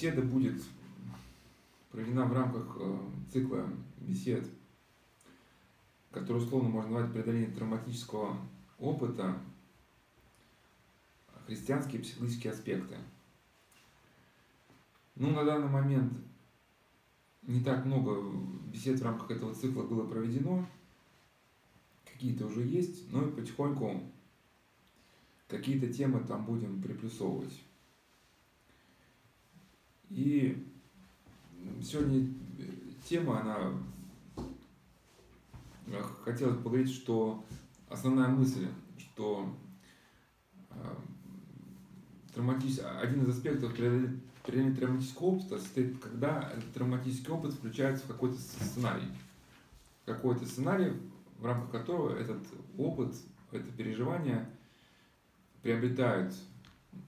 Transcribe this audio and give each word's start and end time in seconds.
беседа 0.00 0.22
будет 0.22 0.62
проведена 1.90 2.24
в 2.24 2.32
рамках 2.32 2.78
э, 2.80 2.98
цикла 3.30 3.68
бесед, 3.98 4.48
который 6.10 6.38
условно 6.38 6.70
можно 6.70 6.92
назвать 6.92 7.12
преодоление 7.12 7.50
травматического 7.50 8.38
опыта, 8.78 9.38
христианские 11.46 12.00
психологические 12.00 12.54
аспекты. 12.54 12.96
Ну, 15.16 15.32
на 15.32 15.44
данный 15.44 15.68
момент 15.68 16.14
не 17.42 17.62
так 17.62 17.84
много 17.84 18.22
бесед 18.72 18.98
в 19.00 19.04
рамках 19.04 19.30
этого 19.30 19.54
цикла 19.54 19.82
было 19.82 20.06
проведено, 20.06 20.66
какие-то 22.10 22.46
уже 22.46 22.62
есть, 22.62 23.12
но 23.12 23.28
и 23.28 23.32
потихоньку 23.32 24.00
какие-то 25.46 25.92
темы 25.92 26.20
там 26.20 26.46
будем 26.46 26.80
приплюсовывать. 26.80 27.52
И 30.10 30.66
сегодня 31.82 32.28
тема, 33.08 33.40
она 33.40 33.72
хотелось 36.24 36.56
бы 36.56 36.62
поговорить, 36.62 36.92
что 36.92 37.44
основная 37.88 38.28
мысль, 38.28 38.66
что 38.98 39.54
э, 40.70 40.74
травматический, 42.34 42.84
один 42.84 43.24
из 43.24 43.36
аспектов 43.36 43.74
преодоления 43.74 44.74
травматического 44.74 45.26
опыта 45.26 45.58
состоит, 45.58 45.98
когда 46.00 46.50
этот 46.52 46.72
травматический 46.72 47.32
опыт 47.32 47.54
включается 47.54 48.04
в 48.04 48.08
какой-то 48.08 48.36
сценарий. 48.36 49.08
Какой-то 50.06 50.44
сценарий, 50.44 50.92
в 51.38 51.46
рамках 51.46 51.70
которого 51.70 52.16
этот 52.16 52.42
опыт, 52.76 53.14
это 53.52 53.70
переживание 53.72 54.48
приобретают 55.62 56.34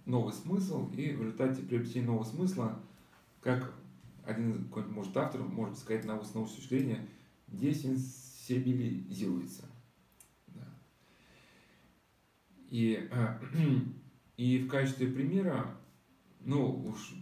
новый 0.07 0.33
смысл, 0.33 0.89
и 0.91 1.13
в 1.13 1.23
результате 1.23 1.63
приобретения 1.63 2.07
нового 2.07 2.25
смысла, 2.25 2.79
как 3.43 3.75
один 4.25 4.71
может, 4.91 5.17
автор 5.17 5.43
может 5.43 5.79
сказать 5.79 6.05
на 6.05 6.15
научной 6.15 6.47
точки 6.47 6.69
зрения, 6.69 7.09
десенсибилизируется. 7.49 9.65
Да. 10.47 10.69
И, 12.71 13.11
и 14.37 14.59
в 14.59 14.69
качестве 14.69 15.09
примера, 15.09 15.77
ну, 16.41 16.87
уж 16.87 17.17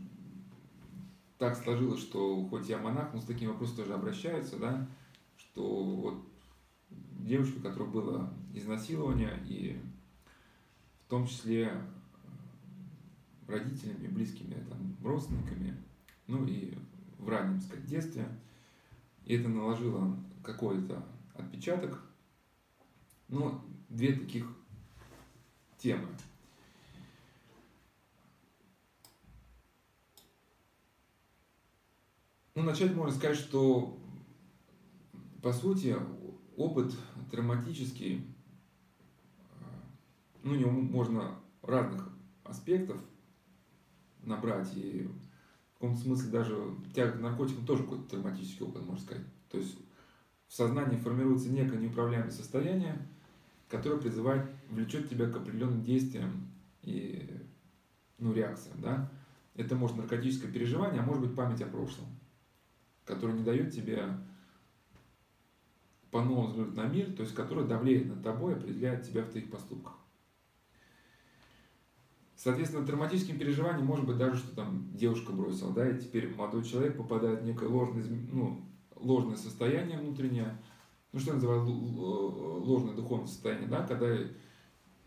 так 1.39 1.57
сложилось, 1.57 2.01
что 2.01 2.47
хоть 2.49 2.69
я 2.69 2.77
монах, 2.79 3.15
но 3.15 3.21
с 3.21 3.25
таким 3.25 3.49
вопросом 3.49 3.77
тоже 3.77 3.95
обращаются, 3.95 4.59
да, 4.59 4.87
что 5.39 5.85
вот 5.85 6.29
девушка, 6.91 7.57
у 7.59 7.63
которой 7.63 7.89
было 7.89 8.35
изнасилование, 8.53 9.41
и 9.47 9.81
в 11.07 11.11
том 11.11 11.27
числе 11.27 11.73
родителями, 13.49 14.09
близкими 14.09 14.63
там, 14.69 14.95
родственниками, 15.03 15.75
ну 16.31 16.47
и 16.47 16.73
в 17.19 17.29
раннем 17.29 17.61
сказать, 17.61 17.85
детстве. 17.87 18.27
И 19.25 19.35
это 19.35 19.49
наложило 19.49 20.17
какой-то 20.43 21.05
отпечаток. 21.35 22.03
Ну, 23.29 23.61
две 23.89 24.15
таких 24.15 24.47
темы. 25.77 26.07
Ну, 32.55 32.63
начать 32.63 32.95
можно 32.95 33.17
сказать, 33.17 33.37
что 33.37 33.99
по 35.43 35.53
сути 35.53 35.97
опыт 36.57 36.95
травматический, 37.31 38.25
ну, 40.43 40.53
у 40.53 40.57
него 40.57 40.71
можно 40.71 41.41
разных 41.63 42.09
аспектов 42.45 43.01
набрать 44.23 44.77
и 44.77 45.09
в 45.81 45.83
каком-то 45.83 46.03
смысле 46.03 46.31
даже 46.31 46.75
тяга 46.95 47.13
к 47.13 47.21
наркотикам 47.21 47.65
тоже 47.65 47.85
какой-то 47.85 48.05
травматический 48.05 48.67
опыт, 48.67 48.85
можно 48.85 49.03
сказать. 49.03 49.25
То 49.49 49.57
есть 49.57 49.79
в 50.47 50.53
сознании 50.53 50.99
формируется 50.99 51.49
некое 51.49 51.79
неуправляемое 51.79 52.31
состояние, 52.31 53.09
которое 53.67 53.97
призывает, 53.97 54.51
влечет 54.69 55.09
тебя 55.09 55.31
к 55.31 55.37
определенным 55.37 55.83
действиям 55.83 56.53
и 56.83 57.31
ну, 58.19 58.35
реакциям. 58.35 58.79
Да? 58.83 59.11
Это 59.55 59.75
может 59.75 59.97
наркотическое 59.97 60.53
переживание, 60.53 61.01
а 61.01 61.07
может 61.07 61.23
быть 61.23 61.35
память 61.35 61.63
о 61.63 61.67
прошлом, 61.67 62.09
которая 63.07 63.39
не 63.39 63.43
дает 63.43 63.73
тебе 63.73 64.05
по-новому 66.11 66.49
взглянуть 66.49 66.75
на 66.75 66.89
мир, 66.89 67.11
то 67.15 67.23
есть 67.23 67.35
которая 67.35 67.65
давлеет 67.65 68.07
над 68.07 68.23
тобой, 68.23 68.55
определяет 68.55 69.07
тебя 69.07 69.23
в 69.23 69.31
твоих 69.31 69.51
поступках. 69.51 69.95
Соответственно, 72.43 72.87
травматическим 72.87 73.39
переживанием 73.39 73.85
может 73.85 74.07
быть 74.07 74.17
даже, 74.17 74.39
что 74.39 74.57
там 74.57 74.89
девушка 74.95 75.31
бросила, 75.31 75.75
да, 75.75 75.91
и 75.91 75.99
теперь 75.99 76.35
молодой 76.35 76.65
человек 76.65 76.97
попадает 76.97 77.43
в 77.43 77.45
некое 77.45 77.69
ложное, 77.69 78.03
ну, 78.33 78.65
ложное 78.97 79.37
состояние 79.37 79.99
внутреннее, 79.99 80.57
ну, 81.13 81.21
что 81.21 81.35
называют 81.35 81.69
ложное 81.69 82.95
духовное 82.95 83.27
состояние, 83.27 83.69
да, 83.69 83.87
когда 83.87 84.07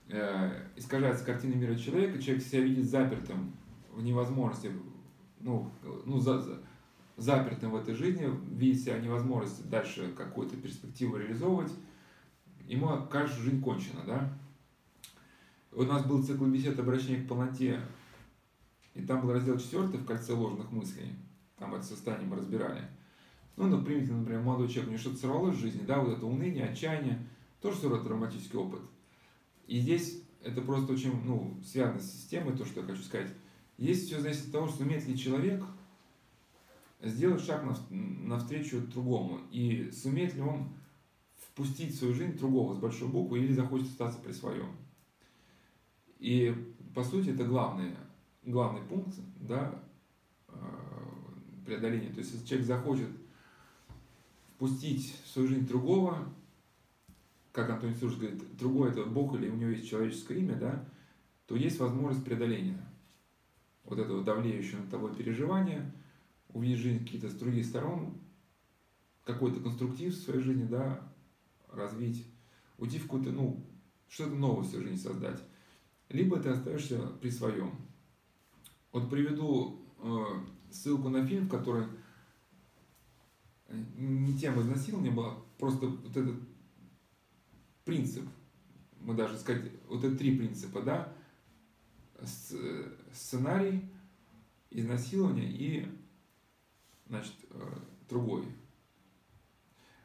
э, 0.09 0.67
искажается 0.75 1.25
картина 1.25 1.55
мира 1.55 1.73
человека, 1.73 2.21
человек 2.21 2.43
себя 2.43 2.61
видит 2.61 2.85
запертым 2.85 3.55
в 3.91 4.03
невозможности, 4.03 4.69
ну, 5.39 5.71
ну 6.05 6.19
за, 6.19 6.39
за, 6.39 6.61
запертым 7.17 7.71
в 7.71 7.77
этой 7.77 7.95
жизни, 7.95 8.29
видит 8.51 8.83
себя 8.83 8.99
невозможность 8.99 9.67
дальше 9.71 10.13
какую-то 10.15 10.55
перспективу 10.57 11.17
реализовывать, 11.17 11.71
ему 12.67 13.07
кажется, 13.09 13.41
жизнь 13.41 13.59
кончена, 13.59 14.01
да, 14.05 14.37
у 15.75 15.83
нас 15.83 16.05
был 16.05 16.23
цикл 16.23 16.45
бесед 16.45 16.79
обращения 16.79 17.23
к 17.23 17.27
полноте, 17.27 17.81
и 18.93 19.01
там 19.01 19.21
был 19.21 19.33
раздел 19.33 19.57
четвертый 19.57 19.99
в 19.99 20.05
кольце 20.05 20.33
ложных 20.33 20.71
мыслей. 20.71 21.15
Там 21.57 21.73
это 21.73 21.83
состояние 21.83 22.27
мы 22.27 22.37
разбирали. 22.37 22.87
Ну, 23.55 23.67
например, 23.67 24.11
например, 24.11 24.41
молодой 24.41 24.67
человек, 24.67 24.87
у 24.87 24.91
него 24.91 25.01
что-то 25.01 25.17
сорвалось 25.17 25.55
в 25.55 25.61
жизни, 25.61 25.83
да, 25.85 25.99
вот 25.99 26.17
это 26.17 26.25
уныние, 26.25 26.65
отчаяние, 26.65 27.25
тоже 27.61 27.77
все 27.77 28.03
травматический 28.03 28.57
опыт. 28.57 28.81
И 29.67 29.79
здесь 29.79 30.21
это 30.43 30.61
просто 30.61 30.93
очень, 30.93 31.23
ну, 31.23 31.59
связано 31.63 31.99
с 31.99 32.11
системой, 32.11 32.57
то, 32.57 32.65
что 32.65 32.81
я 32.81 32.85
хочу 32.85 33.01
сказать. 33.01 33.31
Здесь 33.77 34.05
все 34.05 34.19
зависит 34.19 34.47
от 34.47 34.51
того, 34.51 34.67
что 34.67 34.83
умеет 34.83 35.07
ли 35.07 35.17
человек 35.17 35.63
сделать 37.01 37.43
шаг 37.43 37.63
навстречу 37.89 38.81
другому, 38.81 39.39
и 39.51 39.91
сумеет 39.91 40.35
ли 40.35 40.41
он 40.41 40.69
впустить 41.35 41.93
в 41.93 41.97
свою 41.97 42.13
жизнь 42.13 42.37
другого 42.37 42.73
с 42.73 42.79
большой 42.79 43.07
буквы, 43.07 43.39
или 43.39 43.53
захочет 43.53 43.87
остаться 43.87 44.19
при 44.19 44.31
своем. 44.31 44.67
И 46.23 46.55
по 46.95 47.03
сути 47.03 47.31
это 47.31 47.43
главный, 47.43 47.91
главный 48.43 48.81
пункт 48.81 49.13
да, 49.41 49.77
э, 50.47 50.53
преодоления. 51.65 52.13
То 52.13 52.19
есть 52.19 52.31
если 52.31 52.47
человек 52.47 52.65
захочет 52.65 53.09
впустить 54.55 55.19
в 55.25 55.27
свою 55.27 55.49
жизнь 55.49 55.67
другого, 55.67 56.33
как 57.51 57.69
Антоний 57.69 57.97
Сурж 57.97 58.15
говорит, 58.15 58.41
другой 58.57 58.91
это 58.91 59.03
Бог 59.03 59.35
или 59.35 59.49
у 59.49 59.55
него 59.55 59.71
есть 59.71 59.89
человеческое 59.89 60.37
имя, 60.37 60.55
да, 60.55 60.85
то 61.45 61.57
есть 61.57 61.77
возможность 61.77 62.23
преодоления 62.23 62.81
вот 63.83 63.99
этого 63.99 64.23
давлеющего 64.23 64.79
на 64.79 64.89
тобой 64.89 65.13
переживания, 65.13 65.93
увидеть 66.53 66.79
жизнь 66.79 67.03
какие-то 67.03 67.29
с 67.29 67.33
других 67.33 67.65
сторон, 67.65 68.17
какой-то 69.25 69.59
конструктив 69.59 70.13
в 70.13 70.23
своей 70.23 70.39
жизни, 70.39 70.67
да, 70.67 71.01
развить, 71.69 72.25
уйти 72.77 72.97
в 72.97 73.03
какую-то, 73.03 73.31
ну, 73.31 73.61
что-то 74.07 74.35
новое 74.35 74.63
в 74.63 74.67
своей 74.67 74.85
жизни 74.85 75.03
создать 75.03 75.43
либо 76.13 76.39
ты 76.39 76.49
остаешься 76.49 76.99
при 77.19 77.29
своем. 77.29 77.75
Вот 78.91 79.09
приведу 79.09 79.81
э, 79.97 80.25
ссылку 80.71 81.09
на 81.09 81.25
фильм, 81.25 81.49
который 81.49 81.87
не 83.97 84.37
тема 84.37 84.61
изнасилования 84.61 85.09
была, 85.09 85.35
просто 85.57 85.87
вот 85.87 86.15
этот 86.15 86.35
принцип, 87.83 88.23
мы 89.01 89.15
даже 89.15 89.37
сказать, 89.37 89.71
вот 89.87 90.03
это 90.03 90.15
три 90.15 90.37
принципа, 90.37 90.83
да, 90.83 91.11
сценарий, 93.11 93.89
изнасилование 94.69 95.51
и, 95.51 95.87
значит, 97.07 97.33
э, 97.49 97.77
другой. 98.07 98.45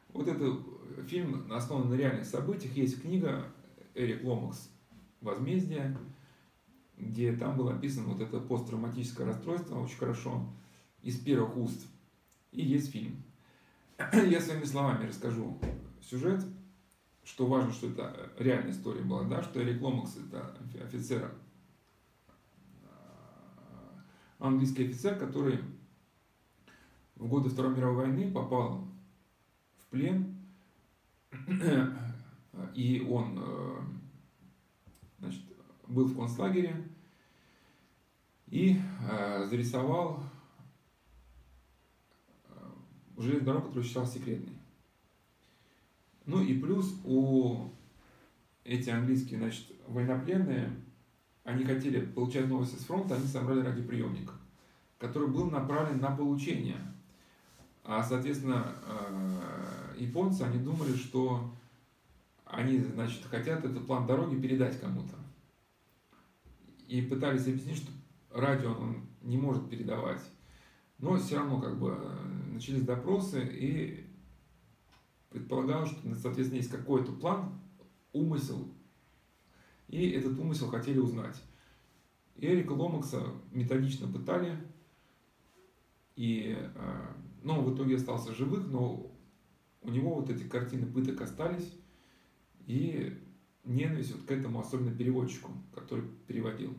Вот 0.09 0.27
этот 0.27 0.59
фильм 1.07 1.51
основан 1.51 1.91
на 1.91 1.93
реальных 1.93 2.25
событиях, 2.25 2.75
есть 2.75 2.99
книга 2.99 3.53
Эрик 3.93 4.23
Ломакс 4.23 4.69
возмездие, 5.21 5.97
где 6.99 7.33
там 7.33 7.57
было 7.57 7.73
описано 7.73 8.09
вот 8.09 8.21
это 8.21 8.39
посттравматическое 8.39 9.25
расстройство 9.25 9.79
очень 9.79 9.97
хорошо 9.97 10.45
из 11.01 11.17
первых 11.17 11.55
уст. 11.57 11.87
И 12.51 12.61
есть 12.61 12.91
фильм. 12.91 13.23
Я 14.13 14.41
своими 14.41 14.65
словами 14.65 15.07
расскажу 15.07 15.59
сюжет, 16.01 16.43
что 17.23 17.45
важно, 17.47 17.71
что 17.71 17.87
это 17.87 18.31
реальная 18.37 18.71
история 18.71 19.01
была, 19.01 19.23
да, 19.23 19.43
что 19.43 19.61
Эрик 19.61 19.81
Ломакс 19.81 20.17
это 20.17 20.57
офицер, 20.83 21.31
а, 22.83 24.03
английский 24.39 24.85
офицер, 24.85 25.17
который 25.17 25.59
в 27.15 27.27
годы 27.27 27.49
Второй 27.49 27.75
мировой 27.75 28.07
войны 28.07 28.31
попал 28.31 28.87
в 29.77 29.85
плен, 29.89 30.35
и 32.73 33.05
он 33.07 33.37
э, 33.37 33.81
значит, 35.19 35.43
был 35.89 36.05
в 36.05 36.15
концлагере 36.15 36.75
и 38.47 38.79
э, 39.09 39.45
зарисовал 39.49 40.23
в 43.19 43.21
железную 43.21 43.45
дорогу, 43.45 43.67
который 43.67 43.83
считался 43.83 44.13
секретной. 44.13 44.57
Ну 46.25 46.41
и 46.41 46.57
плюс 46.57 46.95
у 47.03 47.69
эти 48.63 48.89
английские, 48.89 49.39
значит, 49.39 49.65
военнопленные, 49.87 50.71
они 51.43 51.65
хотели 51.65 52.05
получать 52.05 52.47
новости 52.47 52.75
с 52.75 52.85
фронта, 52.85 53.15
они 53.15 53.27
собрали 53.27 53.61
радиоприемник, 53.61 54.31
который 54.99 55.27
был 55.27 55.49
направлен 55.49 55.99
на 55.99 56.15
получение. 56.15 56.77
А, 57.83 58.03
соответственно, 58.03 58.73
э, 58.85 59.95
японцы, 59.97 60.43
они 60.43 60.59
думали, 60.59 60.95
что 60.95 61.51
они, 62.45 62.79
значит, 62.79 63.25
хотят 63.25 63.65
этот 63.65 63.85
план 63.85 64.07
дороги 64.07 64.39
передать 64.39 64.79
кому-то. 64.79 65.15
И 66.89 67.01
пытались 67.03 67.47
объяснить, 67.47 67.77
что 67.77 67.91
радио 68.31 68.71
он 68.71 69.07
не 69.21 69.37
может 69.37 69.69
передавать. 69.69 70.21
Но 70.97 71.17
все 71.17 71.37
равно 71.37 71.61
как 71.61 71.79
бы 71.79 71.95
начались 72.51 72.81
допросы, 72.81 73.47
и 73.47 74.07
предполагалось, 75.29 75.91
что, 75.91 76.15
соответственно, 76.15 76.57
есть 76.57 76.71
какой-то 76.71 77.11
план, 77.11 77.61
умысел, 78.11 78.67
и 79.87 80.09
этот 80.09 80.39
умысел 80.39 80.67
хотели 80.67 80.97
узнать. 80.97 81.39
Эрика 82.35 82.71
Ломакса 82.71 83.23
методично 83.51 84.07
пытали, 84.07 84.57
и, 86.15 86.57
ну, 87.43 87.61
в 87.61 87.75
итоге 87.75 87.97
остался 87.97 88.33
живых, 88.33 88.67
но 88.67 89.15
у 89.83 89.89
него 89.89 90.15
вот 90.15 90.31
эти 90.31 90.43
картины 90.43 90.87
пыток 90.87 91.21
остались, 91.21 91.71
и 92.65 93.15
ненависть 93.69 94.13
вот 94.13 94.25
к 94.25 94.31
этому, 94.31 94.59
особенно 94.59 94.91
переводчику, 94.95 95.51
который 95.73 96.05
переводил. 96.27 96.73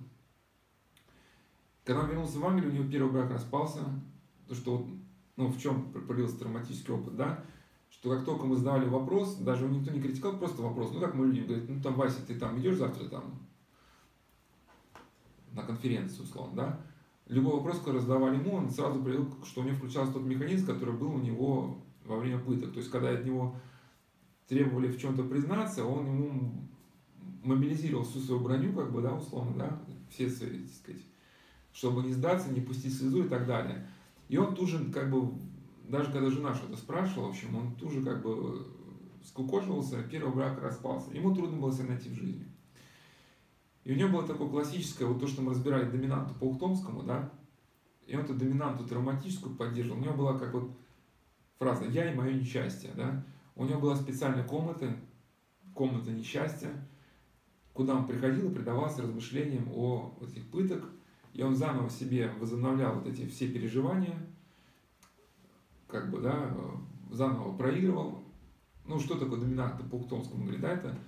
Когда 1.84 2.02
он 2.02 2.08
вернулся 2.08 2.38
в 2.38 2.46
Англию, 2.46 2.70
у 2.70 2.74
него 2.74 2.90
первый 2.90 3.12
брак 3.12 3.30
распался, 3.30 3.80
то 4.46 4.54
что 4.54 4.78
вот, 4.78 4.88
ну, 5.36 5.48
в 5.48 5.58
чем 5.58 5.92
пролился 5.92 6.38
травматический 6.38 6.92
опыт, 6.92 7.16
да, 7.16 7.44
что 7.90 8.10
как 8.10 8.24
только 8.24 8.46
мы 8.46 8.56
задавали 8.56 8.88
вопрос, 8.88 9.36
даже 9.36 9.66
никто 9.66 9.90
не 9.90 10.00
критиковал, 10.00 10.38
просто 10.38 10.62
вопрос, 10.62 10.92
ну 10.92 11.00
как 11.00 11.14
мы 11.14 11.26
людям 11.26 11.46
говорят, 11.46 11.68
ну 11.68 11.82
там, 11.82 11.94
Вася, 11.94 12.24
ты 12.26 12.38
там 12.38 12.58
идешь 12.60 12.76
завтра 12.76 13.08
там 13.08 13.46
на 15.52 15.62
конференцию, 15.62 16.24
условно, 16.24 16.54
да, 16.54 16.80
любой 17.26 17.54
вопрос, 17.54 17.78
который 17.78 18.00
задавали 18.00 18.36
ему, 18.36 18.54
он 18.54 18.70
сразу 18.70 19.02
привел, 19.02 19.28
что 19.44 19.62
у 19.62 19.64
него 19.64 19.76
включался 19.76 20.12
тот 20.12 20.24
механизм, 20.24 20.66
который 20.66 20.94
был 20.94 21.14
у 21.14 21.20
него 21.20 21.78
во 22.04 22.18
время 22.18 22.38
пыток. 22.38 22.72
То 22.72 22.78
есть, 22.78 22.90
когда 22.90 23.10
от 23.10 23.24
него 23.24 23.54
требовали 24.48 24.88
в 24.88 25.00
чем-то 25.00 25.22
признаться, 25.24 25.84
он 25.84 26.06
ему 26.06 26.68
мобилизировал 27.42 28.04
всю 28.04 28.20
свою 28.20 28.40
броню, 28.40 28.72
как 28.72 28.92
бы, 28.92 29.02
да, 29.02 29.14
условно, 29.14 29.56
да, 29.56 29.82
все 30.10 30.28
свои, 30.28 30.64
так 30.64 30.74
сказать, 30.74 31.02
чтобы 31.72 32.02
не 32.02 32.12
сдаться, 32.12 32.50
не 32.50 32.60
пустить 32.60 32.96
слезу 32.96 33.24
и 33.24 33.28
так 33.28 33.46
далее. 33.46 33.86
И 34.28 34.36
он 34.36 34.54
тут 34.54 34.68
же, 34.68 34.90
как 34.92 35.10
бы, 35.10 35.32
даже 35.88 36.12
когда 36.12 36.30
жена 36.30 36.54
что-то 36.54 36.76
спрашивала, 36.76 37.26
в 37.26 37.30
общем, 37.30 37.54
он 37.56 37.74
тут 37.76 37.92
же, 37.92 38.02
как 38.02 38.22
бы, 38.22 38.66
скукоживался, 39.24 40.02
первый 40.04 40.34
брак 40.34 40.60
распался. 40.62 41.10
Ему 41.12 41.34
трудно 41.34 41.58
было 41.58 41.72
себя 41.72 41.88
найти 41.88 42.08
в 42.08 42.14
жизни. 42.14 42.46
И 43.84 43.92
у 43.92 43.96
него 43.96 44.10
было 44.10 44.26
такое 44.26 44.48
классическое, 44.48 45.08
вот 45.08 45.20
то, 45.20 45.26
что 45.26 45.42
мы 45.42 45.52
разбирали 45.52 45.90
доминанту 45.90 46.34
по 46.34 46.44
Ухтомскому, 46.44 47.02
да, 47.02 47.32
и 48.06 48.16
он 48.16 48.24
эту 48.24 48.34
доминанту 48.34 48.84
травматическую 48.84 49.54
поддерживал. 49.54 49.98
У 49.98 50.02
него 50.02 50.14
была 50.14 50.38
как 50.38 50.52
вот 50.52 50.70
фраза 51.58 51.84
«я 51.86 52.12
и 52.12 52.14
мое 52.14 52.34
несчастье», 52.34 52.90
да. 52.96 53.24
У 53.54 53.64
него 53.64 53.80
была 53.80 53.96
специальная 53.96 54.44
комната, 54.44 54.96
комната 55.74 56.10
несчастья, 56.10 56.70
куда 57.80 57.96
он 57.96 58.06
приходил 58.06 58.50
и 58.50 58.54
предавался 58.54 59.00
размышлениям 59.00 59.66
о 59.74 60.14
этих 60.20 60.46
пыток, 60.50 60.84
и 61.32 61.42
он 61.42 61.56
заново 61.56 61.88
себе 61.88 62.30
возобновлял 62.38 62.96
вот 62.96 63.06
эти 63.06 63.26
все 63.26 63.48
переживания, 63.48 64.18
как 65.88 66.10
бы, 66.10 66.20
да, 66.20 66.54
заново 67.10 67.56
проигрывал. 67.56 68.22
Ну, 68.84 69.00
что 69.00 69.18
такое 69.18 69.40
доминанта 69.40 69.82
по 69.84 69.94
Ухтомскому? 69.94 70.40
Он 70.40 70.42
говорит, 70.42 70.60
да, 70.60 70.72
это 70.72 70.98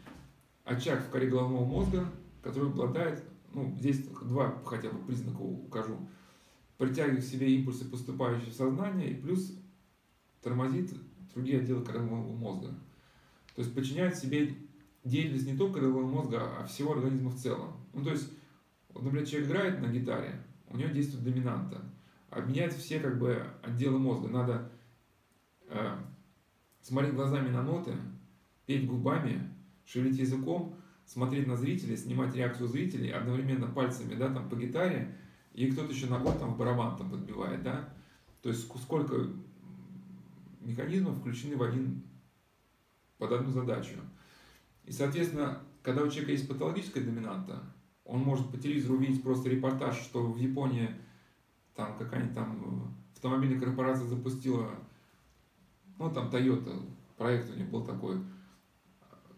очаг 0.65 1.05
в 1.05 1.11
коре 1.11 1.29
головного 1.29 1.67
мозга, 1.67 2.07
который 2.43 2.71
обладает, 2.71 3.23
ну, 3.53 3.77
здесь 3.79 4.07
два 4.07 4.59
хотя 4.65 4.89
бы 4.89 4.99
признака 5.05 5.43
укажу, 5.43 5.99
притягивает 6.79 7.23
к 7.23 7.29
себе 7.29 7.55
импульсы, 7.55 7.85
поступающие 7.85 8.51
в 8.51 8.55
сознание, 8.55 9.11
и 9.11 9.21
плюс 9.21 9.55
тормозит 10.41 10.91
другие 11.35 11.59
отделы 11.59 11.85
корового 11.85 12.35
мозга. 12.35 12.69
То 13.55 13.61
есть 13.61 13.75
подчиняет 13.75 14.17
себе 14.17 14.55
деятельность 15.05 15.47
не 15.47 15.57
только 15.57 15.81
корового 15.81 16.07
мозга, 16.07 16.43
а 16.59 16.65
всего 16.65 16.93
организма 16.93 17.31
в 17.31 17.37
целом. 17.37 17.73
Ну, 17.93 18.05
то 18.05 18.11
есть, 18.11 18.31
вот, 18.91 19.03
например, 19.03 19.27
человек 19.27 19.49
играет 19.49 19.81
на 19.81 19.87
гитаре, 19.89 20.41
у 20.69 20.77
него 20.77 20.91
действует 20.91 21.25
доминанта, 21.25 21.81
обменяет 22.31 22.73
все 22.73 23.01
как 23.01 23.19
бы 23.19 23.45
отделы 23.63 23.99
мозга. 23.99 24.29
Надо 24.29 24.71
э, 25.69 25.97
смотреть 26.81 27.15
глазами 27.15 27.51
на 27.51 27.63
ноты, 27.63 27.95
петь 28.67 28.87
губами, 28.87 29.51
шевелить 29.85 30.19
языком, 30.19 30.75
смотреть 31.05 31.47
на 31.47 31.57
зрителей, 31.57 31.97
снимать 31.97 32.35
реакцию 32.35 32.69
зрителей, 32.69 33.11
одновременно 33.11 33.67
пальцами, 33.67 34.15
да, 34.15 34.33
там 34.33 34.49
по 34.49 34.57
гитаре, 34.57 35.15
и 35.53 35.71
кто-то 35.71 35.93
еще 35.93 36.07
ногой 36.07 36.33
там 36.39 36.55
в 36.55 36.57
барабан 36.57 36.97
там 36.97 37.11
подбивает, 37.11 37.63
да. 37.63 37.93
То 38.41 38.49
есть 38.49 38.67
сколько 38.67 39.27
механизмов 40.61 41.19
включены 41.19 41.57
в 41.57 41.63
один, 41.63 42.03
под 43.19 43.33
одну 43.33 43.51
задачу. 43.51 43.97
И, 44.85 44.93
соответственно, 44.93 45.63
когда 45.83 46.03
у 46.03 46.09
человека 46.09 46.33
есть 46.33 46.49
патологическая 46.49 47.03
доминанта, 47.03 47.63
он 48.05 48.21
может 48.21 48.51
по 48.51 48.59
телевизору 48.59 48.97
увидеть 48.97 49.23
просто 49.23 49.49
репортаж, 49.49 49.97
что 49.97 50.23
в 50.23 50.37
Японии 50.37 50.91
там 51.75 51.97
какая-нибудь 51.97 52.35
там 52.35 52.97
автомобильная 53.15 53.61
корпорация 53.61 54.07
запустила, 54.07 54.71
ну 55.99 56.13
там 56.13 56.29
Toyota, 56.29 56.85
проект 57.17 57.51
у 57.51 57.55
них 57.55 57.71
был 57.71 57.85
такой, 57.85 58.19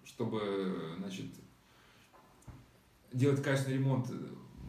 чтобы, 0.04 0.94
значит, 0.98 1.26
делать 3.12 3.42
качественный 3.42 3.78
ремонт 3.78 4.10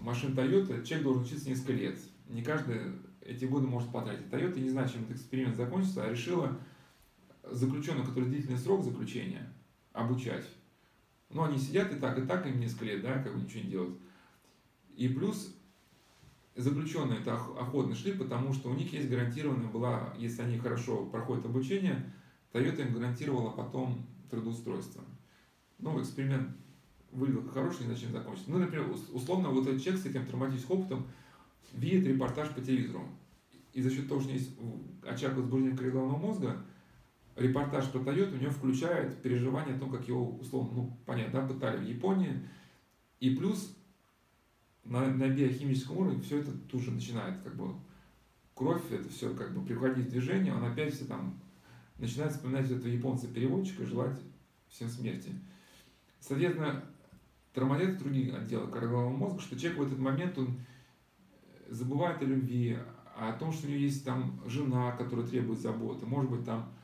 машин 0.01 0.33
Toyota, 0.33 0.83
человек 0.83 1.03
должен 1.03 1.23
учиться 1.23 1.49
несколько 1.49 1.73
лет. 1.73 1.97
Не 2.27 2.43
каждый 2.43 2.93
эти 3.21 3.45
годы 3.45 3.67
может 3.67 3.91
потратить. 3.91 4.27
Toyota, 4.27 4.59
не 4.59 4.69
знаю, 4.69 4.87
чем 4.87 5.03
этот 5.03 5.15
эксперимент 5.15 5.55
закончится, 5.55 6.03
а 6.03 6.09
решила 6.09 6.57
заключенных, 7.43 8.07
который 8.07 8.29
длительный 8.29 8.57
срок 8.57 8.83
заключения, 8.83 9.51
обучать. 9.93 10.45
Ну, 11.35 11.43
они 11.43 11.57
сидят 11.57 11.91
и 11.91 11.97
так, 11.97 12.17
и 12.17 12.21
так, 12.21 12.47
им 12.47 12.61
несколько 12.61 12.85
лет, 12.85 13.01
да, 13.01 13.19
как 13.19 13.35
бы 13.35 13.41
ничего 13.41 13.61
не 13.61 13.69
делают. 13.69 13.99
И 14.95 15.09
плюс 15.09 15.53
заключенные 16.55 17.19
это 17.19 17.35
охотно 17.35 17.93
шли, 17.93 18.13
потому 18.13 18.53
что 18.53 18.69
у 18.69 18.73
них 18.73 18.93
есть 18.93 19.09
гарантированная 19.09 19.67
была, 19.67 20.13
если 20.17 20.43
они 20.43 20.57
хорошо 20.57 21.05
проходят 21.07 21.45
обучение, 21.45 22.09
Toyota 22.53 22.87
им 22.87 22.93
гарантировала 22.93 23.49
потом 23.49 24.05
трудоустройство. 24.29 25.03
Ну, 25.79 26.01
эксперимент 26.01 26.55
выглядел 27.11 27.49
хороший, 27.49 27.85
не 27.85 27.93
зачем 27.93 28.13
закончится. 28.13 28.49
Ну, 28.49 28.59
например, 28.59 28.89
условно, 29.11 29.49
вот 29.49 29.67
этот 29.67 29.83
человек 29.83 30.01
с 30.01 30.05
этим 30.05 30.25
травматическим 30.25 30.79
опытом 30.79 31.05
видит 31.73 32.07
репортаж 32.07 32.49
по 32.51 32.61
телевизору. 32.61 33.09
И 33.73 33.81
за 33.81 33.89
счет 33.89 34.07
того, 34.07 34.21
что 34.21 34.31
есть 34.31 34.51
очаг 35.05 35.35
возбуждения 35.35 35.75
головного 35.75 36.17
мозга, 36.17 36.65
репортаж 37.35 37.89
про 37.89 37.99
Toyota 37.99 38.37
у 38.37 38.41
него 38.41 38.51
включает 38.51 39.21
переживание 39.21 39.75
о 39.75 39.79
том, 39.79 39.91
как 39.91 40.07
его, 40.07 40.37
условно, 40.37 40.71
ну, 40.73 40.97
понятно, 41.05 41.41
да, 41.41 41.47
пытали 41.47 41.77
в 41.77 41.87
Японии. 41.87 42.47
И 43.19 43.35
плюс 43.35 43.75
на, 44.83 45.07
на 45.07 45.29
биохимическом 45.29 45.97
уровне 45.97 46.21
все 46.21 46.39
это 46.39 46.51
тут 46.69 46.81
же 46.81 46.91
начинает, 46.91 47.41
как 47.41 47.55
бы, 47.55 47.73
кровь, 48.53 48.91
это 48.91 49.09
все 49.09 49.33
как 49.33 49.53
бы 49.53 49.65
приходить 49.65 50.07
в 50.07 50.11
движение, 50.11 50.53
он 50.53 50.63
опять 50.63 50.93
все 50.93 51.05
там 51.05 51.39
начинает 51.97 52.33
вспоминать 52.33 52.69
этого 52.69 52.87
японца-переводчика 52.87 53.83
и 53.83 53.87
желать 53.87 54.19
всем 54.69 54.89
смерти. 54.89 55.29
Соответственно, 56.19 56.83
тормозят 57.53 57.97
другие 57.97 58.35
отделы 58.35 58.67
коры 58.67 58.87
головного 58.87 59.15
мозга, 59.15 59.41
что 59.41 59.57
человек 59.57 59.79
в 59.79 59.83
этот 59.83 59.99
момент, 59.99 60.37
он 60.37 60.59
забывает 61.69 62.21
о 62.21 62.25
любви, 62.25 62.77
о 63.15 63.31
том, 63.33 63.51
что 63.51 63.67
у 63.67 63.69
него 63.69 63.79
есть 63.79 64.03
там 64.03 64.41
жена, 64.45 64.91
которая 64.91 65.25
требует 65.25 65.59
заботы, 65.59 66.05
может 66.05 66.29
быть 66.29 66.45
там, 66.45 66.74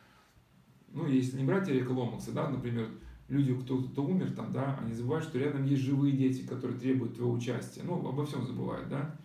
ну, 0.94 1.08
если 1.08 1.38
не 1.38 1.44
брать 1.44 1.70
Ломакса, 1.90 2.32
да, 2.32 2.50
например, 2.50 2.90
люди, 3.28 3.54
кто-то 3.56 4.04
умер 4.04 4.32
там, 4.32 4.52
да, 4.52 4.78
они 4.82 4.94
забывают, 4.94 5.26
что 5.26 5.40
рядом 5.40 5.64
есть 5.64 5.82
живые 5.82 6.16
дети, 6.16 6.46
которые 6.46 6.80
требуют 6.80 7.16
твоего 7.16 7.34
участия, 7.34 7.82
ну, 7.84 8.08
обо 8.08 8.26
всем 8.26 8.46
забывают, 8.46 8.90
да. 8.90 9.16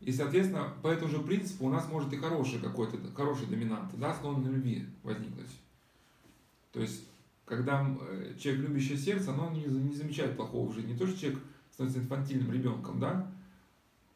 И, 0.00 0.12
соответственно, 0.12 0.72
по 0.82 0.88
этому 0.88 1.10
же 1.10 1.18
принципу 1.20 1.66
у 1.66 1.70
нас 1.70 1.88
может 1.88 2.12
и 2.12 2.16
хороший 2.16 2.60
какой-то, 2.60 2.98
хороший 3.14 3.46
доминант, 3.46 3.98
да, 3.98 4.12
основан 4.12 4.42
на 4.42 4.48
любви 4.48 4.86
возникнуть. 5.02 5.48
То 6.72 6.80
есть, 6.80 7.08
когда 7.46 7.86
э, 8.00 8.34
человек 8.38 8.68
любящее 8.68 8.98
сердце, 8.98 9.32
оно 9.32 9.50
не, 9.50 9.64
не 9.64 9.94
замечает 9.94 10.36
плохого 10.36 10.70
в 10.70 10.74
жизни. 10.74 10.92
Не 10.92 10.98
то, 10.98 11.06
что 11.06 11.18
человек 11.18 11.40
становится 11.70 12.00
инфантильным 12.00 12.52
ребенком, 12.52 13.00
да, 13.00 13.30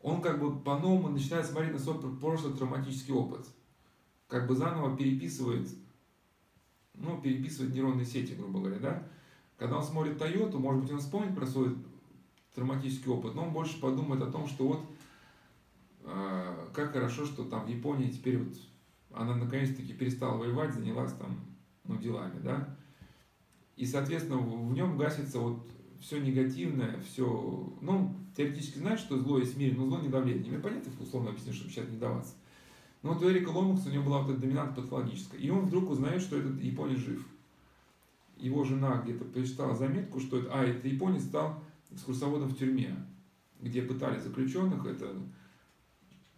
он 0.03 0.21
как 0.21 0.41
бы 0.41 0.59
по-новому 0.59 1.09
начинает 1.09 1.47
смотреть 1.47 1.73
на 1.73 1.79
свой 1.79 1.99
прошлый 2.19 2.55
травматический 2.55 3.15
опыт. 3.15 3.47
Как 4.29 4.47
бы 4.47 4.55
заново 4.55 4.97
переписывает, 4.97 5.69
ну, 6.95 7.21
переписывает 7.21 7.75
нейронные 7.75 8.07
сети, 8.07 8.35
грубо 8.35 8.61
говоря, 8.61 8.79
да. 8.79 9.03
Когда 9.57 9.79
он 9.79 9.83
смотрит 9.83 10.19
Тойоту, 10.19 10.59
может 10.59 10.83
быть, 10.83 10.93
он 10.93 11.01
вспомнит 11.01 11.35
про 11.35 11.47
свой 11.47 11.77
травматический 12.55 13.11
опыт, 13.11 13.35
но 13.35 13.45
он 13.45 13.53
больше 13.53 13.81
подумает 13.81 14.23
о 14.23 14.31
том, 14.31 14.47
что 14.47 14.69
вот 14.69 14.81
э, 16.05 16.69
как 16.73 16.93
хорошо, 16.93 17.25
что 17.25 17.45
там 17.45 17.65
в 17.65 17.69
Японии 17.69 18.11
теперь 18.11 18.39
вот 18.39 18.55
она 19.13 19.35
наконец-таки 19.35 19.95
перестала 19.95 20.37
воевать, 20.37 20.75
занялась 20.75 21.13
там, 21.15 21.41
ну, 21.85 21.97
делами, 21.97 22.41
да. 22.41 22.77
И, 23.77 23.87
соответственно, 23.87 24.39
в 24.39 24.73
нем 24.73 24.97
гасится 24.97 25.39
вот 25.39 25.67
все 26.01 26.21
негативное, 26.21 27.01
все, 27.01 27.73
ну, 27.81 28.15
теоретически 28.37 28.79
знает, 28.79 29.01
что 29.01 29.19
зло 29.19 29.39
есть 29.39 29.55
в 29.55 29.59
мире, 29.59 29.75
но 29.77 29.87
зло 29.87 29.99
не 30.01 30.09
давление. 30.09 30.51
Мне 30.51 30.61
понятно, 30.61 30.93
условно 31.01 31.31
объясню, 31.31 31.53
чтобы 31.53 31.71
сейчас 31.71 31.89
не 31.89 31.97
даваться. 31.97 32.35
Но 33.03 33.13
вот 33.13 33.23
у 33.23 33.31
Эрика 33.31 33.51
Ломакса 33.51 33.89
у 33.89 33.93
него 33.93 34.05
была 34.05 34.23
вот 34.23 34.33
эта 34.33 34.41
доминанта 34.41 34.83
патологическая. 34.83 35.39
И 35.39 35.51
он 35.51 35.67
вдруг 35.67 35.91
узнает, 35.91 36.21
что 36.21 36.37
этот 36.37 36.61
японец 36.61 36.99
жив. 36.99 37.27
Его 38.37 38.65
жена 38.65 39.03
где-то 39.03 39.25
прочитала 39.25 39.75
заметку, 39.75 40.21
что 40.21 40.39
это, 40.39 40.53
а, 40.53 40.65
это 40.65 40.87
японец 40.87 41.25
стал 41.25 41.63
экскурсоводом 41.91 42.49
в 42.49 42.57
тюрьме, 42.57 42.95
где 43.61 43.83
пытали 43.83 44.21
заключенных, 44.21 44.85
это, 44.87 45.15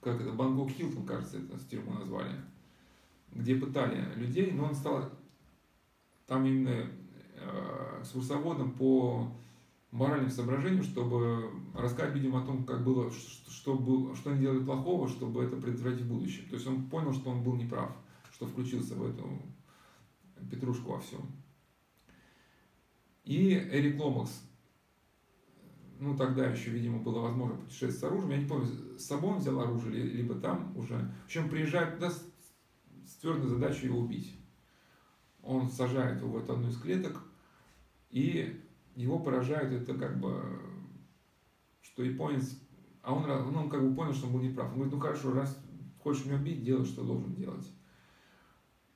как 0.01 0.21
это, 0.21 0.33
Бангкок 0.33 0.71
Хилтон, 0.71 1.05
кажется, 1.05 1.39
это 1.39 1.59
с 1.59 1.67
тюрьму 1.67 1.93
назвали, 1.93 2.33
где 3.33 3.57
пытали 3.57 4.15
людей, 4.17 4.53
но 4.53 4.67
он 4.67 4.75
стал 4.75 5.11
там 6.27 6.47
именно 6.47 6.87
э, 7.35 8.01
экскурсоводом 8.01 8.73
по 8.73 9.31
моральным 9.93 10.31
соображениям, 10.31 10.85
чтобы 10.85 11.51
рассказать 11.75 12.15
людям 12.15 12.37
о 12.37 12.47
том, 12.47 12.65
как 12.65 12.85
было, 12.85 13.11
что, 13.11 13.51
что, 13.51 14.15
что 14.15 14.31
они 14.31 14.41
делали 14.41 14.65
плохого, 14.65 15.09
чтобы 15.09 15.43
это 15.43 15.57
предотвратить 15.57 16.03
в 16.03 16.09
будущем. 16.09 16.49
То 16.49 16.55
есть 16.55 16.67
он 16.67 16.89
понял, 16.89 17.13
что 17.13 17.31
он 17.31 17.43
был 17.43 17.57
неправ, 17.57 17.97
что 18.33 18.47
включился 18.47 18.95
в 18.95 19.05
эту 19.05 19.29
петрушку 20.51 20.93
во 20.93 21.01
всем. 21.01 21.21
И 23.25 23.53
Эрик 23.53 24.01
Ломакс, 24.01 24.43
ну 25.99 26.17
тогда 26.17 26.47
еще, 26.47 26.71
видимо, 26.71 27.01
было 27.01 27.21
возможно 27.21 27.57
путешествовать 27.57 27.99
с 27.99 28.05
оружием, 28.05 28.31
я 28.31 28.39
не 28.39 28.49
помню, 28.49 28.99
с 28.99 29.05
собой 29.05 29.33
он 29.33 29.39
взял 29.39 29.61
оружие, 29.61 30.03
либо 30.03 30.35
там 30.37 30.77
уже. 30.77 30.95
В 30.95 31.25
общем, 31.27 31.51
приезжает 31.51 31.95
туда 31.95 32.11
с, 32.11 32.25
с 33.07 33.17
твердой 33.17 33.49
задачей 33.49 33.87
его 33.87 34.01
убить. 34.01 34.35
Он 35.43 35.71
сажает 35.71 36.21
его 36.21 36.31
в 36.31 36.39
эту 36.39 36.55
одну 36.55 36.69
из 36.69 36.79
клеток, 36.79 37.23
и 38.11 38.61
его 38.97 39.19
поражает 39.19 39.73
это 39.73 39.95
как 39.95 40.21
бы, 40.21 40.61
что 41.83 42.03
японец, 42.03 42.59
а 43.03 43.15
он, 43.15 43.23
ну, 43.53 43.63
он 43.63 43.71
как 43.71 43.83
бы 43.83 43.95
понял, 43.95 44.13
что 44.13 44.27
он 44.27 44.35
был 44.35 44.41
неправ. 44.41 44.69
Он 44.69 44.75
говорит, 44.75 44.93
ну 44.93 45.01
хорошо, 45.01 45.33
раз 45.33 45.59
хочешь 46.03 46.27
меня 46.27 46.37
убить, 46.37 46.63
делай, 46.63 46.85
что 46.85 47.05
должен 47.05 47.35
делать. 47.35 47.67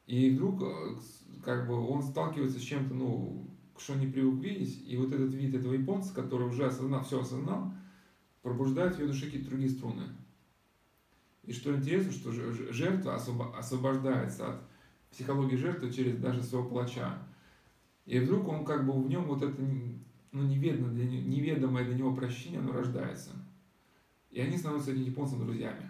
И 0.07 0.31
вдруг 0.31 0.63
э, 0.63 0.97
как 1.43 1.67
бы 1.67 1.75
он 1.75 2.03
сталкивается 2.03 2.59
с 2.59 2.63
чем-то, 2.63 2.95
ну, 2.95 3.51
что 3.79 3.95
не 3.95 4.07
привык 4.07 4.43
видеть, 4.43 4.87
и 4.87 4.97
вот 4.97 5.13
этот 5.13 5.33
вид 5.33 5.55
этого 5.55 5.73
японца, 5.73 6.15
который 6.15 6.49
уже 6.49 6.67
осознал, 6.67 7.03
все 7.03 7.21
осознал, 7.21 7.73
пробуждает 8.43 8.97
в 8.97 8.99
ее 9.01 9.07
душе 9.07 9.27
какие-то 9.27 9.49
другие 9.49 9.71
струны. 9.71 10.05
И 11.45 11.53
что 11.53 11.75
интересно, 11.75 12.13
что 12.13 12.33
жертва 12.33 13.15
освобождается 13.15 14.55
от 14.55 14.63
психологии 15.11 15.57
жертвы 15.57 15.93
через 15.93 16.17
даже 16.19 16.43
своего 16.43 16.69
палача. 16.69 17.19
И 18.07 18.19
вдруг 18.19 18.49
он 18.49 18.65
как 18.65 18.87
бы 18.87 18.93
в 18.93 19.09
нем 19.09 19.25
вот 19.25 19.43
это 19.43 19.61
ну, 20.33 20.43
неведомое, 20.43 20.93
для 20.93 21.07
него, 21.07 21.29
неведомое 21.29 21.85
для 21.85 21.95
него 21.95 22.15
прощение, 22.15 22.61
оно 22.61 22.73
рождается. 22.73 23.31
И 24.31 24.41
они 24.41 24.59
становятся 24.59 24.93
этим 24.93 25.05
японцем 25.05 25.39
друзьями. 25.39 25.89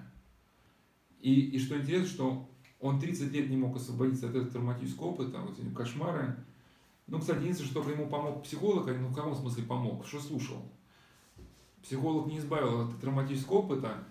И, 1.20 1.40
и 1.50 1.58
что 1.58 1.78
интересно, 1.78 2.06
что 2.06 2.48
он 2.78 3.00
30 3.00 3.32
лет 3.32 3.48
не 3.48 3.56
мог 3.56 3.74
освободиться 3.76 4.28
от 4.28 4.34
этого 4.34 4.50
травматического 4.50 5.06
опыта, 5.06 5.40
вот 5.40 5.58
эти 5.58 5.74
кошмары. 5.74 6.36
Ну, 7.06 7.18
кстати, 7.18 7.40
единственное, 7.40 7.70
что 7.70 7.90
ему 7.90 8.08
помог 8.08 8.42
психолог, 8.42 8.86
ну 8.86 9.08
в 9.08 9.14
каком 9.14 9.34
смысле 9.34 9.64
помог, 9.64 10.06
что 10.06 10.20
слушал. 10.20 10.62
Психолог 11.82 12.26
не 12.28 12.38
избавил 12.38 12.82
от 12.82 13.00
травматического 13.00 13.56
опыта, 13.56 14.04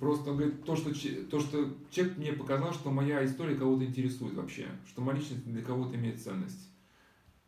просто 0.00 0.32
говорит, 0.32 0.64
то 0.64 0.76
что, 0.76 0.90
то, 1.30 1.40
что 1.40 1.74
человек 1.90 2.18
мне 2.18 2.32
показал, 2.32 2.72
что 2.72 2.90
моя 2.90 3.24
история 3.24 3.54
кого-то 3.54 3.84
интересует 3.84 4.34
вообще, 4.34 4.66
что 4.86 5.00
моя 5.00 5.18
личность 5.18 5.44
для 5.44 5.62
кого-то 5.62 5.94
имеет 5.96 6.22
ценность 6.22 6.70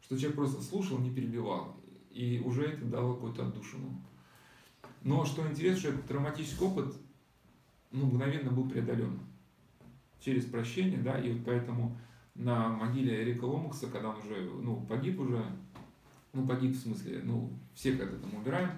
что 0.09 0.17
человек 0.17 0.37
просто 0.37 0.63
слушал, 0.63 0.99
не 0.99 1.11
перебивал, 1.11 1.77
и 2.11 2.41
уже 2.43 2.65
это 2.65 2.87
дало 2.87 3.13
какую-то 3.13 3.47
отдушину. 3.47 4.03
Но 5.03 5.27
что 5.27 5.47
интересно, 5.47 5.79
что 5.79 5.89
этот 5.91 6.07
травматический 6.07 6.67
опыт 6.67 6.95
ну, 7.91 8.07
мгновенно 8.07 8.51
был 8.51 8.67
преодолен 8.71 9.21
через 10.19 10.47
прощение, 10.47 10.99
да, 10.99 11.19
и 11.19 11.31
вот 11.31 11.45
поэтому 11.45 11.99
на 12.35 12.71
могиле 12.71 13.23
Эрика 13.23 13.45
Ломакса, 13.45 13.89
когда 13.89 14.09
он 14.09 14.19
уже, 14.21 14.41
ну, 14.41 14.81
погиб 14.87 15.21
уже, 15.21 15.45
ну, 16.33 16.47
погиб 16.47 16.75
в 16.75 16.81
смысле, 16.81 17.21
ну, 17.23 17.53
все 17.75 17.93
когда 17.93 18.17
там 18.17 18.35
умираем, 18.35 18.71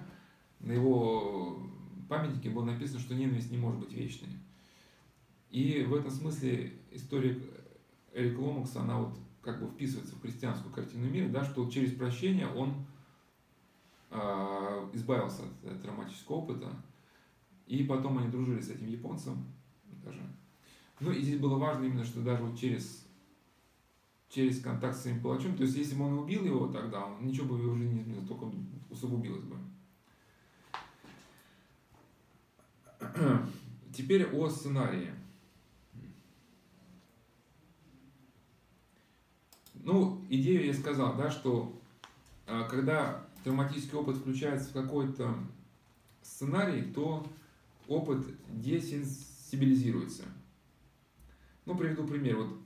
на 0.59 0.73
его 0.73 1.63
памятнике 2.09 2.49
было 2.49 2.65
написано, 2.65 2.99
что 2.99 3.15
ненависть 3.15 3.51
не 3.51 3.57
может 3.57 3.79
быть 3.79 3.93
вечной. 3.93 4.27
И 5.49 5.85
в 5.87 5.93
этом 5.93 6.11
смысле 6.11 6.73
история 6.91 7.41
Эрика 8.13 8.39
Ломакса, 8.39 8.81
она 8.81 8.99
вот 8.99 9.17
как 9.41 9.59
бы 9.59 9.67
вписывается 9.67 10.15
в 10.15 10.21
христианскую 10.21 10.73
картину 10.73 11.09
мира, 11.09 11.29
да, 11.29 11.43
что 11.43 11.69
через 11.69 11.93
прощение 11.93 12.47
он 12.47 12.85
э, 14.11 14.89
избавился 14.93 15.43
от, 15.43 15.71
от 15.71 15.81
травматического 15.81 16.37
опыта, 16.37 16.69
и 17.67 17.83
потом 17.83 18.19
они 18.19 18.29
дружили 18.29 18.61
с 18.61 18.69
этим 18.69 18.87
японцем 18.87 19.45
даже. 20.03 20.21
Ну 20.99 21.11
и 21.11 21.21
здесь 21.21 21.39
было 21.39 21.57
важно 21.57 21.85
именно, 21.85 22.05
что 22.05 22.21
даже 22.21 22.43
вот 22.43 22.57
через, 22.57 23.07
через 24.29 24.61
контакт 24.61 24.95
с 24.95 25.01
своим 25.01 25.21
палачом, 25.21 25.57
то 25.57 25.63
есть 25.63 25.75
если 25.75 25.95
бы 25.95 26.05
он 26.05 26.19
убил 26.19 26.45
его 26.45 26.67
тогда, 26.67 27.05
он 27.05 27.25
ничего 27.25 27.55
бы 27.55 27.61
его 27.61 27.75
жизни 27.75 27.95
не 27.95 28.01
изменилось, 28.01 28.27
только 28.27 28.51
усугубилось 28.89 29.43
бы. 29.43 29.57
Теперь 33.93 34.25
о 34.27 34.49
сценарии. 34.49 35.11
Ну, 39.83 40.21
идею 40.29 40.65
я 40.65 40.73
сказал, 40.73 41.15
да, 41.15 41.31
что 41.31 41.79
а, 42.47 42.63
когда 42.63 43.25
травматический 43.43 43.97
опыт 43.97 44.17
включается 44.17 44.69
в 44.69 44.73
какой-то 44.73 45.33
сценарий, 46.21 46.83
то 46.93 47.25
опыт 47.87 48.25
десенсибилизируется. 48.49 50.23
Ну, 51.65 51.75
приведу 51.75 52.05
пример. 52.05 52.37
Вот 52.37 52.57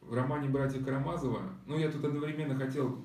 в 0.00 0.12
романе 0.12 0.48
«Братья 0.48 0.82
Карамазова», 0.82 1.42
ну, 1.66 1.78
я 1.78 1.90
тут 1.90 2.04
одновременно 2.04 2.54
хотел 2.54 3.04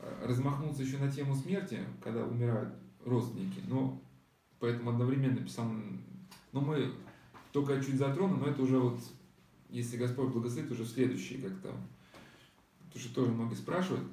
а, 0.00 0.26
размахнуться 0.26 0.82
еще 0.82 0.98
на 0.98 1.10
тему 1.10 1.34
смерти, 1.34 1.80
когда 2.02 2.24
умирают 2.24 2.74
родственники, 3.04 3.60
но 3.68 4.00
поэтому 4.58 4.90
одновременно 4.90 5.36
писал, 5.36 5.70
но 6.52 6.60
мы 6.60 6.92
только 7.52 7.80
чуть 7.80 7.98
затронули, 7.98 8.40
но 8.40 8.46
это 8.46 8.62
уже 8.62 8.78
вот, 8.78 8.98
если 9.68 9.96
Господь 9.96 10.32
благословит, 10.32 10.72
уже 10.72 10.84
в 10.84 10.88
следующий 10.88 11.38
как-то 11.38 11.74
потому 12.94 13.10
что 13.10 13.14
тоже 13.14 13.32
многие 13.32 13.54
спрашивают. 13.54 14.04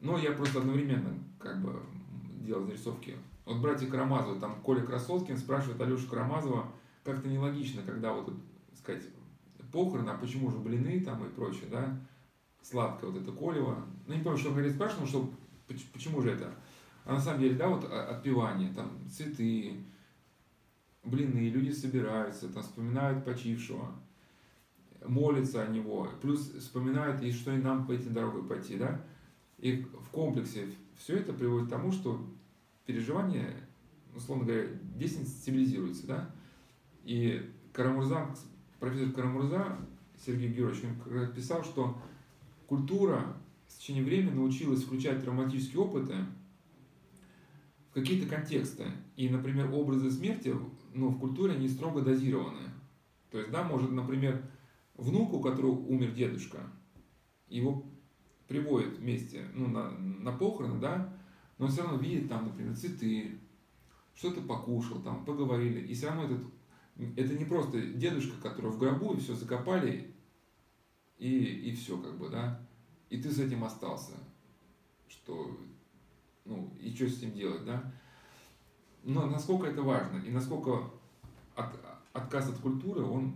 Но 0.00 0.18
я 0.18 0.32
просто 0.32 0.58
одновременно 0.58 1.18
как 1.38 1.62
бы 1.62 1.82
делал 2.42 2.66
зарисовки. 2.66 3.16
Вот 3.46 3.60
братья 3.60 3.86
Карамазовы, 3.86 4.38
там 4.38 4.60
Коля 4.60 4.82
Красоткин 4.82 5.38
спрашивает 5.38 5.80
Алешу 5.80 6.08
Карамазова, 6.08 6.70
как-то 7.02 7.28
нелогично, 7.28 7.82
когда 7.82 8.12
вот, 8.12 8.26
так 8.26 8.78
сказать, 8.78 9.02
похороны, 9.72 10.10
а 10.10 10.18
почему 10.18 10.50
же 10.50 10.58
блины 10.58 11.00
там 11.00 11.24
и 11.24 11.30
прочее, 11.30 11.68
да, 11.70 11.98
сладкое 12.62 13.10
вот 13.10 13.22
это 13.22 13.32
Колева. 13.32 13.86
Ну, 14.06 14.14
не 14.14 14.22
помню, 14.22 14.38
что 14.38 14.48
он 14.48 14.54
говорит, 14.54 14.74
спрашивал, 14.74 15.06
что 15.06 15.30
почему 15.92 16.20
же 16.20 16.30
это? 16.30 16.54
А 17.06 17.14
на 17.14 17.20
самом 17.20 17.40
деле, 17.40 17.56
да, 17.56 17.68
вот 17.68 17.84
отпевание, 17.84 18.72
там, 18.72 18.98
цветы, 19.10 19.84
блины, 21.02 21.48
люди 21.48 21.70
собираются, 21.70 22.48
там, 22.50 22.62
вспоминают 22.62 23.24
почившего 23.24 23.92
молятся 25.06 25.62
о 25.62 25.68
него, 25.68 26.08
плюс 26.20 26.52
вспоминают, 26.58 27.22
и 27.22 27.30
что 27.30 27.52
и 27.52 27.58
нам 27.58 27.86
по 27.86 27.92
этой 27.92 28.10
дорогой 28.10 28.44
пойти, 28.44 28.76
да? 28.76 29.04
И 29.58 29.82
в 29.82 30.08
комплексе 30.10 30.66
все 30.96 31.16
это 31.16 31.32
приводит 31.32 31.68
к 31.68 31.70
тому, 31.70 31.92
что 31.92 32.24
переживание, 32.86 33.54
условно 34.14 34.44
говоря, 34.44 34.68
десенсибилизируется, 34.96 36.06
да? 36.06 36.30
И 37.04 37.50
Карамурза, 37.72 38.34
профессор 38.80 39.12
Карамурза 39.12 39.78
Сергей 40.24 40.52
Георгиевич 40.52 41.34
писал, 41.34 41.64
что 41.64 41.98
культура 42.66 43.36
с 43.68 43.76
течением 43.76 44.04
времени 44.04 44.34
научилась 44.34 44.84
включать 44.84 45.22
травматические 45.22 45.80
опыты 45.80 46.14
в 47.90 47.94
какие-то 47.94 48.28
контексты. 48.28 48.84
И, 49.16 49.28
например, 49.28 49.70
образы 49.72 50.10
смерти 50.10 50.54
ну, 50.94 51.08
в 51.08 51.18
культуре 51.18 51.54
они 51.54 51.68
строго 51.68 52.00
дозированы. 52.00 52.70
То 53.30 53.38
есть, 53.38 53.50
да, 53.50 53.64
может, 53.64 53.90
например, 53.90 54.42
внуку, 54.96 55.36
у 55.36 55.40
которого 55.40 55.72
умер 55.72 56.12
дедушка, 56.12 56.60
его 57.48 57.84
приводят 58.48 58.98
вместе 58.98 59.46
ну, 59.54 59.68
на, 59.68 59.90
на 59.90 60.32
похороны, 60.32 60.80
да, 60.80 61.16
но 61.58 61.66
он 61.66 61.72
все 61.72 61.82
равно 61.82 61.98
видит 61.98 62.28
там, 62.28 62.46
например, 62.46 62.76
цветы, 62.76 63.38
что-то 64.14 64.40
покушал, 64.42 65.00
там, 65.02 65.24
поговорили, 65.24 65.80
и 65.80 65.94
все 65.94 66.08
равно 66.08 66.24
этот, 66.24 66.44
это 67.16 67.34
не 67.34 67.44
просто 67.44 67.80
дедушка, 67.80 68.40
который 68.40 68.70
в 68.70 68.78
гробу, 68.78 69.14
и 69.14 69.20
все 69.20 69.34
закопали, 69.34 70.14
и, 71.18 71.38
и 71.38 71.74
все, 71.74 71.98
как 71.98 72.18
бы, 72.18 72.28
да, 72.28 72.60
и 73.10 73.20
ты 73.20 73.30
с 73.30 73.38
этим 73.38 73.64
остался, 73.64 74.12
что, 75.08 75.58
ну, 76.44 76.72
и 76.80 76.94
что 76.94 77.08
с 77.08 77.18
этим 77.18 77.32
делать, 77.32 77.64
да, 77.64 77.92
но 79.02 79.26
насколько 79.26 79.66
это 79.66 79.82
важно, 79.82 80.18
и 80.18 80.30
насколько 80.30 80.90
от, 81.54 81.78
отказ 82.12 82.48
от 82.48 82.58
культуры, 82.58 83.02
он 83.02 83.34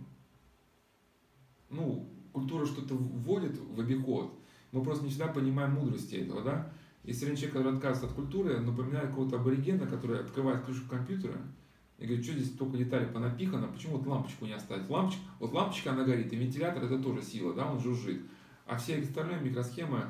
ну, 1.69 2.07
культура 2.31 2.65
что-то 2.65 2.95
вводит 2.95 3.57
в 3.57 3.79
обиход, 3.79 4.33
мы 4.71 4.83
просто 4.83 5.03
не 5.03 5.09
всегда 5.09 5.27
понимаем 5.27 5.73
мудрости 5.73 6.15
этого, 6.15 6.41
да. 6.43 6.71
Если 7.03 7.25
раньше 7.25 7.49
человек, 7.49 7.75
отказывается 7.75 8.07
от 8.07 8.13
культуры, 8.13 8.59
напоминает 8.59 9.09
какого-то 9.09 9.37
аборигена, 9.37 9.87
который 9.87 10.19
открывает 10.19 10.63
крышку 10.63 10.89
компьютера 10.89 11.37
и 11.97 12.05
говорит, 12.05 12.23
что 12.23 12.33
здесь 12.33 12.53
столько 12.53 12.77
деталей 12.77 13.07
понапихано, 13.07 13.67
почему 13.67 13.97
вот 13.97 14.07
лампочку 14.07 14.45
не 14.45 14.53
оставить? 14.53 14.89
Лампочка, 14.89 15.21
вот 15.39 15.51
лампочка, 15.53 15.91
она 15.91 16.03
горит, 16.03 16.31
и 16.31 16.35
вентилятор 16.35 16.83
это 16.83 16.99
тоже 16.99 17.21
сила, 17.21 17.53
да, 17.53 17.71
он 17.71 17.79
жужжит. 17.79 18.21
А 18.65 18.77
все 18.77 18.99
остальные 18.99 19.41
микросхемы, 19.41 20.03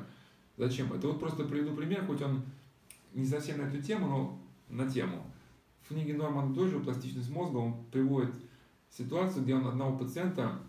зачем? 0.56 0.92
Это 0.92 1.08
вот 1.08 1.18
просто 1.18 1.44
приведу 1.44 1.74
пример, 1.74 2.04
хоть 2.06 2.22
он 2.22 2.42
не 3.14 3.24
совсем 3.24 3.58
на 3.58 3.62
эту 3.62 3.82
тему, 3.82 4.06
но 4.06 4.38
на 4.68 4.88
тему. 4.88 5.24
В 5.82 5.88
книге 5.88 6.14
Норман 6.14 6.54
тоже 6.54 6.78
«Пластичность 6.78 7.30
мозга» 7.30 7.56
он 7.56 7.84
приводит 7.90 8.34
ситуацию, 8.88 9.42
где 9.42 9.54
он 9.54 9.66
одного 9.66 9.98
пациента 9.98 10.60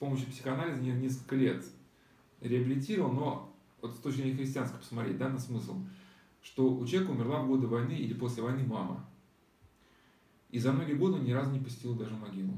помощью 0.00 0.28
психоанализа 0.28 0.80
несколько 0.80 1.36
лет 1.36 1.64
реабилитировал, 2.40 3.12
но 3.12 3.56
вот 3.80 3.94
с 3.94 3.98
точки 3.98 4.22
зрения 4.22 4.36
христианской 4.36 4.80
посмотреть, 4.80 5.18
да, 5.18 5.28
на 5.28 5.38
смысл, 5.38 5.76
что 6.42 6.72
у 6.72 6.86
человека 6.86 7.12
умерла 7.12 7.42
в 7.42 7.48
годы 7.48 7.66
войны 7.66 7.92
или 7.92 8.14
после 8.14 8.42
войны 8.42 8.66
мама. 8.66 9.06
И 10.48 10.58
за 10.58 10.72
многие 10.72 10.94
годы 10.94 11.20
ни 11.20 11.32
разу 11.32 11.52
не 11.52 11.60
посетил 11.60 11.94
даже 11.94 12.16
могилу. 12.16 12.54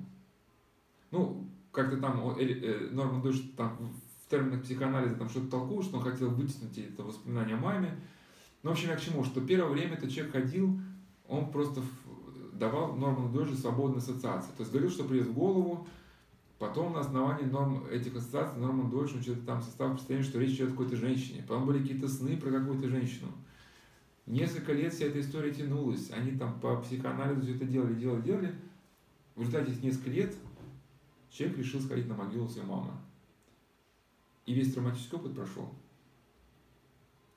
Ну, 1.11 1.47
как-то 1.73 1.99
там 1.99 2.37
э, 2.39 2.89
Норман 2.91 3.21
Дойч 3.21 3.43
там 3.57 3.77
в 4.25 4.31
терминах 4.31 4.63
психоанализа 4.63 5.17
там 5.17 5.29
что-то 5.29 5.49
толкует, 5.49 5.85
что 5.85 5.99
он 5.99 6.05
хотел 6.05 6.31
вытеснить 6.31 6.79
это 6.79 7.03
воспоминание 7.03 7.57
о 7.57 7.61
маме. 7.61 8.01
Но, 8.63 8.71
в 8.71 8.73
общем, 8.75 8.89
я 8.91 8.97
к 8.97 9.01
чему? 9.01 9.25
Что 9.25 9.41
первое 9.41 9.73
время 9.73 9.95
этот 9.95 10.11
человек 10.11 10.33
ходил, 10.33 10.81
он 11.29 11.51
просто 11.51 11.83
давал 12.53 12.95
Норману 12.95 13.31
Дойчу 13.31 13.57
свободную 13.57 13.99
ассоциацию. 13.99 14.55
То 14.57 14.63
есть 14.63 14.71
говорил, 14.71 14.91
что 14.91 15.05
придет 15.05 15.27
в 15.27 15.35
голову, 15.35 15.87
Потом 16.63 16.93
на 16.93 17.01
основании 17.01 17.43
норм 17.43 17.87
этих 17.87 18.15
ассоциаций 18.15 18.61
Норман 18.61 18.95
он 18.95 19.09
что-то 19.09 19.41
там 19.45 19.61
составил 19.61 19.95
впечатление, 19.97 20.25
что 20.25 20.39
речь 20.39 20.53
идет 20.53 20.69
о 20.69 20.71
какой-то 20.71 20.95
женщине. 20.95 21.45
Потом 21.49 21.67
были 21.67 21.81
какие-то 21.81 22.07
сны 22.07 22.37
про 22.37 22.53
какую-то 22.53 22.89
женщину. 22.89 23.33
Несколько 24.27 24.73
лет 24.73 24.95
вся 24.95 25.07
эта 25.07 25.21
история 25.21 25.53
тянулась. 25.53 26.13
Они 26.13 26.39
там 26.39 26.61
по 26.61 26.77
психоанализу 26.77 27.43
все 27.43 27.57
это 27.57 27.65
делали, 27.65 27.95
делали, 27.95 28.23
делали. 28.23 28.55
В 29.35 29.41
результате 29.41 29.73
этих 29.73 29.83
нескольких 29.83 30.13
лет 30.13 30.37
человек 31.31 31.59
решил 31.59 31.81
сходить 31.81 32.07
на 32.07 32.15
могилу 32.15 32.49
своей 32.49 32.69
мамы. 32.69 32.93
И 34.47 34.55
весь 34.55 34.73
травматический 34.73 35.19
опыт 35.19 35.35
прошел. 35.35 35.69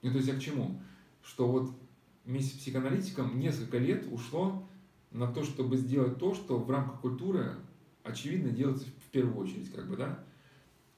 Ну, 0.03 0.12
то 0.12 0.17
есть 0.17 0.27
я 0.27 0.36
к 0.36 0.39
чему? 0.39 0.79
Что 1.24 1.48
вот 1.48 1.72
вместе 2.25 2.58
с 2.58 2.60
психоаналитиком 2.60 3.39
несколько 3.39 3.79
лет 3.79 4.05
ушло 4.12 4.70
на 5.10 5.25
то, 5.34 5.44
чтобы 5.44 5.77
сделать 5.77 6.20
то, 6.20 6.36
что 6.36 6.60
в 6.60 6.70
рамках 6.70 7.01
культуры 7.01 7.55
очевидно 8.05 8.51
делается 8.51 8.86
первую 9.16 9.38
очередь, 9.38 9.72
как 9.72 9.90
бы, 9.90 9.96
да. 9.96 10.24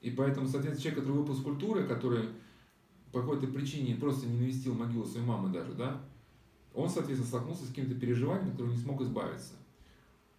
И 0.00 0.10
поэтому, 0.10 0.46
соответственно, 0.46 0.82
человек, 0.82 1.00
который 1.00 1.20
выпуск 1.20 1.42
культуры, 1.42 1.86
который 1.86 2.28
по 3.12 3.20
какой-то 3.20 3.46
причине 3.46 3.96
просто 3.96 4.26
не 4.26 4.38
навестил 4.38 4.74
могилу 4.74 5.04
своей 5.04 5.26
мамы 5.26 5.50
даже, 5.50 5.72
да, 5.72 6.00
он, 6.74 6.88
соответственно, 6.88 7.28
столкнулся 7.28 7.64
с 7.64 7.68
какими-то 7.68 7.94
переживаниями, 7.94 8.50
которые 8.50 8.76
не 8.76 8.82
смог 8.82 9.00
избавиться. 9.00 9.54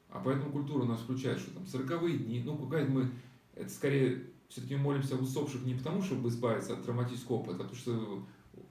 А 0.10 0.22
поэтому 0.24 0.52
культура 0.52 0.84
у 0.84 0.88
нас 0.88 1.00
включает, 1.00 1.40
что 1.40 1.52
там 1.52 1.66
сороковые 1.66 2.18
дни, 2.18 2.42
ну, 2.46 2.58
какая 2.58 2.88
мы, 2.88 3.10
это 3.56 3.70
скорее, 3.70 4.24
все-таки 4.50 4.76
молимся 4.76 5.16
об 5.16 5.22
усопших 5.22 5.64
не 5.66 5.76
потому, 5.76 6.02
чтобы 6.02 6.30
избавиться 6.30 6.74
от 6.74 6.84
травматического 6.84 7.38
опыта, 7.38 7.56
а 7.56 7.60
потому 7.60 7.76
что 7.76 8.24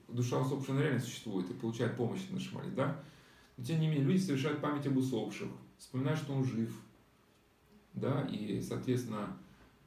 душа 0.07 0.39
усопшая 0.39 0.81
реально 0.81 0.99
существует 0.99 1.49
и 1.49 1.53
получает 1.53 1.95
помощь 1.95 2.27
на 2.29 2.39
шмале, 2.39 2.71
да. 2.71 3.01
Но 3.57 3.63
тем 3.63 3.79
не 3.79 3.87
менее, 3.87 4.05
люди 4.05 4.19
совершают 4.19 4.61
память 4.61 4.87
об 4.87 4.97
усопших, 4.97 5.49
вспоминают, 5.77 6.19
что 6.19 6.33
он 6.33 6.43
жив, 6.43 6.73
да, 7.99 8.21
и, 8.23 8.61
соответственно, 8.61 9.37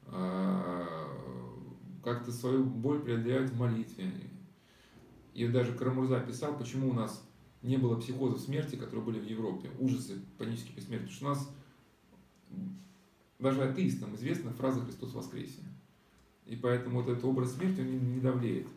а, 0.07 0.85
как-то 2.03 2.31
свою 2.31 2.63
боль 2.63 3.01
преодолевать 3.01 3.49
в 3.49 3.57
молитве. 3.57 4.11
И 5.33 5.47
даже 5.47 5.73
Карамурза 5.73 6.19
писал, 6.19 6.57
почему 6.57 6.89
у 6.89 6.93
нас 6.93 7.27
не 7.61 7.77
было 7.77 7.99
психозов 7.99 8.39
смерти, 8.41 8.75
которые 8.75 9.03
были 9.03 9.19
в 9.19 9.25
Европе, 9.25 9.69
ужасы 9.79 10.19
панические 10.37 10.81
смерти, 10.81 11.05
потому 11.05 11.15
что 11.15 11.25
у 11.25 11.29
нас 11.29 11.55
даже 13.39 13.63
атеистам 13.63 14.15
известна 14.15 14.51
фраза 14.51 14.81
«Христос 14.81 15.13
воскресе». 15.13 15.61
И 16.45 16.55
поэтому 16.55 17.01
вот 17.01 17.09
этот 17.09 17.23
образ 17.23 17.53
смерти, 17.53 17.79
он 17.79 18.15
не, 18.15 18.19
давлеет. 18.19 18.67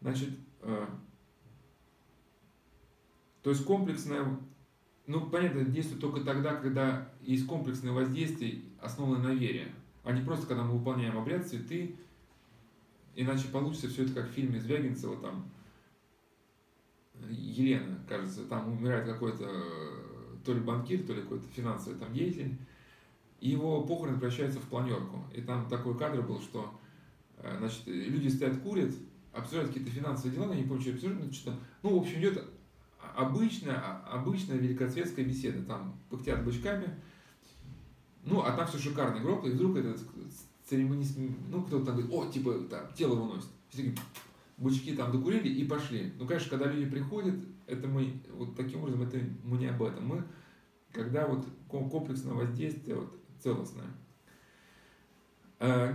Значит, 0.00 0.30
э, 0.62 0.86
то 3.42 3.50
есть 3.50 3.64
комплексная 3.64 4.36
ну, 5.06 5.26
понятно, 5.28 5.64
действует 5.64 6.00
только 6.00 6.20
тогда, 6.20 6.54
когда 6.54 7.12
есть 7.26 7.46
комплексное 7.46 7.92
воздействие, 7.92 8.62
основанное 8.80 9.34
на 9.34 9.34
вере, 9.34 9.68
а 10.04 10.12
не 10.12 10.22
просто, 10.22 10.46
когда 10.46 10.64
мы 10.64 10.78
выполняем 10.78 11.16
обряд, 11.16 11.46
цветы, 11.46 11.96
иначе 13.14 13.48
получится 13.48 13.88
все 13.88 14.04
это 14.04 14.14
как 14.14 14.28
в 14.28 14.32
фильме 14.32 14.60
Звягинцева, 14.60 15.16
там, 15.16 15.48
Елена, 17.28 17.98
кажется, 18.08 18.44
там 18.44 18.72
умирает 18.72 19.06
какой-то 19.06 19.48
то 20.44 20.52
ли 20.52 20.60
банкир, 20.60 21.04
то 21.04 21.14
ли 21.14 21.22
какой-то 21.22 21.46
финансовый 21.54 21.98
там 21.98 22.12
деятель, 22.12 22.54
и 23.40 23.50
его 23.50 23.82
похороны 23.82 24.18
превращаются 24.18 24.60
в 24.60 24.68
планерку. 24.68 25.24
И 25.34 25.40
там 25.40 25.68
такой 25.68 25.96
кадр 25.96 26.22
был, 26.22 26.40
что 26.40 26.78
э, 27.38 27.56
значит, 27.58 27.82
люди 27.86 28.28
стоят, 28.28 28.60
курят, 28.60 28.94
обсуждают 29.32 29.68
какие-то 29.68 29.90
финансовые 29.90 30.34
дела, 30.34 30.52
я 30.52 30.60
не 30.60 30.66
помню, 30.66 30.82
что 30.82 30.92
обсуждают, 30.92 31.34
что 31.34 31.54
ну, 31.82 31.98
в 31.98 32.02
общем, 32.02 32.20
идет 32.20 32.44
обычная, 33.14 33.76
обычная 34.10 34.56
великосветская 34.58 35.24
беседа, 35.24 35.62
там 35.64 35.98
пыхтят 36.10 36.44
бычками, 36.44 36.94
ну, 38.24 38.42
а 38.42 38.52
там 38.52 38.66
все 38.66 38.78
шикарно, 38.78 39.20
грохло, 39.20 39.48
и 39.48 39.52
вдруг 39.52 39.76
этот 39.76 40.00
церемонист, 40.64 41.18
ну, 41.48 41.62
кто-то 41.62 41.86
там 41.86 41.96
говорит, 41.96 42.12
о, 42.12 42.30
типа, 42.30 42.54
там, 42.70 42.92
тело 42.94 43.14
выносит. 43.14 43.48
Все 43.68 43.82
такие, 43.82 43.96
бычки 44.56 44.94
там 44.94 45.12
докурили 45.12 45.48
и 45.48 45.66
пошли. 45.66 46.12
Ну, 46.18 46.26
конечно, 46.26 46.50
когда 46.50 46.70
люди 46.70 46.90
приходят, 46.90 47.34
это 47.66 47.86
мы, 47.86 48.20
вот 48.32 48.56
таким 48.56 48.80
образом, 48.80 49.02
это 49.02 49.18
мы 49.42 49.58
не 49.58 49.66
об 49.66 49.82
этом. 49.82 50.06
Мы, 50.06 50.24
когда 50.92 51.26
вот 51.26 51.46
комплексное 51.68 52.32
воздействие, 52.32 52.96
вот, 52.96 53.14
целостное. 53.40 53.88
Э, 55.58 55.92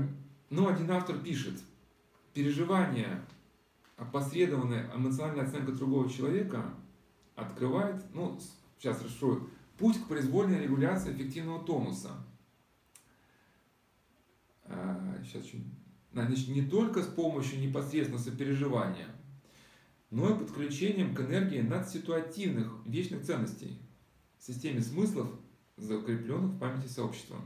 ну, 0.50 0.68
один 0.68 0.92
автор 0.92 1.18
пишет, 1.18 1.60
переживание, 2.34 3.24
опосредованная 3.98 4.90
эмоциональная 4.96 5.46
оценка 5.46 5.72
другого 5.72 6.10
человека 6.10 6.74
открывает, 7.36 8.04
ну, 8.14 8.40
сейчас 8.78 9.02
расширю, 9.04 9.50
путь 9.80 9.98
к 9.98 10.08
произвольной 10.08 10.62
регуляции 10.62 11.14
эффективного 11.14 11.66
тонуса. 11.66 12.12
Сейчас 15.24 15.46
чуть... 15.46 15.64
Значит, 16.12 16.50
не 16.50 16.64
только 16.64 17.04
с 17.04 17.08
помощью 17.08 17.60
непосредственно 17.60 18.20
сопереживания, 18.20 19.08
но 20.10 20.36
и 20.36 20.40
подключением 20.40 21.14
к 21.14 21.22
энергии 21.22 21.62
надситуативных 21.62 22.74
вечных 22.86 23.24
ценностей, 23.24 23.80
системе 24.40 24.82
смыслов, 24.82 25.30
закрепленных 25.78 26.52
в 26.52 26.60
памяти 26.60 26.88
сообщества. 26.88 27.38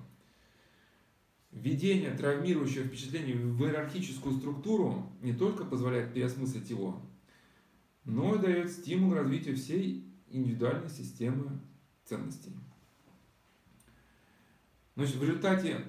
Введение 1.51 2.11
травмирующего 2.11 2.85
впечатления 2.85 3.35
в 3.35 3.61
иерархическую 3.63 4.35
структуру 4.35 5.11
не 5.21 5.33
только 5.33 5.65
позволяет 5.65 6.13
переосмыслить 6.13 6.69
его, 6.69 7.01
но 8.05 8.35
и 8.35 8.39
дает 8.39 8.71
стимул 8.71 9.13
развитию 9.13 9.55
всей 9.55 10.03
индивидуальной 10.29 10.89
системы 10.89 11.59
ценностей. 12.13 12.51
Значит, 14.95 15.15
в 15.15 15.23
результате 15.23 15.83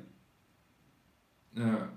э, 1.54 1.88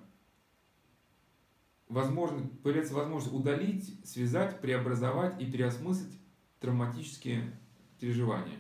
возможно, 1.88 2.48
появляется 2.64 2.94
возможность 2.94 3.34
удалить, 3.34 4.06
связать, 4.06 4.60
преобразовать 4.60 5.42
и 5.42 5.50
переосмыслить 5.50 6.20
травматические 6.60 7.58
переживания. 8.00 8.60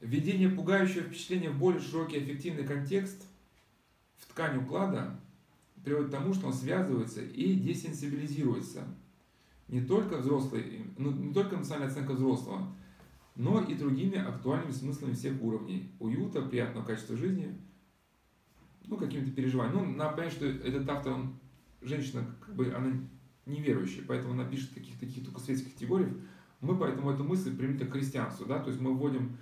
Введение 0.00 0.48
пугающего 0.48 1.02
впечатления 1.02 1.50
в 1.50 1.58
более 1.58 1.80
широкий 1.80 2.18
эффективный 2.18 2.66
контекст 2.66 3.26
в 4.16 4.28
ткань 4.28 4.58
уклада 4.58 5.20
приводит 5.84 6.08
к 6.08 6.12
тому, 6.12 6.32
что 6.32 6.46
он 6.46 6.52
связывается 6.52 7.20
и 7.20 7.54
десенсибилизируется 7.54 8.84
не 9.66 9.82
только 9.82 10.16
взрослый, 10.18 10.84
ну, 10.96 11.10
не 11.10 11.32
только 11.32 11.56
эмоциональная 11.56 11.90
оценка 11.90 12.12
взрослого, 12.12 12.74
но 13.38 13.62
и 13.62 13.74
другими 13.74 14.18
актуальными 14.18 14.72
смыслами 14.72 15.14
всех 15.14 15.40
уровней. 15.40 15.92
Уюта, 16.00 16.42
приятного 16.42 16.84
качества 16.84 17.16
жизни, 17.16 17.56
ну, 18.84 18.96
какими-то 18.96 19.30
переживаниями. 19.30 19.78
Ну, 19.78 19.96
надо 19.96 20.16
понять, 20.16 20.32
что 20.32 20.44
этот 20.44 20.88
автор, 20.90 21.12
он, 21.12 21.38
женщина, 21.80 22.26
как 22.44 22.56
бы, 22.56 22.74
она 22.74 22.92
неверующая, 23.46 24.02
поэтому 24.06 24.32
она 24.34 24.44
пишет 24.44 24.74
каких-то 24.74 25.06
таких 25.06 25.24
только 25.24 25.40
светских 25.40 25.76
теорий. 25.76 26.12
Мы 26.60 26.76
поэтому 26.76 27.12
эту 27.12 27.22
мысль 27.22 27.56
применительно 27.56 27.88
к 27.88 27.92
христианству, 27.92 28.44
да, 28.44 28.58
то 28.58 28.70
есть 28.70 28.80
мы 28.80 28.92
вводим 28.92 29.38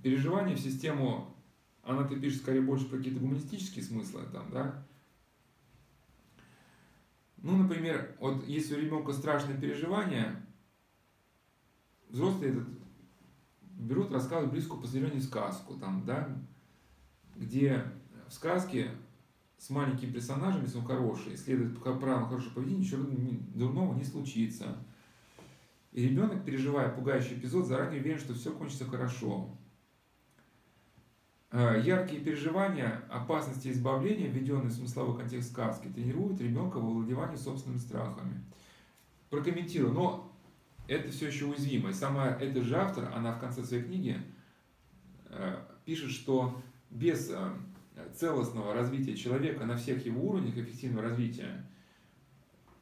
переживания 0.00 0.54
в 0.54 0.60
систему, 0.60 1.34
она-то 1.82 2.14
пишет 2.14 2.42
скорее 2.42 2.60
больше 2.60 2.88
про 2.88 2.98
какие-то 2.98 3.18
гуманистические 3.18 3.84
смыслы, 3.84 4.22
там, 4.32 4.48
да, 4.52 4.86
ну, 7.38 7.56
например, 7.56 8.16
вот 8.20 8.46
если 8.46 8.76
у 8.76 8.80
ребенка 8.80 9.12
страшные 9.12 9.58
переживания, 9.58 10.43
взрослые 12.14 12.52
этот 12.52 12.68
берут, 13.62 14.12
рассказывают 14.12 14.52
близкую 14.52 14.80
по 14.80 14.86
сказку, 15.20 15.74
там, 15.74 16.04
да, 16.06 16.28
где 17.34 17.84
в 18.28 18.32
сказке 18.32 18.92
с 19.58 19.68
маленькими 19.70 20.12
персонажами, 20.12 20.64
если 20.64 20.78
он 20.78 20.84
хороший, 20.84 21.36
следует 21.36 21.82
правилам 21.82 22.28
хорошего 22.28 22.54
поведения, 22.54 22.82
ничего 22.82 23.02
дурного 23.54 23.94
не 23.94 24.04
случится. 24.04 24.76
И 25.90 26.08
ребенок, 26.08 26.44
переживая 26.44 26.88
пугающий 26.88 27.36
эпизод, 27.36 27.66
заранее 27.66 28.00
уверен, 28.00 28.18
что 28.18 28.34
все 28.34 28.52
кончится 28.52 28.84
хорошо. 28.84 29.48
А, 31.50 31.76
яркие 31.76 32.20
переживания, 32.20 33.02
опасности 33.10 33.68
избавления, 33.68 34.28
введенные 34.28 34.70
в 34.70 34.72
смысловой 34.72 35.18
контекст 35.18 35.50
сказки, 35.50 35.88
тренируют 35.88 36.40
ребенка 36.40 36.78
в 36.78 36.86
овладевании 36.86 37.36
собственными 37.36 37.78
страхами. 37.78 38.44
Прокомментирую, 39.30 39.92
но 39.92 40.33
это 40.86 41.10
все 41.10 41.28
еще 41.28 41.46
уязвимо. 41.46 41.90
И 41.90 41.92
сама 41.92 42.28
эта 42.28 42.62
же 42.62 42.76
автор, 42.76 43.12
она 43.14 43.32
в 43.32 43.40
конце 43.40 43.64
своей 43.64 43.82
книги 43.82 44.20
э, 45.26 45.56
пишет, 45.84 46.10
что 46.10 46.62
без 46.90 47.30
э, 47.30 47.50
целостного 48.14 48.74
развития 48.74 49.16
человека 49.16 49.64
на 49.64 49.76
всех 49.76 50.04
его 50.04 50.28
уровнях 50.28 50.56
эффективного 50.56 51.08
развития 51.08 51.64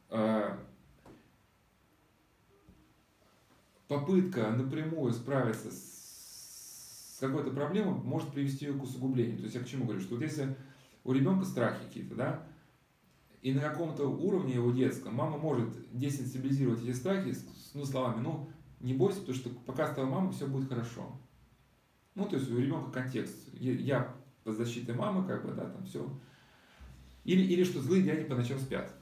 э, 0.09 0.57
попытка 3.87 4.51
напрямую 4.51 5.13
справиться 5.13 5.71
с 5.71 7.17
какой-то 7.19 7.51
проблемой 7.51 7.93
может 7.93 8.31
привести 8.31 8.65
ее 8.65 8.73
к 8.73 8.83
усугублению. 8.83 9.37
То 9.37 9.43
есть 9.43 9.55
я 9.55 9.61
к 9.61 9.67
чему 9.67 9.85
говорю, 9.85 10.01
что 10.01 10.15
вот 10.15 10.23
если 10.23 10.55
у 11.03 11.13
ребенка 11.13 11.45
страхи 11.45 11.85
какие-то, 11.85 12.15
да, 12.15 12.47
и 13.41 13.53
на 13.53 13.61
каком-то 13.61 14.07
уровне 14.07 14.55
его 14.55 14.71
детском 14.71 15.13
мама 15.15 15.37
может 15.37 15.69
десенсибилизировать 15.91 16.81
эти 16.81 16.93
страхи, 16.93 17.35
ну, 17.73 17.85
словами, 17.85 18.21
ну, 18.21 18.49
не 18.79 18.93
бойся, 18.93 19.19
потому 19.19 19.37
что 19.37 19.49
пока 19.65 19.91
стала 19.91 20.05
мама, 20.05 20.31
все 20.31 20.47
будет 20.47 20.69
хорошо. 20.69 21.17
Ну, 22.15 22.27
то 22.27 22.35
есть 22.35 22.51
у 22.51 22.57
ребенка 22.57 22.91
контекст. 22.91 23.37
Я 23.53 24.13
под 24.43 24.57
защитой 24.57 24.93
мамы, 24.93 25.27
как 25.27 25.45
бы, 25.45 25.53
да, 25.53 25.65
там 25.65 25.83
все. 25.85 26.07
Или, 27.23 27.41
или 27.41 27.63
что 27.63 27.81
злые 27.81 28.03
дяди 28.03 28.25
по 28.25 28.35
ночам 28.35 28.59
спят. 28.59 28.93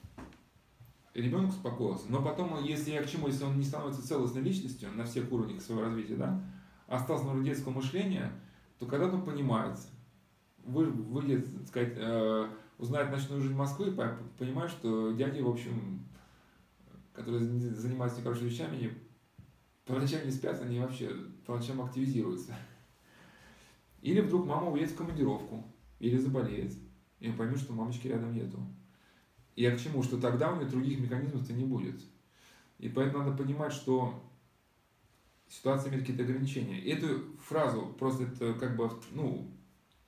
Ребенок 1.14 1.50
успокоился. 1.50 2.06
Но 2.10 2.22
потом, 2.22 2.64
если 2.64 2.92
я 2.92 3.04
к 3.04 3.10
чему, 3.10 3.28
если 3.28 3.44
он 3.44 3.58
не 3.58 3.66
становится 3.66 4.08
целостной 4.08 4.44
личностью 4.44 4.90
на 4.94 5.04
всех 5.04 5.32
уровнях 5.32 5.62
своего 5.62 5.84
развития, 5.84 6.16
да, 6.16 6.42
остался 6.88 7.26
на 7.26 7.32
уровне 7.32 7.50
детского 7.50 7.74
мышления, 7.74 8.32
то 8.80 8.86
когда-то 8.86 9.16
он 9.16 9.26
понимает, 9.26 9.78
вы, 10.64 10.86
выйдет, 10.86 11.52
так 11.54 11.68
сказать, 11.68 11.94
э, 11.98 12.48
узнает 12.78 13.12
ночную 13.12 13.42
жизнь 13.42 13.56
Москвы, 13.56 13.92
понимает, 14.38 14.72
что 14.72 15.12
дяди, 15.12 15.42
в 15.42 15.50
общем, 15.50 16.06
которые 17.14 17.46
занимаются 17.46 18.20
нехорошими 18.20 18.50
вещами, 18.50 18.94
по 19.86 19.94
ночам 19.94 20.26
не 20.26 20.32
спят, 20.32 20.62
они 20.62 20.80
вообще 20.80 21.10
по 21.46 21.58
ночам 21.58 21.82
активизируются. 21.82 22.56
Или 24.02 24.22
вдруг 24.22 24.48
мама 24.48 24.72
уедет 24.72 24.92
в 24.92 24.96
командировку, 24.96 25.64
или 26.00 26.18
заболеет, 26.18 26.74
и 27.20 27.30
он 27.30 27.38
поймет, 27.38 27.60
что 27.60 27.74
мамочки 27.74 28.08
рядом 28.08 28.34
нету. 28.34 28.60
Я 29.56 29.76
к 29.76 29.80
чему? 29.80 30.02
Что 30.02 30.20
тогда 30.20 30.52
у 30.52 30.56
нее 30.58 30.70
других 30.70 31.00
механизмов-то 31.00 31.54
не 31.54 31.66
будет. 31.66 32.02
И 32.80 32.90
поэтому 32.90 33.24
надо 33.24 33.38
понимать, 33.38 33.74
что 33.74 34.24
ситуация 35.48 35.90
имеет 35.90 36.04
какие-то 36.04 36.24
ограничения. 36.24 36.80
И 36.80 36.90
эту 36.90 37.38
фразу 37.38 37.94
просто 38.00 38.24
это 38.24 38.54
как 38.54 38.76
бы, 38.76 38.90
ну, 39.12 39.52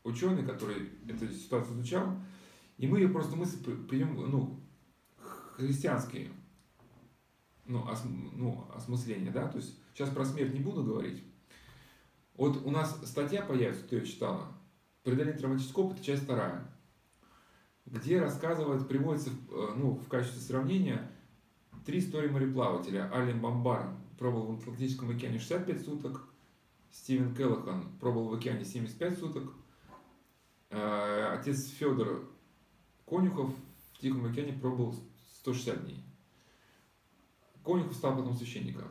ученый, 0.03 0.43
который 0.43 0.89
эту 1.07 1.27
ситуацию 1.31 1.75
изучал, 1.75 2.17
и 2.77 2.87
мы 2.87 2.99
ее 2.99 3.09
просто 3.09 3.35
мысль 3.35 3.57
примем, 3.87 4.15
ну, 4.31 4.59
христианские, 5.55 6.31
ну, 7.65 7.83
ос, 7.83 8.03
ну, 8.05 8.65
осмысление, 8.75 9.31
да, 9.31 9.47
то 9.47 9.57
есть 9.57 9.77
сейчас 9.93 10.09
про 10.09 10.25
смерть 10.25 10.53
не 10.53 10.59
буду 10.59 10.83
говорить, 10.83 11.23
вот 12.35 12.65
у 12.65 12.71
нас 12.71 12.99
статья 13.05 13.43
появится, 13.43 13.83
кто 13.83 13.95
ее 13.95 14.05
читала, 14.05 14.47
«Преодоление 15.03 15.37
травматического 15.37 15.83
опыта», 15.83 16.03
часть 16.03 16.23
вторая, 16.23 16.65
где 17.85 18.19
рассказывает, 18.19 18.87
приводится 18.87 19.29
э, 19.29 19.73
ну, 19.75 19.95
в 19.95 20.07
качестве 20.07 20.41
сравнения 20.41 21.11
три 21.85 21.99
истории 21.99 22.29
мореплавателя. 22.29 23.11
Ален 23.13 23.39
Бомбар 23.39 23.89
пробовал 24.17 24.55
в 24.55 24.61
Атлантическом 24.61 25.09
океане 25.09 25.39
65 25.39 25.85
суток, 25.85 26.23
Стивен 26.91 27.35
Келлахан 27.35 27.97
пробовал 27.99 28.29
в 28.29 28.33
океане 28.33 28.65
75 28.65 29.17
суток, 29.19 29.53
э, 30.69 31.37
отец 31.37 31.67
Федор 31.67 32.29
Конюхов 33.05 33.51
в 33.93 33.99
Тихом 33.99 34.25
океане 34.25 34.53
пробовал 34.53 34.95
160 35.39 35.85
дней. 35.85 36.03
Конюхов 37.63 37.95
стал 37.95 38.17
потом 38.17 38.35
священником. 38.35 38.87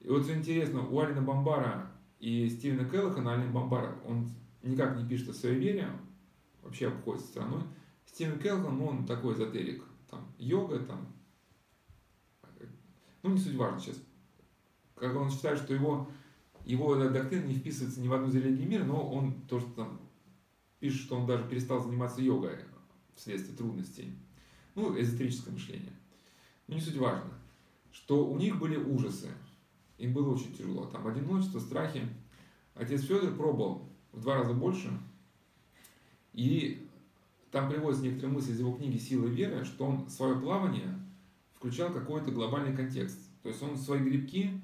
И 0.00 0.08
вот 0.08 0.28
интересно, 0.28 0.86
у 0.86 0.98
Алина 0.98 1.22
Бомбара 1.22 1.90
и 2.18 2.48
Стивена 2.48 2.88
Келлахана, 2.88 3.34
Алин 3.34 3.52
Бомбар, 3.52 3.98
он 4.06 4.28
никак 4.62 4.96
не 4.96 5.06
пишет 5.08 5.30
о 5.30 5.34
своей 5.34 5.58
вере, 5.58 5.88
вообще 6.62 6.88
обходит 6.88 7.24
страной. 7.24 7.62
Стивен 8.06 8.38
Келлхан, 8.38 8.76
ну, 8.76 8.86
он 8.86 9.06
такой 9.06 9.34
эзотерик. 9.34 9.84
Там 10.10 10.26
йога, 10.38 10.78
там, 10.80 11.06
ну, 13.22 13.30
не 13.30 13.38
суть 13.38 13.54
важно 13.54 13.80
сейчас. 13.80 14.02
Как 14.96 15.14
он 15.16 15.30
считает, 15.30 15.58
что 15.58 15.74
его, 15.74 16.10
его 16.64 16.96
доктрина 16.96 17.44
не 17.44 17.54
вписывается 17.54 18.00
ни 18.00 18.08
в 18.08 18.12
одну 18.12 18.28
из 18.28 18.34
религий 18.34 18.66
мира, 18.66 18.84
но 18.84 19.08
он 19.10 19.42
то, 19.42 19.60
что 19.60 19.70
там 19.70 20.00
пишет, 20.80 21.02
что 21.02 21.16
он 21.16 21.26
даже 21.26 21.48
перестал 21.48 21.82
заниматься 21.82 22.20
йогой 22.20 22.58
вследствие 23.14 23.56
трудностей. 23.56 24.12
Ну, 24.74 24.98
эзотерическое 25.00 25.52
мышление. 25.52 25.92
Но 26.66 26.74
не 26.74 26.80
суть 26.80 26.96
важно, 26.96 27.30
что 27.92 28.26
у 28.26 28.36
них 28.36 28.58
были 28.58 28.76
ужасы. 28.76 29.28
Им 29.98 30.12
было 30.12 30.34
очень 30.34 30.52
тяжело. 30.54 30.86
Там 30.86 31.06
одиночество, 31.06 31.60
страхи. 31.60 32.08
Отец 32.74 33.02
Федор 33.02 33.34
пробовал 33.34 33.88
в 34.12 34.20
два 34.20 34.36
раза 34.36 34.54
больше. 34.54 34.90
И 36.32 36.88
там 37.50 37.68
приводятся 37.68 38.04
некоторые 38.04 38.34
мысли 38.34 38.52
из 38.52 38.60
его 38.60 38.72
книги 38.72 38.96
«Сила 38.96 39.26
веры», 39.26 39.64
что 39.64 39.84
он 39.84 40.08
свое 40.08 40.40
плавание 40.40 40.98
включал 41.56 41.92
какой-то 41.92 42.30
глобальный 42.30 42.74
контекст. 42.74 43.18
То 43.42 43.50
есть 43.50 43.62
он 43.62 43.76
свои 43.76 44.00
грибки, 44.00 44.60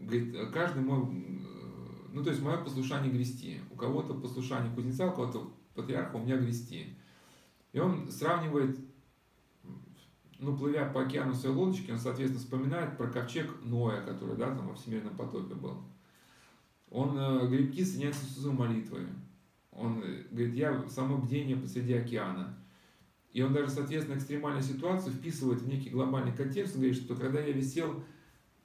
говорит, 0.00 0.36
каждый 0.52 0.82
мой, 0.82 0.98
ну 2.12 2.22
то 2.22 2.30
есть 2.30 2.42
мое 2.42 2.58
послушание 2.58 3.10
грести. 3.10 3.60
У 3.70 3.76
кого-то 3.76 4.14
послушание 4.14 4.72
кузнеца, 4.74 5.08
у 5.08 5.14
кого-то 5.14 5.50
патриарха, 5.74 6.16
у 6.16 6.24
меня 6.24 6.36
грести. 6.36 6.94
И 7.72 7.80
он 7.80 8.10
сравнивает 8.12 8.78
ну, 10.42 10.56
плывя 10.56 10.86
по 10.86 11.02
океану 11.02 11.34
своей 11.34 11.54
лодочки, 11.54 11.92
он, 11.92 11.98
соответственно, 11.98 12.42
вспоминает 12.42 12.96
про 12.96 13.06
ковчег 13.06 13.48
Ноя, 13.62 14.04
который, 14.04 14.36
да, 14.36 14.46
там 14.46 14.66
во 14.66 14.74
всемирном 14.74 15.16
потопе 15.16 15.54
был. 15.54 15.76
Он 16.90 17.16
э, 17.16 17.46
грибки 17.46 17.84
соединяется 17.84 18.24
с 18.24 18.30
Иисусом 18.30 18.56
молитвой. 18.56 19.06
Он 19.70 20.02
э, 20.02 20.24
говорит, 20.32 20.54
я 20.54 20.88
само 20.88 21.18
бдение 21.18 21.56
посреди 21.56 21.92
океана. 21.92 22.58
И 23.32 23.40
он 23.40 23.52
даже, 23.52 23.70
соответственно, 23.70 24.18
экстремальную 24.18 24.64
ситуацию 24.64 25.14
вписывает 25.14 25.62
в 25.62 25.68
некий 25.68 25.90
глобальный 25.90 26.36
контекст. 26.36 26.74
Он 26.74 26.82
говорит, 26.82 27.00
что 27.00 27.14
когда 27.14 27.40
я 27.40 27.52
висел 27.52 28.02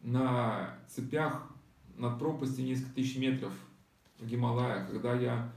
на 0.02 0.80
цепях 0.88 1.48
над 1.96 2.18
пропастью 2.18 2.66
несколько 2.66 2.96
тысяч 2.96 3.18
метров 3.18 3.54
в 4.18 4.26
Гималаях, 4.26 4.90
когда 4.90 5.13
я, 5.13 5.54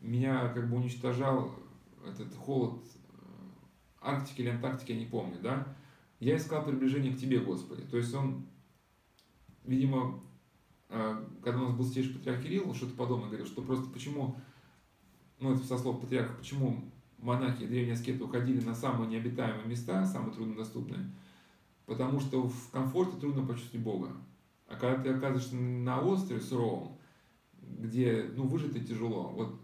меня 0.00 0.48
как 0.48 0.68
бы 0.68 0.76
уничтожал 0.76 1.54
этот 2.06 2.34
холод 2.34 2.82
Арктики 4.00 4.42
или 4.42 4.48
Антарктики, 4.48 4.92
я 4.92 4.98
не 4.98 5.06
помню, 5.06 5.38
да, 5.42 5.66
я 6.20 6.36
искал 6.36 6.64
приближение 6.64 7.12
к 7.12 7.18
Тебе, 7.18 7.38
Господи. 7.40 7.82
То 7.82 7.96
есть 7.96 8.12
он, 8.14 8.46
видимо, 9.64 10.20
э, 10.88 11.24
когда 11.42 11.60
у 11.60 11.66
нас 11.66 11.76
был 11.76 11.84
святейший 11.84 12.14
патриарх 12.14 12.42
Кирилл, 12.42 12.74
что-то 12.74 12.94
подобное 12.94 13.28
говорил, 13.28 13.46
что 13.46 13.62
просто 13.62 13.90
почему, 13.90 14.36
ну 15.40 15.54
это 15.54 15.64
со 15.64 15.78
слов 15.78 16.00
патриарха, 16.00 16.34
почему 16.34 16.90
монахи, 17.18 17.66
древние 17.66 17.94
аскеты 17.94 18.24
уходили 18.24 18.60
на 18.64 18.74
самые 18.74 19.08
необитаемые 19.10 19.66
места, 19.66 20.04
самые 20.06 20.34
труднодоступные, 20.34 21.10
потому 21.86 22.20
что 22.20 22.48
в 22.48 22.70
комфорте 22.70 23.18
трудно 23.18 23.46
почувствовать 23.46 23.84
Бога. 23.84 24.12
А 24.66 24.76
когда 24.76 25.02
ты 25.02 25.08
оказываешься 25.10 25.56
на 25.56 26.00
острове 26.00 26.40
суровом, 26.40 26.98
где, 27.62 28.30
ну, 28.34 28.46
выжить 28.46 28.76
и 28.76 28.84
тяжело, 28.84 29.28
вот 29.28 29.60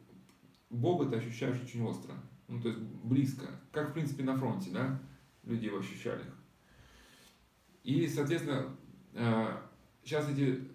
Бога 0.70 1.06
ты 1.06 1.16
ощущаешь 1.16 1.60
очень 1.62 1.82
остро 1.82 2.14
ну, 2.48 2.60
то 2.60 2.68
есть 2.68 2.80
близко, 2.80 3.46
как, 3.72 3.90
в 3.90 3.92
принципе, 3.92 4.22
на 4.24 4.36
фронте, 4.36 4.70
да, 4.70 5.00
люди 5.44 5.66
его 5.66 5.78
ощущали. 5.78 6.24
И, 7.82 8.08
соответственно, 8.08 8.76
сейчас 10.02 10.28
э, 10.28 10.32
эти 10.32 10.68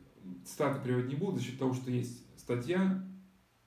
статы 0.45 0.79
приводить 0.81 1.09
не 1.09 1.15
буду 1.15 1.37
за 1.37 1.43
счет 1.43 1.57
того, 1.57 1.73
что 1.73 1.89
есть 1.91 2.23
статья, 2.37 3.03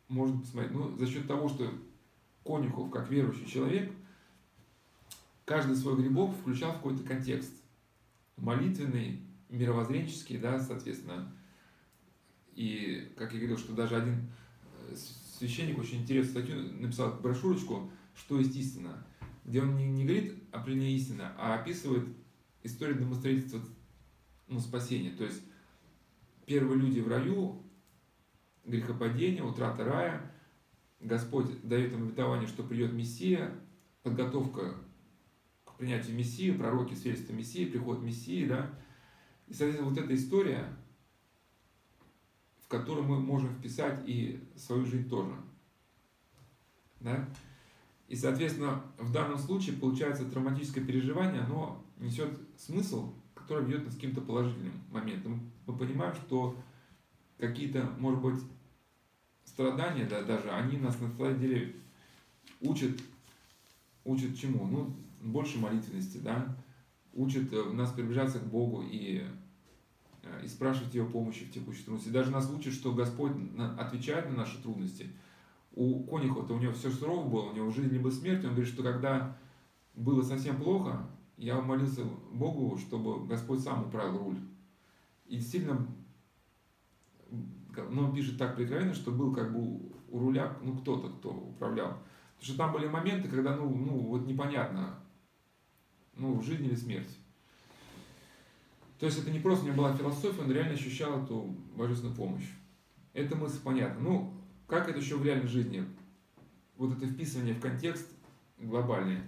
можно 0.08 0.40
посмотреть, 0.40 0.72
ну, 0.72 0.96
за 0.96 1.06
счет 1.06 1.26
того, 1.26 1.48
что 1.48 1.72
Конюхов, 2.44 2.90
как 2.90 3.10
верующий 3.10 3.46
человек, 3.46 3.92
каждый 5.44 5.76
свой 5.76 5.96
грибок 5.96 6.34
включал 6.36 6.72
в 6.72 6.76
какой-то 6.76 7.02
контекст. 7.04 7.52
Молитвенный, 8.36 9.20
мировоззренческий, 9.48 10.38
да, 10.38 10.58
соответственно. 10.58 11.32
И, 12.54 13.12
как 13.16 13.32
я 13.32 13.38
говорил, 13.38 13.58
что 13.58 13.72
даже 13.72 13.96
один 13.96 14.30
э, 14.88 14.96
священник 15.42 15.76
очень 15.78 16.02
интересную 16.02 16.44
статью 16.44 16.72
написал 16.80 17.14
брошюрочку 17.20 17.90
«Что 18.14 18.38
есть 18.38 18.54
истина», 18.54 19.04
где 19.44 19.60
он 19.60 19.76
не, 19.76 19.86
не 19.86 20.04
говорит 20.04 20.34
о 20.52 20.60
плене 20.60 20.92
истины, 20.92 21.24
а 21.36 21.56
описывает 21.56 22.06
историю 22.62 23.00
домостроительства 23.00 23.60
ну, 24.46 24.60
спасения. 24.60 25.10
То 25.10 25.24
есть 25.24 25.42
первые 26.46 26.80
люди 26.80 27.00
в 27.00 27.08
раю, 27.08 27.60
грехопадение, 28.64 29.42
утрата 29.42 29.84
рая, 29.84 30.32
Господь 31.00 31.60
дает 31.66 31.92
им 31.92 32.04
обетование, 32.04 32.46
что 32.46 32.62
придет 32.62 32.92
Мессия, 32.92 33.52
подготовка 34.04 34.76
к 35.64 35.76
принятию 35.76 36.14
Мессии, 36.14 36.52
пророки 36.52 36.94
свидетельства 36.94 37.32
Мессии, 37.32 37.64
приход 37.64 38.00
Мессии, 38.00 38.46
да. 38.46 38.70
И, 39.48 39.54
соответственно, 39.54 39.90
вот 39.90 39.98
эта 39.98 40.14
история, 40.14 40.68
которую 42.72 43.06
мы 43.06 43.20
можем 43.20 43.54
вписать 43.54 44.02
и 44.06 44.42
свою 44.56 44.86
жизнь 44.86 45.06
тоже. 45.06 45.34
Да? 47.00 47.28
И, 48.08 48.16
соответственно, 48.16 48.82
в 48.98 49.12
данном 49.12 49.38
случае, 49.38 49.76
получается, 49.76 50.24
травматическое 50.24 50.82
переживание, 50.82 51.42
оно 51.42 51.84
несет 51.98 52.30
смысл, 52.56 53.12
который 53.34 53.66
ведет 53.66 53.84
нас 53.84 53.92
к 53.92 53.96
каким-то 53.96 54.22
положительным 54.22 54.72
моментам. 54.90 55.52
Мы 55.66 55.76
понимаем, 55.76 56.14
что 56.14 56.56
какие-то, 57.36 57.82
может 57.98 58.22
быть, 58.22 58.40
страдания, 59.44 60.06
да, 60.06 60.22
даже, 60.22 60.50
они 60.50 60.78
нас 60.78 60.98
на 60.98 61.10
самом 61.10 61.38
деле 61.38 61.76
учат, 62.62 62.98
учат 64.04 64.34
чему? 64.34 64.66
Ну, 64.66 64.96
больше 65.20 65.58
молитвенности, 65.58 66.18
да, 66.18 66.56
учат 67.12 67.52
э, 67.52 67.64
нас 67.72 67.92
приближаться 67.92 68.38
к 68.38 68.46
Богу 68.46 68.82
и, 68.82 69.22
и 70.42 70.46
спрашивать 70.46 70.94
Его 70.94 71.08
помощи 71.08 71.44
в 71.44 71.52
текущей 71.52 71.84
трудности. 71.84 72.10
Даже 72.10 72.30
нас 72.30 72.50
учат, 72.50 72.72
что 72.72 72.92
Господь 72.92 73.32
отвечает 73.78 74.28
на 74.30 74.36
наши 74.36 74.62
трудности. 74.62 75.08
У 75.72 76.04
Конихова-то 76.04 76.54
у 76.54 76.58
него 76.58 76.72
все 76.72 76.90
сурово 76.90 77.28
было, 77.28 77.50
у 77.50 77.54
него 77.54 77.70
жизнь 77.70 77.92
либо 77.92 78.10
смерть. 78.10 78.44
Он 78.44 78.50
говорит, 78.50 78.72
что 78.72 78.82
когда 78.82 79.36
было 79.94 80.22
совсем 80.22 80.56
плохо, 80.56 81.08
я 81.36 81.60
молился 81.60 82.04
Богу, 82.32 82.78
чтобы 82.78 83.26
Господь 83.26 83.60
сам 83.60 83.86
управил 83.86 84.18
руль. 84.18 84.38
И 85.26 85.36
действительно, 85.36 85.86
но 87.90 88.12
пишет 88.12 88.38
так 88.38 88.54
прекрасно, 88.54 88.94
что 88.94 89.10
был 89.10 89.32
как 89.32 89.52
бы 89.52 89.92
у 90.08 90.18
руля, 90.18 90.56
ну, 90.62 90.76
кто-то, 90.76 91.08
кто 91.08 91.30
управлял. 91.30 91.98
Потому 92.36 92.44
что 92.44 92.56
там 92.56 92.72
были 92.72 92.86
моменты, 92.86 93.28
когда, 93.28 93.56
ну, 93.56 93.68
ну 93.70 93.98
вот 93.98 94.26
непонятно, 94.26 94.98
ну, 96.14 96.40
жизнь 96.42 96.66
или 96.66 96.74
смерть. 96.74 97.18
То 99.02 99.06
есть 99.06 99.18
это 99.18 99.32
не 99.32 99.40
просто 99.40 99.64
у 99.64 99.66
него 99.66 99.78
была 99.78 99.96
философия, 99.96 100.42
он 100.42 100.52
реально 100.52 100.74
ощущал 100.74 101.24
эту 101.24 101.56
божественную 101.74 102.14
помощь. 102.14 102.48
Это 103.12 103.34
мысль 103.34 103.58
понятна. 103.60 104.00
Ну, 104.00 104.32
как 104.68 104.88
это 104.88 105.00
еще 105.00 105.16
в 105.16 105.24
реальной 105.24 105.48
жизни? 105.48 105.84
Вот 106.76 106.96
это 106.96 107.08
вписывание 107.08 107.52
в 107.52 107.60
контекст 107.60 108.06
глобальный. 108.58 109.18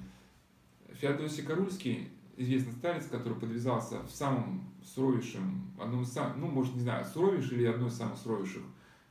Феодосий 0.93 1.43
Карульский, 1.43 2.09
известный 2.37 2.73
старец, 2.75 3.07
который 3.07 3.37
подвязался 3.37 4.01
в 4.05 4.13
самом 4.13 4.73
суровейшем, 4.81 5.75
одном 5.81 6.03
из 6.03 6.13
самых, 6.13 6.37
ну, 6.37 6.47
может, 6.47 6.77
не 6.77 6.83
знаю, 6.83 7.05
суровейший 7.05 7.59
или 7.59 7.67
одно 7.67 7.89
из 7.89 7.95
самых 7.95 8.17
суровейших 8.17 8.63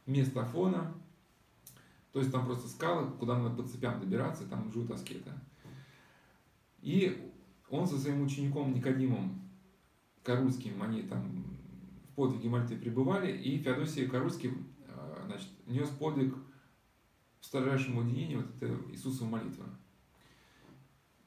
мест 0.06 0.38
Афона. 0.38 0.94
То 2.14 2.20
есть 2.20 2.32
там 2.32 2.46
просто 2.46 2.70
скалы, 2.70 3.12
куда 3.20 3.38
надо 3.38 3.62
по 3.62 3.68
цепям 3.68 4.00
добираться, 4.00 4.46
там 4.46 4.72
живут 4.72 4.92
аскеты. 4.92 5.30
И 6.82 7.34
он 7.70 7.86
со 7.86 8.00
своим 8.00 8.22
учеником 8.22 8.74
Никодимом 8.74 9.43
Карульским, 10.24 10.82
они 10.82 11.04
там 11.04 11.46
в 12.10 12.16
подвиге 12.16 12.50
Мальты 12.50 12.78
пребывали, 12.78 13.36
и 13.36 13.58
Феодосий 13.58 14.08
Карульский 14.08 14.52
э, 14.88 15.24
значит, 15.26 15.50
нес 15.68 15.90
подвиг 15.90 16.36
в 17.40 17.46
строжайшем 17.46 17.98
уединении, 17.98 18.38
вот 18.38 18.46
это 18.60 18.74
Иисусова 18.92 19.28
молитва. 19.28 19.66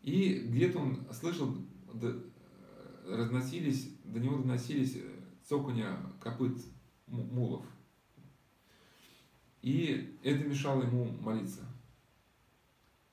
И 0.02 0.44
где-то 0.48 0.78
он 0.78 1.04
слышал, 1.12 1.54
разносились, 3.06 3.90
до 4.04 4.20
него 4.20 4.38
доносились 4.38 5.02
цоканья 5.44 5.98
копыт 6.20 6.56
мулов. 7.06 7.64
И 9.62 10.16
это 10.22 10.44
мешало 10.44 10.84
ему 10.84 11.06
молиться. 11.20 11.62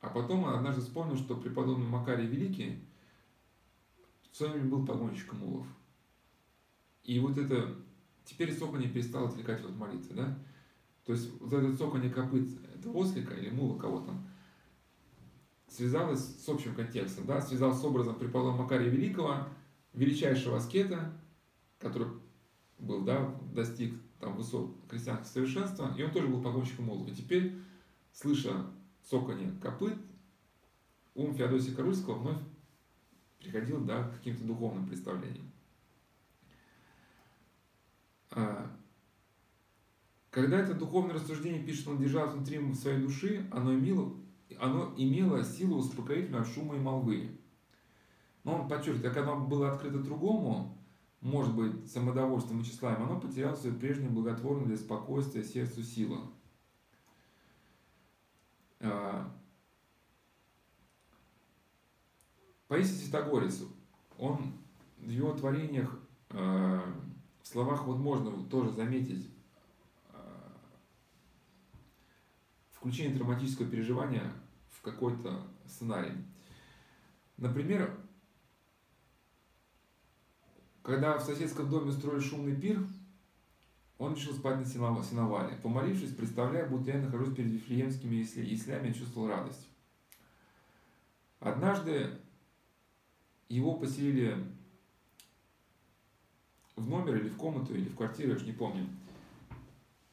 А 0.02 0.10
потом 0.10 0.44
он 0.44 0.54
однажды 0.54 0.82
вспомнил, 0.82 1.18
что 1.18 1.36
преподобный 1.36 1.88
Макарий 1.88 2.28
Великий 2.28 2.84
в 4.34 4.36
своем 4.36 4.54
время 4.54 4.70
был 4.70 4.86
погонщиком 4.86 5.40
мулов. 5.40 5.68
И 7.04 7.20
вот 7.20 7.38
это, 7.38 7.76
теперь 8.26 8.54
цоканье 8.54 8.90
перестало 8.90 9.30
отвлекать 9.30 9.64
от 9.64 9.76
молитвы, 9.76 10.16
да? 10.16 10.40
То 11.06 11.14
есть 11.14 11.30
вот 11.40 11.54
это 11.54 11.78
цоканье 11.78 12.10
копыт, 12.10 12.50
это 12.74 12.90
ослика 12.90 13.36
или 13.36 13.52
мула 13.52 13.78
кого 13.78 14.00
там, 14.00 14.28
связалось 15.68 16.44
с 16.44 16.50
общим 16.50 16.74
контекстом, 16.74 17.28
да, 17.28 17.42
связалось 17.42 17.80
с 17.80 17.84
образом 17.84 18.16
преподобного 18.16 18.64
Макария 18.64 18.90
Великого, 18.90 19.48
величайшего 19.94 20.58
аскета, 20.58 21.14
который 21.78 22.08
был, 22.80 23.04
да, 23.04 23.40
достиг 23.54 23.94
там 24.20 24.36
высот 24.36 24.76
христианского 24.90 25.32
совершенства, 25.32 25.94
и 25.96 26.02
он 26.02 26.12
тоже 26.12 26.28
был 26.28 26.42
погонщиком 26.42 26.86
молотов. 26.86 27.14
И 27.14 27.22
теперь, 27.22 27.62
слыша 28.12 28.66
цоканье 29.04 29.54
копыт, 29.62 29.96
ум 31.14 31.36
Феодосия 31.36 31.76
Карульского 31.76 32.16
вновь 32.16 32.40
приходил 33.44 33.82
да, 33.82 34.04
к 34.04 34.18
каким-то 34.18 34.44
духовным 34.46 34.88
представлениям. 34.88 35.52
А, 38.32 38.72
когда 40.32 40.60
это 40.60 40.74
духовное 40.74 41.16
рассуждение 41.16 41.64
пишет, 41.64 41.88
он 41.88 42.00
держал 42.00 42.30
внутри 42.30 42.74
своей 42.74 43.00
души, 43.00 43.48
оно 43.52 43.74
имело 43.76 44.16
оно 44.60 44.94
имело 44.98 45.44
силу 45.44 45.78
успокоительную 45.78 46.44
от 46.44 46.48
шума 46.48 46.76
и 46.76 46.80
молвы. 46.80 47.40
Но 48.44 48.56
он 48.62 48.68
подчеркивает, 48.68 49.14
как 49.14 49.24
оно 49.24 49.46
было 49.46 49.72
открыто 49.72 50.00
другому, 50.00 50.78
может 51.22 51.56
быть, 51.56 51.90
самодовольством 51.90 52.62
и 52.62 52.64
тщеславием, 52.64 53.04
оно 53.04 53.20
потеряло 53.20 53.56
свою 53.56 53.78
прежнюю 53.78 54.12
благотворную 54.12 54.68
для 54.68 54.78
спокойствия 54.78 55.44
сердцу 55.44 55.82
силу. 55.82 56.34
Паисий 62.74 62.96
Святогорец, 62.96 63.62
он 64.18 64.52
в 64.98 65.08
его 65.08 65.32
творениях, 65.34 65.96
а, 66.32 66.82
в 67.44 67.48
словах 67.48 67.86
вот 67.86 68.00
можно 68.00 68.32
тоже 68.46 68.72
заметить 68.72 69.30
а, 70.10 70.52
включение 72.72 73.16
травматического 73.16 73.70
переживания 73.70 74.24
какой-то 74.84 75.46
сценарий. 75.68 76.14
Например, 77.38 77.96
когда 80.82 81.20
в 81.20 81.24
соседском 81.24 81.70
доме 81.70 81.92
устроили 81.92 82.22
шумный 82.22 82.60
пир, 82.60 82.84
он 84.00 84.16
решил 84.16 84.34
спать 84.34 84.58
на 84.58 84.66
сеновале. 84.66 85.58
Помолившись, 85.58 86.16
представляя, 86.16 86.68
будто 86.68 86.90
я 86.90 87.00
нахожусь 87.00 87.36
перед 87.36 87.52
вифлеемскими 87.52 88.16
яслями, 88.16 88.88
я 88.88 88.94
чувствовал 88.96 89.28
радость. 89.28 89.70
Однажды 91.40 92.20
его 93.50 93.76
поселили 93.76 94.38
в 96.76 96.90
номер 96.90 97.18
или 97.18 97.30
в 97.30 97.38
комнату, 97.38 97.76
или 97.76 97.88
в 97.88 97.96
квартиру, 97.96 98.32
я 98.32 98.36
уж 98.36 98.44
не 98.44 98.52
помню, 98.52 98.88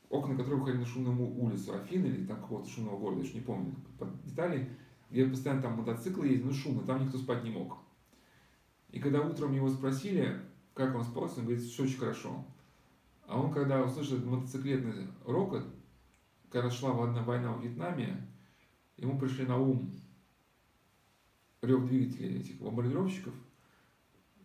окна 0.09 0.37
которых 0.37 0.61
выходили 0.61 0.83
на 0.83 0.87
шумную 0.87 1.17
улицу 1.17 1.75
Афины 1.75 2.07
или 2.07 2.27
там 2.27 2.37
какого-то 2.37 2.69
шумного 2.69 2.99
города, 2.99 3.23
я 3.23 3.29
уж 3.29 3.35
не 3.35 3.41
помню 3.41 3.75
деталей, 4.25 4.69
где 5.11 5.27
постоянно 5.27 5.63
там 5.63 5.75
мотоциклы 5.75 6.27
ездят, 6.29 6.47
ну 6.47 6.53
шум, 6.53 6.81
и 6.81 6.87
там 6.87 7.05
никто 7.05 7.19
спать 7.19 7.45
не 7.45 7.51
мог. 7.51 7.79
И 8.91 8.99
когда 8.99 9.21
утром 9.21 9.55
его 9.55 9.71
спросили, 9.71 10.41
как 10.75 10.95
он 10.95 11.05
спал, 11.05 11.25
он 11.25 11.45
говорит, 11.45 11.65
что 11.65 11.85
очень 11.85 11.99
хорошо. 11.99 12.45
А 13.27 13.41
он, 13.41 13.53
когда 13.53 13.83
услышал 13.83 14.19
мотоциклетный 14.19 15.07
рокот, 15.25 15.65
когда 16.51 16.71
шла 16.71 16.91
одна 17.05 17.23
война 17.23 17.53
в 17.53 17.63
Вьетнаме, 17.63 18.27
ему 18.97 19.19
пришли 19.19 19.47
на 19.47 19.57
ум 19.57 19.93
рев 21.63 21.87
двигателей 21.87 22.41
этих 22.41 22.59
бомбардировщиков, 22.59 23.35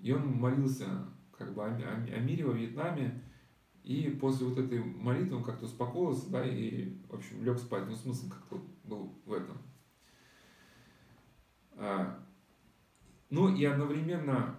и 0.02 0.12
он 0.12 0.28
молился 0.28 1.06
как 1.38 1.54
бы 1.54 1.64
о, 1.64 1.68
о, 1.68 1.96
о 1.96 2.20
мире 2.20 2.46
во 2.46 2.54
Вьетнаме, 2.54 3.22
и 3.84 4.10
после 4.20 4.48
вот 4.48 4.58
этой 4.58 4.84
молитвы 4.84 5.38
он 5.38 5.44
как-то 5.44 5.66
успокоился, 5.66 6.30
да, 6.30 6.44
и, 6.44 6.96
в 7.08 7.14
общем, 7.14 7.44
лег 7.44 7.60
спать. 7.60 7.86
Ну, 7.88 7.96
смысл 7.96 8.30
как-то 8.30 8.60
был 8.84 9.14
в 9.26 9.34
этом. 9.34 9.58
А, 11.74 12.20
ну 13.30 13.54
и 13.54 13.64
одновременно, 13.64 14.56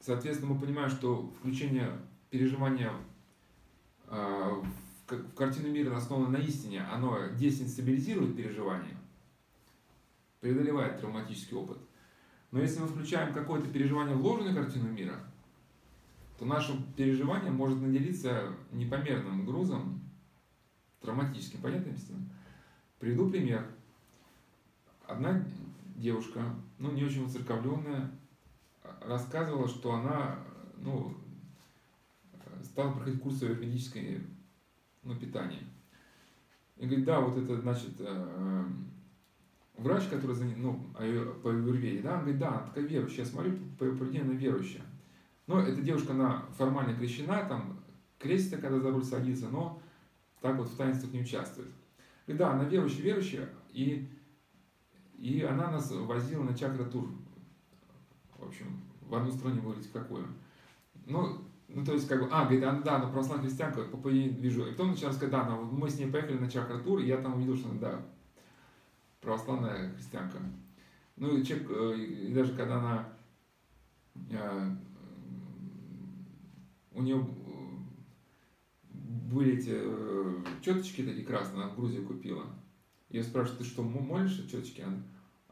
соответственно, 0.00 0.54
мы 0.54 0.60
понимаем, 0.60 0.90
что 0.90 1.32
включение 1.38 1.92
переживания 2.28 2.92
а, 4.08 4.60
в 5.06 5.34
картину 5.34 5.70
мира, 5.70 5.96
основанное 5.96 6.40
на 6.40 6.44
истине, 6.44 6.82
оно 6.82 7.28
десенсибилизирует 7.38 8.36
переживание, 8.36 8.96
преодолевает 10.40 11.00
травматический 11.00 11.56
опыт. 11.56 11.78
Но 12.50 12.60
если 12.60 12.80
мы 12.80 12.88
включаем 12.88 13.32
какое-то 13.32 13.68
переживание 13.68 14.16
в 14.16 14.22
ложную 14.22 14.54
картину 14.54 14.90
мира, 14.90 15.20
то 16.38 16.44
наше 16.44 16.72
переживание 16.96 17.50
может 17.50 17.80
наделиться 17.80 18.54
непомерным 18.72 19.44
грузом, 19.44 20.00
травматическим, 21.00 21.60
понятно 21.60 21.92
объясню? 21.92 22.16
Приведу 22.98 23.30
пример. 23.30 23.66
Одна 25.06 25.44
девушка, 25.96 26.42
ну, 26.78 26.90
не 26.92 27.04
очень 27.04 27.24
воцерковленная, 27.24 28.10
рассказывала, 29.02 29.68
что 29.68 29.94
она, 29.94 30.38
ну, 30.78 31.14
стала 32.62 32.92
проходить 32.92 33.20
курсы 33.20 33.46
юридическое 33.46 34.20
ну, 35.02 35.14
питание. 35.16 35.62
И 36.76 36.86
говорит, 36.86 37.04
да, 37.04 37.20
вот 37.20 37.36
это, 37.36 37.60
значит, 37.60 37.92
э, 37.98 38.66
врач, 39.80 40.04
который 40.08 40.36
ну, 40.56 40.86
а 40.94 41.34
по 41.42 41.50
аюрведе, 41.50 42.02
да, 42.02 42.14
он 42.14 42.20
говорит, 42.20 42.38
да, 42.38 42.48
она 42.48 42.60
такая 42.60 42.84
верующая, 42.84 43.24
я 43.24 43.26
смотрю, 43.26 43.58
по 43.78 43.84
ее 43.84 43.96
поведению 43.96 44.30
она 44.30 44.34
верующая. 44.34 44.82
Но 45.46 45.60
эта 45.60 45.80
девушка, 45.80 46.12
она 46.12 46.44
формально 46.56 46.94
крещена, 46.94 47.44
там, 47.46 47.80
крестится, 48.18 48.58
когда 48.58 48.78
за 48.78 48.90
руль 48.90 49.04
садится, 49.04 49.48
но 49.48 49.80
так 50.40 50.56
вот 50.56 50.68
в 50.68 50.76
таинствах 50.76 51.12
не 51.12 51.22
участвует. 51.22 51.70
И 52.26 52.32
да, 52.34 52.52
она 52.52 52.64
верующая, 52.64 53.02
верующая, 53.02 53.48
и, 53.72 54.08
и 55.18 55.42
она 55.42 55.70
нас 55.70 55.90
возила 55.90 56.44
на 56.44 56.56
чакра-тур. 56.56 57.08
В 58.38 58.46
общем, 58.46 58.80
в 59.00 59.14
одну 59.14 59.30
страну 59.32 59.62
говорить, 59.62 59.90
какую. 59.90 60.26
Ну, 61.06 61.38
ну, 61.68 61.84
то 61.84 61.94
есть, 61.94 62.06
как 62.06 62.20
бы, 62.20 62.28
а, 62.30 62.44
говорит, 62.44 62.64
а, 62.64 62.72
да, 62.84 62.96
она 62.96 63.08
православная 63.08 63.48
христианка, 63.48 63.82
по 63.82 64.08
вижу. 64.08 64.66
И 64.66 64.72
потом 64.72 64.90
начала 64.90 65.12
сказать, 65.12 65.30
да, 65.30 65.42
она, 65.42 65.56
мы 65.56 65.88
с 65.88 65.98
ней 65.98 66.10
поехали 66.10 66.38
на 66.38 66.50
чакра-тур, 66.50 67.00
и 67.00 67.06
я 67.06 67.16
там 67.16 67.34
увидел, 67.34 67.56
что 67.56 67.70
она, 67.70 67.80
да, 67.80 68.06
православная 69.20 69.90
христианка. 69.94 70.38
Ну, 71.16 71.36
и, 71.36 71.44
человек, 71.44 71.70
э, 71.70 71.96
и 71.98 72.32
даже 72.32 72.54
когда 72.54 72.78
она, 72.78 73.08
э, 74.30 74.70
у 76.92 77.02
нее 77.02 77.26
были 79.30 79.58
эти 79.58 79.72
э, 79.72 80.44
четочки 80.62 81.02
такие 81.02 81.24
красные, 81.24 81.64
она 81.64 81.72
в 81.72 81.76
Грузии 81.76 82.00
купила. 82.00 82.46
Я 83.10 83.22
спрашиваю, 83.22 83.58
ты 83.58 83.64
что, 83.64 83.82
молишься 83.82 84.48
четочки? 84.48 84.84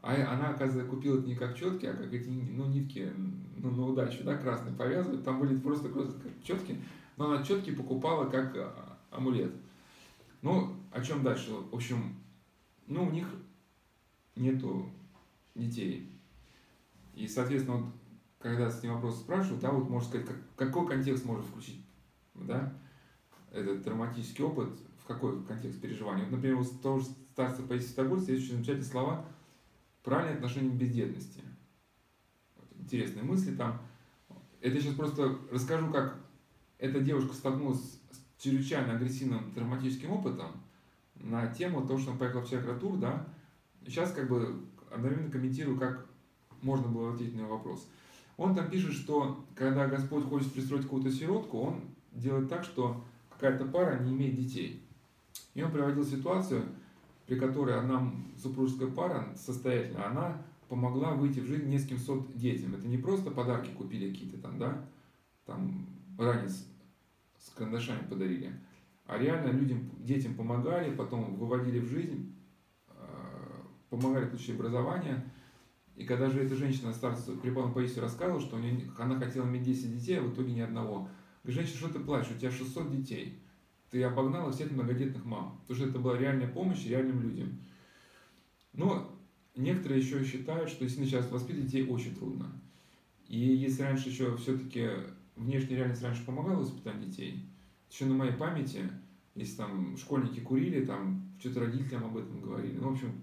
А 0.01 0.13
она, 0.13 0.49
оказывается, 0.49 0.89
купила 0.89 1.19
это 1.19 1.27
не 1.27 1.35
как 1.35 1.57
четки, 1.57 1.85
а 1.85 1.93
как 1.93 2.13
эти, 2.13 2.29
ну, 2.29 2.65
нитки, 2.67 3.11
ну, 3.57 3.71
на 3.71 3.87
удачу, 3.87 4.23
да, 4.23 4.37
красные 4.37 4.73
повязывают. 4.75 5.25
Там 5.25 5.39
были 5.39 5.57
просто 5.57 5.89
просто 5.89 6.15
четки, 6.41 6.81
но 7.17 7.31
она 7.31 7.43
четки 7.43 7.71
покупала 7.71 8.29
как 8.29 8.55
а, 8.55 8.97
амулет. 9.11 9.53
Ну, 10.41 10.77
о 10.91 11.01
чем 11.01 11.21
дальше? 11.21 11.51
В 11.51 11.75
общем, 11.75 12.15
ну, 12.87 13.07
у 13.07 13.11
них 13.11 13.27
нету 14.39 14.89
детей. 15.55 16.09
И, 17.13 17.27
соответственно, 17.27 17.77
вот, 17.77 17.93
когда 18.39 18.69
с 18.69 18.81
ним 18.81 18.93
вопрос 18.93 19.19
спрашивают, 19.19 19.61
да, 19.61 19.71
вот 19.71 19.89
можно 19.89 20.07
сказать, 20.07 20.27
как, 20.27 20.37
какой 20.55 20.87
контекст 20.87 21.25
можно 21.25 21.43
включить, 21.43 21.83
да, 22.35 22.73
этот 23.51 23.83
травматический 23.83 24.43
опыт, 24.43 24.69
в 25.03 25.05
какой 25.05 25.43
контекст 25.43 25.81
переживания. 25.81 26.23
Вот, 26.23 26.31
например, 26.31 26.59
у 26.59 26.65
того 26.65 26.99
же 26.99 27.07
старца 27.33 27.63
Паисия 27.63 27.87
Святогорца 27.87 28.31
есть 28.31 28.45
очень 28.45 28.55
замечательные 28.55 28.89
слова 28.89 29.25
правильное 30.03 30.35
отношение 30.35 30.71
к 30.71 30.75
бездетности. 30.75 31.43
Интересные 32.79 33.23
мысли 33.23 33.55
там. 33.55 33.81
Это 34.61 34.75
я 34.75 34.81
сейчас 34.81 34.95
просто 34.95 35.37
расскажу, 35.51 35.91
как 35.91 36.17
эта 36.77 36.99
девушка 36.99 37.33
столкнулась 37.33 37.99
с 38.11 38.41
чрезвычайно 38.41 38.93
агрессивным 38.93 39.51
травматическим 39.51 40.11
опытом 40.11 40.51
на 41.15 41.47
тему 41.47 41.85
того, 41.85 41.99
что 41.99 42.11
он 42.11 42.17
поехал 42.17 42.41
в 42.41 42.49
чакратур, 42.49 42.97
да. 42.97 43.27
Сейчас 43.89 44.11
как 44.11 44.29
бы 44.29 44.61
одновременно 44.91 45.31
комментирую, 45.31 45.75
как 45.75 46.05
можно 46.61 46.87
было 46.87 47.11
ответить 47.11 47.35
на 47.35 47.47
вопрос. 47.47 47.87
Он 48.37 48.55
там 48.55 48.69
пишет, 48.69 48.93
что 48.93 49.43
когда 49.55 49.87
Господь 49.87 50.25
хочет 50.25 50.53
пристроить 50.53 50.83
какую-то 50.83 51.11
сиротку, 51.11 51.59
он 51.59 51.81
делает 52.11 52.49
так, 52.49 52.63
что 52.63 53.03
какая-то 53.31 53.65
пара 53.65 53.99
не 53.99 54.11
имеет 54.11 54.35
детей. 54.35 54.83
И 55.55 55.63
он 55.63 55.71
приводил 55.71 56.05
ситуацию, 56.05 56.65
при 57.25 57.39
которой 57.39 57.79
одна 57.79 58.13
супружеская 58.41 58.89
пара 58.89 59.27
состоятельная, 59.35 60.05
она 60.07 60.41
помогла 60.67 61.15
выйти 61.15 61.39
в 61.39 61.47
жизнь 61.47 61.67
нескольким 61.67 61.97
сот 61.97 62.37
детям. 62.37 62.75
Это 62.75 62.87
не 62.87 62.97
просто 62.97 63.31
подарки 63.31 63.71
купили 63.71 64.11
какие-то 64.11 64.37
там, 64.37 64.59
да, 64.59 64.85
там 65.47 65.87
ранец 66.19 66.63
с 67.39 67.49
карандашами 67.55 68.07
подарили, 68.07 68.53
а 69.07 69.17
реально 69.17 69.51
людям, 69.51 69.89
детям 69.97 70.35
помогали, 70.35 70.93
потом 70.95 71.35
выводили 71.35 71.79
в 71.79 71.87
жизнь, 71.87 72.35
помогали 73.89 74.25
получить 74.25 74.55
образование. 74.55 75.23
И 75.95 76.05
когда 76.05 76.29
же 76.29 76.41
эта 76.41 76.55
женщина, 76.55 76.93
старца 76.93 77.33
Преподобный 77.33 77.73
Паисий 77.75 77.99
рассказывала, 77.99 78.41
что 78.41 78.55
у 78.55 78.59
нее, 78.59 78.89
она 78.97 79.19
хотела 79.19 79.45
иметь 79.45 79.63
10 79.63 79.99
детей, 79.99 80.19
а 80.19 80.21
в 80.21 80.33
итоге 80.33 80.53
ни 80.53 80.61
одного. 80.61 81.09
Говорит, 81.43 81.61
женщина, 81.61 81.77
что 81.77 81.99
ты 81.99 81.99
плачешь, 81.99 82.31
у 82.31 82.39
тебя 82.39 82.51
600 82.51 82.91
детей 82.91 83.39
ты 83.91 84.03
обогнала 84.03 84.51
всех 84.51 84.71
многодетных 84.71 85.25
мам, 85.25 85.59
потому 85.61 85.79
что 85.79 85.89
это 85.89 85.99
была 85.99 86.17
реальная 86.17 86.47
помощь 86.47 86.85
реальным 86.85 87.21
людям. 87.21 87.59
Но 88.73 89.11
некоторые 89.55 90.01
еще 90.01 90.23
считают, 90.23 90.69
что 90.69 90.83
если 90.83 91.05
сейчас 91.05 91.29
воспитывать 91.31 91.67
детей 91.67 91.87
очень 91.87 92.15
трудно. 92.15 92.51
И 93.27 93.39
если 93.39 93.83
раньше 93.83 94.09
еще 94.09 94.37
все-таки 94.37 94.89
внешняя 95.35 95.77
реальность 95.77 96.03
раньше 96.03 96.25
помогала 96.25 96.59
воспитать 96.59 96.99
детей, 97.01 97.45
еще 97.89 98.05
на 98.05 98.13
моей 98.13 98.33
памяти, 98.33 98.89
если 99.35 99.57
там 99.57 99.97
школьники 99.97 100.39
курили, 100.39 100.85
там 100.85 101.31
что-то 101.39 101.61
родителям 101.61 102.05
об 102.05 102.17
этом 102.17 102.41
говорили, 102.41 102.77
ну, 102.77 102.89
в 102.89 102.93
общем, 102.93 103.21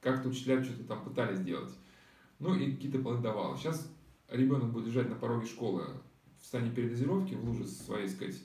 как-то 0.00 0.28
учителя 0.28 0.62
что-то 0.62 0.84
там 0.84 1.04
пытались 1.04 1.38
сделать. 1.38 1.72
Ну, 2.38 2.54
и 2.54 2.72
какие-то 2.72 2.98
плоды 2.98 3.22
давало. 3.22 3.56
Сейчас 3.56 3.90
ребенок 4.28 4.72
будет 4.72 4.86
лежать 4.86 5.08
на 5.08 5.16
пороге 5.16 5.46
школы 5.46 5.84
в 6.38 6.42
состоянии 6.42 6.74
передозировки, 6.74 7.34
в 7.34 7.44
луже 7.44 7.66
своей, 7.66 8.08
сказать, 8.08 8.42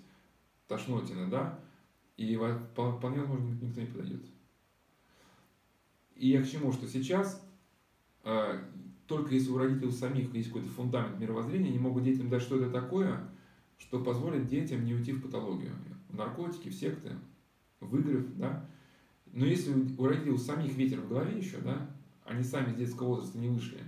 тошнотина, 0.68 1.30
да, 1.30 1.60
и 2.18 2.36
вполне 2.36 3.20
возможно 3.20 3.50
никто 3.62 3.82
не 3.82 3.88
подойдет. 3.88 4.26
И 6.16 6.30
я 6.30 6.42
к 6.42 6.48
чему, 6.48 6.72
что 6.72 6.88
сейчас 6.88 7.44
э, 8.24 8.64
только 9.08 9.34
если 9.34 9.50
у 9.50 9.58
родителей 9.58 9.92
самих 9.92 10.34
есть 10.34 10.48
какой-то 10.48 10.70
фундамент 10.70 11.20
мировоззрения, 11.20 11.70
они 11.70 11.80
могут 11.80 12.04
детям 12.04 12.30
дать 12.30 12.42
что-то 12.42 12.70
такое, 12.70 13.30
что 13.78 14.02
позволит 14.02 14.48
детям 14.48 14.86
не 14.86 14.94
уйти 14.94 15.12
в 15.12 15.22
патологию. 15.22 15.74
В 16.08 16.16
наркотики, 16.16 16.70
в 16.70 16.74
секты, 16.74 17.12
в 17.82 17.98
игры, 17.98 18.26
да. 18.36 18.70
Но 19.34 19.46
если 19.46 19.74
у 19.98 20.06
родителей 20.06 20.32
у 20.32 20.38
самих 20.38 20.76
ветер 20.76 21.02
в 21.02 21.10
голове 21.10 21.38
еще, 21.38 21.58
да, 21.58 21.90
они 22.26 22.44
сами 22.44 22.74
с 22.74 22.78
детского 22.78 23.08
возраста 23.08 23.38
не 23.38 23.48
вышли, 23.48 23.80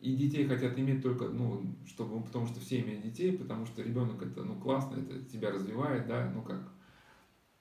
и 0.00 0.16
детей 0.16 0.46
хотят 0.46 0.78
иметь 0.78 1.02
только, 1.02 1.28
ну, 1.28 1.64
чтобы, 1.86 2.22
потому 2.22 2.46
что 2.46 2.60
все 2.60 2.80
имеют 2.80 3.02
детей, 3.02 3.36
потому 3.36 3.66
что 3.66 3.82
ребенок 3.82 4.22
это, 4.22 4.42
ну, 4.42 4.56
классно, 4.56 4.96
это 4.96 5.24
тебя 5.24 5.50
развивает, 5.50 6.06
да, 6.06 6.30
ну 6.34 6.42
как, 6.42 6.72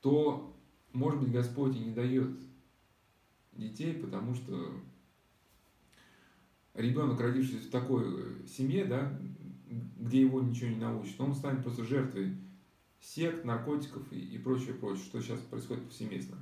то, 0.02 0.56
может 0.92 1.22
быть, 1.22 1.32
Господь 1.32 1.76
и 1.76 1.80
не 1.80 1.94
дает 1.94 2.32
детей, 3.54 3.94
потому 3.94 4.34
что 4.34 4.74
ребенок, 6.74 7.20
родившийся 7.20 7.68
в 7.68 7.72
такой 7.72 8.06
э, 8.06 8.48
семье, 8.48 8.86
да, 8.86 9.20
где 10.00 10.22
его 10.22 10.42
ничего 10.42 10.70
не 10.70 10.78
научат, 10.78 11.20
он 11.20 11.34
станет 11.34 11.64
просто 11.64 11.84
жертвой 11.84 12.36
сект, 13.00 13.46
наркотиков 13.46 14.12
и, 14.12 14.20
и 14.20 14.38
прочее, 14.38 14.74
прочее, 14.74 15.06
что 15.06 15.22
сейчас 15.22 15.40
происходит 15.42 15.86
повсеместно. 15.86 16.38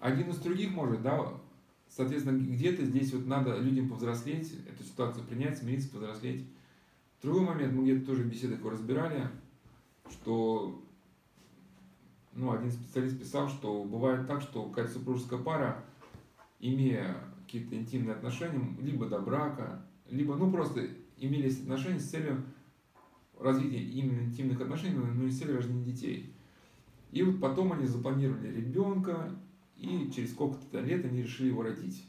Один 0.00 0.30
из 0.30 0.38
других 0.38 0.70
может, 0.72 1.02
да, 1.02 1.40
Соответственно, 1.90 2.38
где-то 2.38 2.84
здесь 2.84 3.12
вот 3.12 3.26
надо 3.26 3.58
людям 3.58 3.88
повзрослеть, 3.88 4.52
эту 4.68 4.84
ситуацию 4.84 5.24
принять, 5.24 5.58
смириться, 5.58 5.90
повзрослеть. 5.90 6.46
Другой 7.20 7.42
момент, 7.42 7.72
мы 7.72 7.82
где-то 7.82 8.06
тоже 8.06 8.22
в 8.22 8.28
беседах 8.28 8.64
разбирали, 8.64 9.28
что 10.08 10.80
ну, 12.32 12.52
один 12.52 12.70
специалист 12.70 13.18
писал, 13.18 13.48
что 13.48 13.82
бывает 13.84 14.28
так, 14.28 14.40
что 14.40 14.68
какая-то 14.68 14.92
супружеская 14.92 15.40
пара, 15.40 15.84
имея 16.60 17.16
какие-то 17.44 17.74
интимные 17.74 18.14
отношения, 18.14 18.60
либо 18.80 19.06
до 19.06 19.18
брака, 19.18 19.84
либо 20.08 20.36
ну 20.36 20.50
просто 20.52 20.86
имели 21.18 21.50
отношения 21.50 21.98
с 21.98 22.08
целью 22.08 22.44
развития 23.38 23.82
именно 23.82 24.22
интимных 24.22 24.60
отношений, 24.60 24.96
но 24.96 25.24
не 25.24 25.30
с 25.32 25.38
целью 25.40 25.56
рождения 25.56 25.84
детей. 25.84 26.32
И 27.10 27.24
вот 27.24 27.40
потом 27.40 27.72
они 27.72 27.86
запланировали 27.86 28.54
ребенка, 28.54 29.36
и 29.80 30.10
через 30.12 30.32
сколько-то 30.32 30.80
лет 30.80 31.04
они 31.04 31.22
решили 31.22 31.48
его 31.48 31.62
родить. 31.62 32.04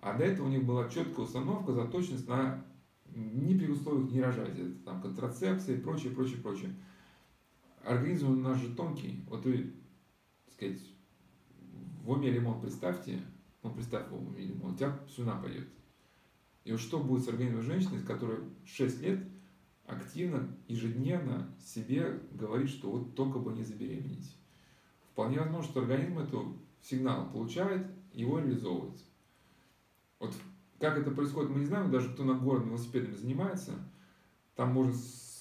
А 0.00 0.16
до 0.18 0.24
этого 0.24 0.46
у 0.46 0.50
них 0.50 0.64
была 0.64 0.88
четкая 0.88 1.24
установка, 1.24 1.72
заточенность 1.72 2.26
на 2.28 2.64
ни 3.14 3.56
при 3.56 3.68
условиях 3.68 4.10
не 4.10 4.20
рожать. 4.20 4.58
Это 4.58 4.74
там 4.84 5.00
контрацепция 5.00 5.76
и 5.76 5.80
прочее, 5.80 6.12
прочее, 6.12 6.38
прочее. 6.38 6.74
Организм 7.84 8.30
у 8.30 8.36
нас 8.36 8.58
же 8.58 8.74
тонкий. 8.74 9.24
Вот 9.28 9.44
вы, 9.44 9.72
так 10.46 10.54
сказать, 10.54 10.80
в 12.02 12.10
уме 12.10 12.30
лимон 12.30 12.60
представьте, 12.60 13.22
ну 13.62 13.72
представь 13.72 14.08
в 14.08 14.14
уме 14.14 14.44
лимон, 14.44 14.72
у 14.72 14.76
тебя 14.76 14.98
слюна 15.14 15.36
пойдет. 15.36 15.68
И 16.64 16.72
вот 16.72 16.80
что 16.80 17.00
будет 17.00 17.24
с 17.24 17.28
организмом 17.28 17.62
женщины, 17.62 18.00
с 18.00 18.04
которой 18.04 18.38
6 18.64 19.02
лет 19.02 19.24
активно, 19.86 20.48
ежедневно 20.68 21.54
себе 21.60 22.20
говорит, 22.32 22.68
что 22.68 22.90
вот 22.90 23.14
только 23.14 23.38
бы 23.38 23.52
не 23.52 23.64
забеременеть. 23.64 24.36
Вполне 25.12 25.40
возможно, 25.40 25.70
что 25.70 25.80
организм 25.82 26.18
эту 26.18 26.56
сигнал 26.82 27.30
получает, 27.30 27.86
его 28.12 28.38
реализовывает. 28.38 29.00
Вот 30.18 30.34
как 30.78 30.98
это 30.98 31.10
происходит, 31.10 31.50
мы 31.50 31.60
не 31.60 31.66
знаем, 31.66 31.90
даже 31.90 32.12
кто 32.12 32.24
на 32.24 32.34
городом 32.34 32.70
велосипедами 32.70 33.14
занимается, 33.14 33.72
там 34.56 34.72
можно, 34.72 34.94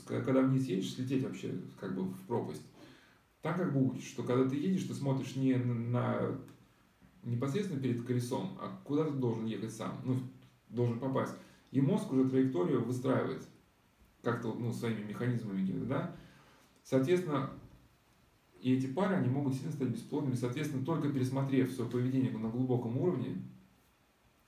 когда 0.08 0.42
вниз 0.42 0.68
едешь, 0.68 0.94
слететь 0.94 1.24
вообще 1.24 1.60
как 1.80 1.96
бы 1.96 2.04
в 2.04 2.28
пропасть. 2.28 2.66
Так 3.42 3.58
как 3.58 3.74
будет, 3.74 4.04
что 4.04 4.24
когда 4.24 4.48
ты 4.48 4.56
едешь, 4.56 4.84
ты 4.84 4.94
смотришь 4.94 5.36
не 5.36 5.56
на 5.56 6.38
непосредственно 7.24 7.82
перед 7.82 8.06
колесом, 8.06 8.58
а 8.60 8.80
куда 8.84 9.06
ты 9.06 9.12
должен 9.12 9.46
ехать 9.46 9.74
сам, 9.74 10.00
ну, 10.06 10.20
должен 10.70 11.00
попасть. 11.00 11.36
И 11.72 11.82
мозг 11.82 12.12
уже 12.12 12.30
траекторию 12.30 12.84
выстраивает 12.84 13.44
как-то 14.22 14.54
ну, 14.54 14.72
своими 14.72 15.04
механизмами, 15.04 15.86
да. 15.86 16.16
Соответственно, 16.84 17.52
И 18.62 18.76
эти 18.76 18.86
пары, 18.86 19.16
они 19.16 19.28
могут 19.28 19.56
сильно 19.56 19.72
стать 19.72 19.90
бесплодными. 19.90 20.36
Соответственно, 20.36 20.86
только 20.86 21.10
пересмотрев 21.10 21.72
свое 21.72 21.90
поведение 21.90 22.32
на 22.32 22.48
глубоком 22.48 22.96
уровне, 22.98 23.42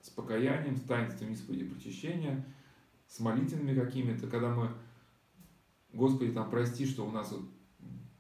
с 0.02 0.10
покаянием, 0.10 0.78
с 0.78 0.82
таинством 0.82 1.32
исповеди 1.32 1.66
прочищения, 1.66 2.46
с 3.08 3.20
молитвенными 3.20 3.74
какими-то, 3.74 4.28
когда 4.28 4.54
мы, 4.54 4.70
Господи, 5.94 6.32
там, 6.32 6.50
прости, 6.50 6.86
что 6.86 7.08
у 7.08 7.12
нас 7.12 7.32
вот, 7.32 7.42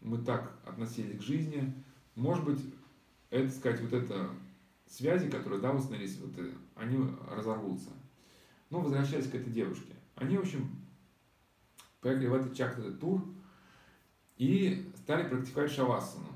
мы 0.01 0.17
так 0.17 0.59
относились 0.65 1.19
к 1.19 1.21
жизни, 1.21 1.73
может 2.15 2.43
быть, 2.43 2.59
это, 3.29 3.51
сказать, 3.51 3.81
вот 3.81 3.93
это 3.93 4.31
связи, 4.87 5.29
которые, 5.29 5.61
да, 5.61 5.73
установились, 5.73 6.17
вот, 6.19 6.31
э, 6.37 6.53
они 6.75 6.97
разорвутся. 7.29 7.89
Но 8.69 8.79
возвращаясь 8.79 9.29
к 9.29 9.35
этой 9.35 9.51
девушке, 9.51 9.93
они, 10.15 10.37
в 10.37 10.41
общем, 10.41 10.69
поехали 12.01 12.27
в 12.27 12.33
этот 12.33 12.55
чакра 12.55 12.91
тур 12.91 13.23
и 14.37 14.91
стали 15.03 15.27
практиковать 15.27 15.71
шавасану. 15.71 16.27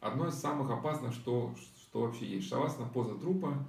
Одно 0.00 0.28
из 0.28 0.34
самых 0.34 0.70
опасных, 0.70 1.14
что, 1.14 1.54
что 1.76 2.02
вообще 2.02 2.26
есть. 2.26 2.48
Шавасана– 2.48 2.86
поза 2.94 3.14
трупа, 3.16 3.66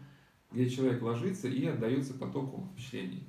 где 0.52 0.70
человек 0.70 1.02
ложится 1.02 1.48
и 1.48 1.66
отдается 1.66 2.14
потоку 2.14 2.68
впечатлений. 2.74 3.28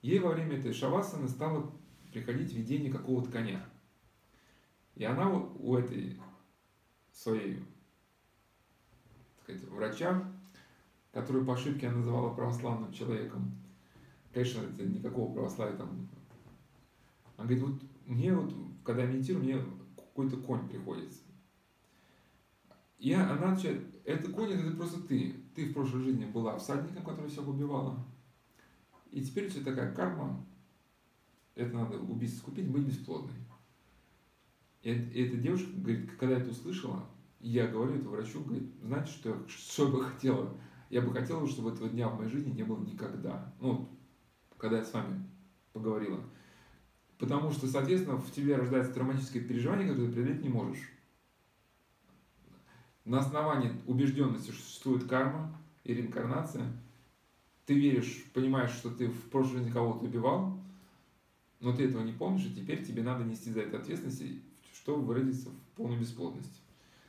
Ей 0.00 0.20
во 0.20 0.30
время 0.30 0.58
этой 0.58 0.72
шавасаны 0.72 1.28
стало 1.28 1.72
приходить 2.12 2.52
видение 2.52 2.92
какого-то 2.92 3.30
коня. 3.30 3.64
И 4.94 5.04
она 5.04 5.28
у 5.28 5.76
этой 5.76 6.20
своей 7.12 7.64
так 9.36 9.56
сказать, 9.56 9.64
врача, 9.70 10.32
которую 11.12 11.44
по 11.44 11.54
ошибке 11.54 11.88
она 11.88 11.98
называла 11.98 12.32
православным 12.32 12.92
человеком, 12.92 13.52
конечно, 14.32 14.62
это 14.62 14.86
никакого 14.86 15.32
православия 15.32 15.76
там. 15.76 16.08
Она 17.36 17.48
говорит, 17.48 17.62
вот 17.64 17.82
мне 18.06 18.32
вот, 18.32 18.52
когда 18.84 19.02
я 19.02 19.08
медитирую, 19.08 19.44
мне 19.44 19.60
какой-то 20.14 20.36
конь 20.36 20.68
приходится. 20.68 21.20
И 22.98 23.12
она 23.12 23.50
начинает, 23.50 23.84
это 24.04 24.30
конь, 24.30 24.52
это 24.52 24.70
просто 24.76 25.02
ты. 25.02 25.34
Ты 25.54 25.66
в 25.66 25.74
прошлой 25.74 26.04
жизни 26.04 26.24
была 26.24 26.56
всадником, 26.56 27.04
который 27.04 27.28
всех 27.28 27.46
убивала. 27.48 27.98
И 29.10 29.22
теперь 29.22 29.48
у 29.48 29.50
тебя 29.50 29.72
такая 29.72 29.94
карма, 29.94 30.46
это 31.56 31.74
надо 31.74 31.98
убийство 31.98 32.38
скупить, 32.38 32.70
быть 32.70 32.86
бесплодной. 32.86 33.34
И, 34.82 34.90
эта 34.90 35.36
девушка 35.36 35.70
говорит, 35.74 36.10
когда 36.16 36.38
это 36.38 36.50
услышала, 36.50 37.04
я 37.40 37.66
говорю 37.66 37.96
это 37.96 38.08
врачу, 38.08 38.42
говорит, 38.42 38.70
знаете, 38.82 39.10
что, 39.10 39.48
что 39.48 39.88
бы 39.88 40.04
хотела? 40.04 40.56
Я 40.90 41.02
бы 41.02 41.12
хотела, 41.12 41.46
чтобы 41.48 41.72
этого 41.72 41.88
дня 41.88 42.08
в 42.08 42.18
моей 42.18 42.30
жизни 42.30 42.52
не 42.52 42.62
было 42.62 42.80
никогда. 42.84 43.52
Ну, 43.60 43.88
когда 44.56 44.78
я 44.78 44.84
с 44.84 44.92
вами 44.92 45.28
поговорила. 45.72 46.20
Потому 47.24 47.52
что, 47.52 47.66
соответственно, 47.66 48.18
в 48.18 48.30
тебе 48.32 48.54
рождается 48.54 48.92
травматическое 48.92 49.42
переживание, 49.42 49.88
которое 49.88 50.08
ты 50.08 50.12
преодолеть 50.12 50.42
не 50.42 50.50
можешь. 50.50 50.90
На 53.06 53.20
основании 53.20 53.72
убежденности, 53.86 54.50
что 54.50 54.60
существует 54.60 55.08
карма 55.08 55.58
и 55.84 55.94
реинкарнация, 55.94 56.70
ты 57.64 57.72
веришь, 57.72 58.26
понимаешь, 58.34 58.72
что 58.72 58.90
ты 58.90 59.08
в 59.08 59.30
прошлой 59.30 59.60
жизни 59.60 59.70
кого-то 59.70 60.04
убивал, 60.04 60.58
но 61.60 61.74
ты 61.74 61.84
этого 61.84 62.02
не 62.02 62.12
помнишь, 62.12 62.44
и 62.44 62.54
теперь 62.54 62.84
тебе 62.84 63.02
надо 63.02 63.24
нести 63.24 63.50
за 63.50 63.62
это 63.62 63.78
ответственность, 63.78 64.22
чтобы 64.74 65.00
выразиться 65.06 65.48
в 65.48 65.76
полной 65.76 65.98
бесплодности. 65.98 66.60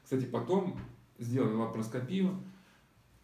Кстати, 0.02 0.24
потом 0.24 0.80
сделали 1.20 1.56
лапароскопию. 1.56 2.42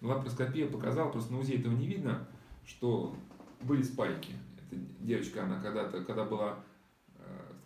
Лапароскопия 0.01 0.67
показала, 0.67 1.09
просто 1.09 1.31
на 1.31 1.39
УЗИ 1.39 1.53
этого 1.53 1.73
не 1.73 1.87
видно, 1.87 2.27
что 2.65 3.15
были 3.61 3.81
спайки. 3.81 4.33
Эта 4.69 4.81
девочка, 4.99 5.45
она 5.45 5.61
когда-то, 5.61 6.03
когда 6.03 6.25
была, 6.25 6.61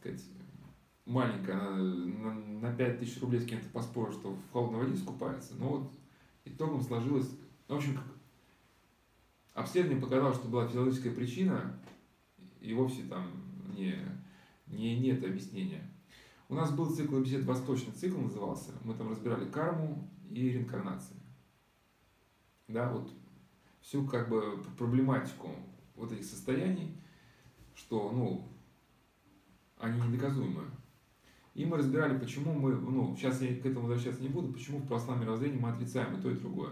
сказать, 0.06 0.24
маленькая, 1.06 1.58
она 1.58 1.76
на, 1.76 2.34
на 2.34 2.76
5 2.76 3.00
тысяч 3.00 3.20
рублей 3.22 3.42
с 3.42 3.46
кем-то 3.46 3.68
поспорила, 3.70 4.14
что 4.14 4.34
в 4.34 4.52
холодной 4.52 4.80
воде 4.80 4.94
искупается. 4.94 5.56
Но 5.56 5.70
вот 5.70 5.92
итогом 6.46 6.82
сложилось... 6.82 7.30
В 7.68 7.74
общем, 7.74 8.00
обследование 9.54 10.02
показало, 10.02 10.34
что 10.34 10.48
была 10.48 10.68
физиологическая 10.68 11.12
причина, 11.12 11.80
и 12.62 12.74
вовсе 12.74 13.04
там 13.04 13.32
не, 13.76 13.96
не, 14.68 15.00
нет 15.00 15.24
объяснения. 15.24 15.90
У 16.48 16.54
нас 16.54 16.72
был 16.72 16.94
цикл 16.96 17.20
бесед 17.20 17.44
«Восточный 17.44 17.94
цикл» 17.94 18.20
назывался. 18.20 18.72
Мы 18.84 18.94
там 18.94 19.10
разбирали 19.10 19.50
карму 19.50 20.08
и 20.30 20.52
реинкарнацию. 20.52 21.20
Да, 22.68 22.92
вот 22.92 23.12
всю 23.82 24.06
как 24.06 24.30
бы 24.30 24.64
проблематику 24.78 25.50
вот 25.96 26.12
этих 26.12 26.26
состояний, 26.26 26.96
что, 27.74 28.12
ну, 28.12 28.48
они 29.78 30.02
недоказуемы. 30.02 30.64
И 31.54 31.66
мы 31.66 31.78
разбирали, 31.78 32.18
почему 32.18 32.54
мы, 32.54 32.76
ну, 32.76 33.16
сейчас 33.16 33.42
я 33.42 33.56
к 33.56 33.66
этому 33.66 33.88
возвращаться 33.88 34.22
не 34.22 34.30
буду, 34.30 34.52
почему 34.52 34.80
в 34.80 34.88
православном 34.88 35.24
мировоззрении 35.24 35.58
мы 35.58 35.70
отрицаем 35.70 36.18
и 36.18 36.22
то, 36.22 36.30
и 36.30 36.36
другое. 36.36 36.72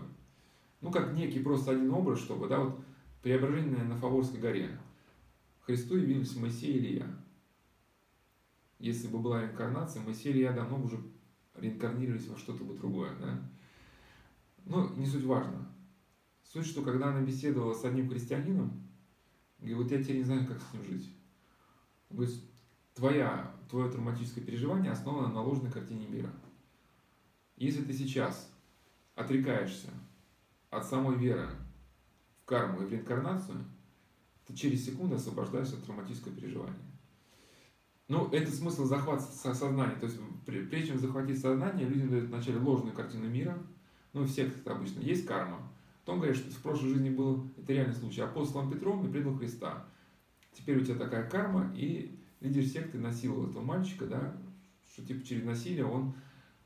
Ну, 0.81 0.91
как 0.91 1.13
некий 1.13 1.39
просто 1.39 1.71
один 1.71 1.91
образ, 1.91 2.19
чтобы, 2.19 2.47
да, 2.47 2.59
вот 2.59 2.79
преображение 3.21 3.83
на 3.83 3.97
Фаворской 3.97 4.39
горе. 4.39 4.77
Христу 5.61 5.95
явились 5.95 6.35
Моисей 6.35 6.73
и 6.73 6.79
Илья 6.79 7.07
если 8.83 9.07
бы 9.07 9.19
была 9.19 9.41
реинкарнация, 9.41 10.01
мы 10.01 10.13
сели, 10.13 10.39
я 10.39 10.51
давно 10.51 10.83
уже 10.83 10.99
реинкарнировались 11.55 12.27
во 12.27 12.37
что-то 12.37 12.65
бы 12.65 12.73
другое, 12.73 13.15
да. 13.17 13.49
Но 14.65 14.89
не 14.97 15.05
суть 15.05 15.23
важно. 15.23 15.73
Суть, 16.43 16.65
что 16.65 16.81
когда 16.81 17.07
она 17.07 17.21
беседовала 17.21 17.73
с 17.73 17.85
одним 17.85 18.09
христианином, 18.09 18.85
говорит, 19.59 19.77
вот 19.77 19.91
я 19.91 20.03
теперь 20.03 20.17
не 20.17 20.23
знаю, 20.23 20.45
как 20.45 20.59
с 20.61 20.73
ним 20.73 20.83
жить. 20.83 21.15
Говорит, 22.09 22.35
твоя, 22.93 23.51
твое 23.69 23.89
травматическое 23.89 24.43
переживание 24.43 24.91
основано 24.91 25.29
на 25.29 25.41
ложной 25.41 25.71
картине 25.71 26.07
мира. 26.07 26.31
Если 27.55 27.83
ты 27.83 27.93
сейчас 27.93 28.51
отрекаешься 29.15 29.89
от 30.69 30.85
самой 30.85 31.17
веры 31.17 31.49
в 32.41 32.45
карму 32.45 32.81
и 32.81 32.85
в 32.85 32.91
реинкарнацию, 32.91 33.63
ты 34.45 34.53
через 34.53 34.85
секунду 34.85 35.15
освобождаешься 35.15 35.75
от 35.75 35.85
травматического 35.85 36.35
переживания. 36.35 36.79
Ну, 38.09 38.27
это 38.31 38.51
смысл 38.51 38.85
захвата 38.85 39.23
сознания. 39.23 39.95
То 39.95 40.07
есть, 40.07 40.19
прежде 40.45 40.87
чем 40.87 40.99
захватить 40.99 41.39
сознание, 41.39 41.87
людям 41.87 42.09
дают 42.09 42.25
вначале 42.25 42.59
ложную 42.59 42.93
картину 42.93 43.29
мира. 43.29 43.57
Ну, 44.11 44.23
у 44.23 44.25
всех 44.25 44.55
это 44.57 44.73
обычно 44.73 44.99
есть 44.99 45.25
карма. 45.25 45.59
Потом 46.01 46.19
говорят, 46.19 46.35
что 46.35 46.51
в 46.51 46.61
прошлой 46.61 46.89
жизни 46.89 47.09
был, 47.09 47.49
это 47.57 47.71
реальный 47.71 47.95
случай, 47.95 48.21
апостолом 48.21 48.69
Петром 48.69 49.07
и 49.07 49.11
предал 49.11 49.35
Христа. 49.37 49.85
Теперь 50.51 50.81
у 50.81 50.85
тебя 50.85 50.95
такая 50.95 51.29
карма, 51.29 51.71
и 51.75 52.19
лидер 52.43 52.65
секты 52.65 52.99
насиловал 52.99 53.49
этого 53.49 53.63
мальчика, 53.63 54.05
да, 54.05 54.37
что 54.91 55.03
типа 55.03 55.25
через 55.25 55.43
насилие 55.43 55.85
он 55.85 56.13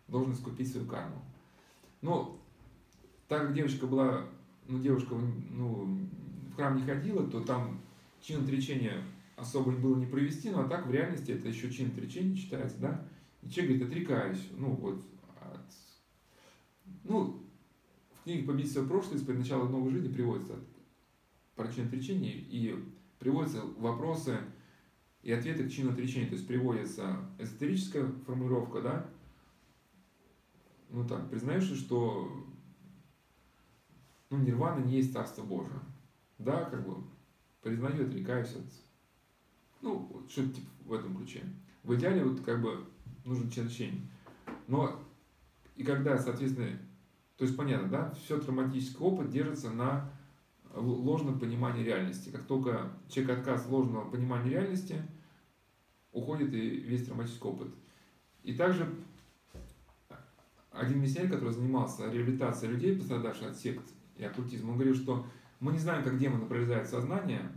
должен 0.07 0.33
искупить 0.33 0.69
свою 0.69 0.87
карму. 0.87 1.23
Но 2.01 2.41
так 3.27 3.43
как 3.43 3.53
девочка 3.53 3.85
была, 3.87 4.25
ну, 4.67 4.79
девушка 4.79 5.15
ну, 5.15 5.99
в 6.51 6.55
храм 6.55 6.75
не 6.75 6.83
ходила, 6.83 7.25
то 7.27 7.41
там 7.41 7.79
чин 8.21 8.43
отречения 8.43 9.03
особо 9.35 9.71
было 9.71 9.95
не 9.95 10.07
провести, 10.07 10.49
но 10.49 10.61
а 10.61 10.67
так 10.67 10.87
в 10.87 10.91
реальности 10.91 11.31
это 11.31 11.47
еще 11.47 11.71
чин 11.71 11.89
отречения 11.89 12.35
читается, 12.35 12.77
да? 12.79 13.07
И 13.43 13.49
человек 13.49 13.77
говорит, 13.77 13.91
отрекаюсь, 13.91 14.47
ну 14.57 14.71
вот, 14.71 15.03
от... 15.39 15.61
ну, 17.03 17.43
в 18.19 18.23
книге 18.23 18.47
«Победить 18.47 18.71
свое 18.71 18.87
прошлое» 18.87 19.19
из 19.19 19.27
начала 19.27 19.69
новой 19.69 19.91
жизни 19.91 20.11
приводится 20.11 20.55
про 21.55 21.71
чин 21.71 21.85
отречения 21.85 22.33
и 22.33 22.83
приводятся 23.19 23.61
вопросы 23.77 24.39
и 25.27 25.31
ответы 25.33 25.65
к 25.67 25.69
чину 25.69 25.91
отречения, 25.91 26.27
то 26.27 26.35
есть 26.35 26.47
приводится 26.47 27.17
эзотерическая 27.37 28.07
формулировка, 28.25 28.81
да, 28.81 29.09
ну 30.89 31.05
так, 31.05 31.29
признаешь 31.29 31.69
ли, 31.69 31.75
что 31.75 32.31
ну, 34.29 34.37
нирвана 34.37 34.85
не 34.85 34.95
есть 34.95 35.11
Царство 35.11 35.43
Божие? 35.43 35.81
Да, 36.37 36.63
как 36.63 36.87
бы, 36.87 37.03
признаю, 37.61 38.07
отрекаюсь 38.07 38.55
от 38.55 38.63
ну, 39.81 40.25
что-то 40.29 40.53
типа 40.53 40.69
в 40.85 40.93
этом 40.93 41.17
ключе. 41.17 41.43
В 41.83 41.93
идеале 41.95 42.23
вот 42.23 42.39
как 42.39 42.61
бы 42.61 42.85
нужен 43.25 43.49
черчень. 43.49 44.09
Но 44.67 44.97
и 45.75 45.83
когда, 45.83 46.17
соответственно, 46.17 46.79
то 47.35 47.43
есть 47.43 47.57
понятно, 47.57 47.89
да, 47.89 48.11
все 48.11 48.39
травматический 48.39 48.99
опыт 49.01 49.29
держится 49.29 49.71
на 49.71 50.09
ложном 50.73 51.37
понимании 51.37 51.83
реальности. 51.83 52.29
Как 52.29 52.45
только 52.45 52.93
человек 53.09 53.39
отказ 53.39 53.67
ложного 53.67 54.09
понимания 54.09 54.51
реальности, 54.51 55.03
уходит 56.17 56.53
и 56.53 56.69
весь 56.69 57.05
травматический 57.05 57.49
опыт. 57.49 57.69
И 58.43 58.53
также 58.53 58.87
один 60.71 61.01
миссионер, 61.01 61.31
который 61.31 61.53
занимался 61.53 62.09
реабилитацией 62.11 62.73
людей, 62.73 62.95
пострадавших 62.95 63.51
от 63.51 63.57
сект 63.57 63.83
и 64.17 64.23
оккультизма, 64.23 64.71
он 64.71 64.75
говорил, 64.75 64.95
что 64.95 65.25
мы 65.59 65.71
не 65.71 65.79
знаем, 65.79 66.03
как 66.03 66.17
демоны 66.17 66.45
прорезают 66.45 66.87
сознание, 66.87 67.51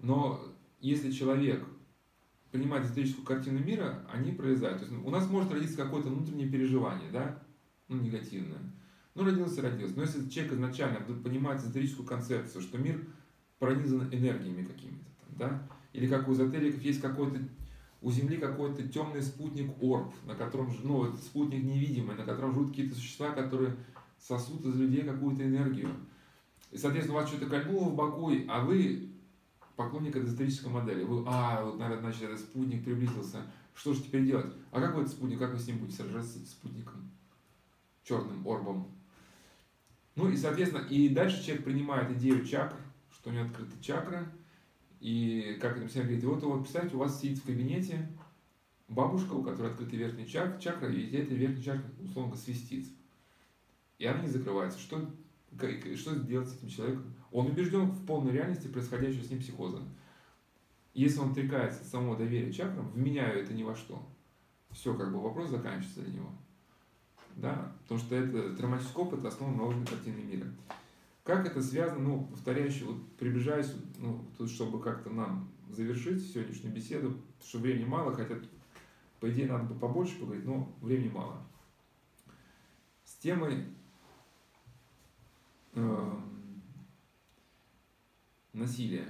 но 0.00 0.42
если 0.80 1.10
человек 1.10 1.62
понимает 2.50 2.86
историческую 2.86 3.24
картину 3.24 3.60
мира, 3.60 4.04
они 4.12 4.32
пролезают. 4.32 4.78
То 4.78 4.86
есть 4.86 4.96
у 5.04 5.10
нас 5.10 5.28
может 5.28 5.52
родиться 5.52 5.76
какое-то 5.76 6.08
внутреннее 6.08 6.48
переживание, 6.48 7.10
да, 7.12 7.42
ну, 7.88 8.00
негативное. 8.00 8.58
Ну, 9.14 9.24
родился, 9.24 9.62
родился. 9.62 9.94
Но 9.96 10.02
если 10.02 10.28
человек 10.28 10.54
изначально 10.54 11.00
понимает 11.00 11.60
эзотерическую 11.60 12.06
концепцию, 12.06 12.62
что 12.62 12.78
мир 12.78 13.04
пронизан 13.58 14.08
энергиями 14.12 14.64
какими-то, 14.64 15.04
да, 15.36 15.62
или 15.92 16.06
как 16.06 16.28
у 16.28 16.32
эзотериков 16.32 16.80
есть 16.82 17.00
какой-то 17.00 17.40
у 18.02 18.10
Земли 18.10 18.38
какой-то 18.38 18.86
темный 18.88 19.22
спутник 19.22 19.70
Орб, 19.82 20.12
на 20.26 20.34
котором, 20.34 20.74
ну, 20.82 21.04
этот 21.04 21.20
спутник 21.20 21.62
невидимый, 21.62 22.16
на 22.16 22.24
котором 22.24 22.54
живут 22.54 22.70
какие-то 22.70 22.94
существа, 22.94 23.30
которые 23.30 23.76
сосут 24.18 24.64
из 24.64 24.76
людей 24.76 25.02
какую-то 25.02 25.44
энергию. 25.44 25.90
И, 26.70 26.78
соответственно, 26.78 27.18
у 27.18 27.20
вас 27.20 27.28
что-то 27.28 27.46
кольнуло 27.46 27.88
в 27.88 27.96
боку, 27.96 28.32
а 28.48 28.64
вы 28.64 29.10
поклонник 29.76 30.16
исторической 30.16 30.68
модели. 30.68 31.04
Вы, 31.04 31.24
а, 31.26 31.64
вот, 31.64 31.78
наверное, 31.78 32.12
значит, 32.12 32.22
этот 32.22 32.40
спутник 32.40 32.84
приблизился. 32.84 33.42
Что 33.74 33.94
же 33.94 34.02
теперь 34.02 34.26
делать? 34.26 34.52
А 34.72 34.80
как 34.80 34.94
этот 34.94 35.08
спутник, 35.08 35.38
как 35.38 35.52
вы 35.52 35.58
с 35.58 35.66
ним 35.66 35.78
будете 35.78 36.02
сражаться, 36.02 36.32
с 36.32 36.36
этим 36.36 36.46
спутником? 36.46 37.10
Черным 38.04 38.46
орбом. 38.46 38.88
Ну 40.16 40.28
и, 40.28 40.36
соответственно, 40.36 40.84
и 40.86 41.08
дальше 41.08 41.44
человек 41.44 41.64
принимает 41.64 42.10
идею 42.12 42.44
чакр, 42.44 42.76
что 43.10 43.30
у 43.30 43.32
него 43.32 43.46
открыты 43.46 43.72
чакры, 43.80 44.26
и 45.00 45.58
как 45.60 45.78
это 45.78 45.88
всем 45.88 46.02
говорит, 46.02 46.24
вот, 46.24 46.42
вот, 46.42 46.62
представьте, 46.62 46.94
у 46.94 46.98
вас 46.98 47.20
сидит 47.20 47.38
в 47.38 47.46
кабинете 47.46 48.06
бабушка, 48.88 49.32
у 49.32 49.42
которой 49.42 49.70
открыты 49.72 49.96
верхний 49.96 50.26
чак, 50.26 50.60
чакра, 50.60 50.92
и 50.92 51.16
эта 51.16 51.34
верхняя 51.34 51.62
чакра, 51.62 51.90
условно, 52.02 52.36
свистит. 52.36 52.86
И 53.98 54.04
она 54.04 54.22
не 54.22 54.28
закрывается. 54.28 54.78
Что, 54.78 55.10
что 55.96 56.14
сделать 56.16 56.48
с 56.48 56.56
этим 56.56 56.68
человеком? 56.68 57.14
Он 57.32 57.46
убежден 57.46 57.86
в 57.90 58.04
полной 58.04 58.32
реальности 58.32 58.68
происходящего 58.68 59.24
с 59.24 59.30
ним 59.30 59.40
психоза. 59.40 59.82
Если 60.92 61.20
он 61.20 61.30
отрекается 61.30 61.82
от 61.82 61.86
самого 61.86 62.16
доверия 62.16 62.52
чакрам, 62.52 62.90
вменяю 62.90 63.42
это 63.42 63.54
ни 63.54 63.62
во 63.62 63.76
что, 63.76 64.04
все, 64.72 64.94
как 64.94 65.12
бы 65.12 65.20
вопрос 65.20 65.50
заканчивается 65.50 66.02
для 66.02 66.14
него. 66.14 66.30
Да? 67.36 67.72
Потому 67.82 68.00
что 68.00 68.16
это 68.16 68.56
травматический 68.56 69.00
опыт 69.00 69.24
основан 69.24 69.56
на 69.56 69.64
ложной 69.64 69.86
картине 69.86 70.24
мира. 70.24 70.46
Как 71.24 71.46
это 71.46 71.62
связано, 71.62 72.00
ну, 72.00 72.26
повторяюсь, 72.26 72.80
вот 72.82 73.16
приближаясь, 73.16 73.72
ну, 73.98 74.24
тут, 74.38 74.50
чтобы 74.50 74.80
как-то 74.80 75.10
нам 75.10 75.50
завершить 75.68 76.26
сегодняшнюю 76.32 76.74
беседу, 76.74 77.10
потому 77.10 77.48
что 77.48 77.58
времени 77.58 77.84
мало, 77.84 78.14
хотя, 78.14 78.36
по 79.20 79.30
идее, 79.30 79.46
надо 79.46 79.64
бы 79.64 79.78
побольше 79.78 80.18
поговорить, 80.18 80.46
но 80.46 80.74
времени 80.80 81.10
мало. 81.10 81.42
С 83.04 83.14
темой 83.16 83.66
э, 85.74 86.20
насилия. 88.52 89.08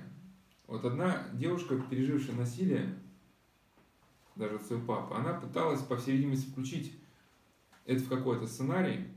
Вот 0.66 0.84
одна 0.84 1.28
девушка, 1.34 1.76
пережившая 1.78 2.36
насилие, 2.36 2.98
даже 4.36 4.56
от 4.56 4.62
своего 4.62 4.86
папы, 4.86 5.14
она 5.14 5.34
пыталась, 5.34 5.82
по 5.82 5.96
всей 5.96 6.16
видимости, 6.16 6.50
включить 6.50 6.92
это 7.84 8.02
в 8.02 8.08
какой-то 8.08 8.46
сценарий. 8.46 9.08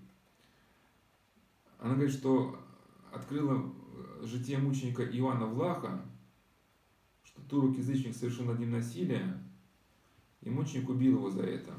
Она 1.80 1.96
говорит, 1.96 2.14
что 2.14 2.63
открыла 3.14 3.74
житие 4.22 4.58
мученика 4.58 5.04
Иоанна 5.04 5.46
Влаха, 5.46 6.06
что 7.24 7.42
турок-язычник 7.44 8.16
совершил 8.16 8.46
над 8.46 8.60
ним 8.60 8.72
насилие, 8.72 9.40
и 10.42 10.50
мученик 10.50 10.90
убил 10.90 11.18
его 11.18 11.30
за 11.30 11.44
это. 11.44 11.74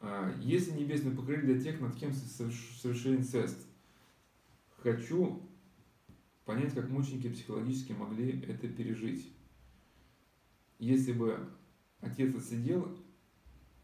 А, 0.00 0.34
если 0.40 0.72
небесный 0.72 1.12
покрылья 1.12 1.42
для 1.42 1.60
тех, 1.60 1.80
над 1.80 1.94
кем 1.96 2.12
совершил 2.12 3.14
инцест, 3.14 3.66
хочу 4.78 5.42
понять, 6.44 6.74
как 6.74 6.88
мученики 6.88 7.30
психологически 7.30 7.92
могли 7.92 8.40
это 8.42 8.68
пережить. 8.68 9.32
Если 10.78 11.12
бы 11.12 11.48
отец 12.00 12.34
отсидел 12.34 12.98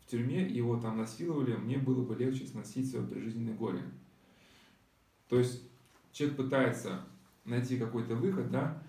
в 0.01 0.11
тюрьме, 0.11 0.49
его 0.49 0.81
там 0.81 0.99
насиловали, 0.99 1.55
мне 1.55 1.79
было 1.79 2.05
бы 2.05 2.17
легче 2.17 2.47
сносить 2.47 2.91
свое 2.91 3.07
прижизненное 3.07 3.55
горе. 3.55 3.85
То 5.29 5.39
есть 5.39 5.63
человек 6.13 6.37
пытается 6.37 7.05
найти 7.45 7.79
какой-то 7.79 8.15
выход, 8.15 8.51
да, 8.51 8.83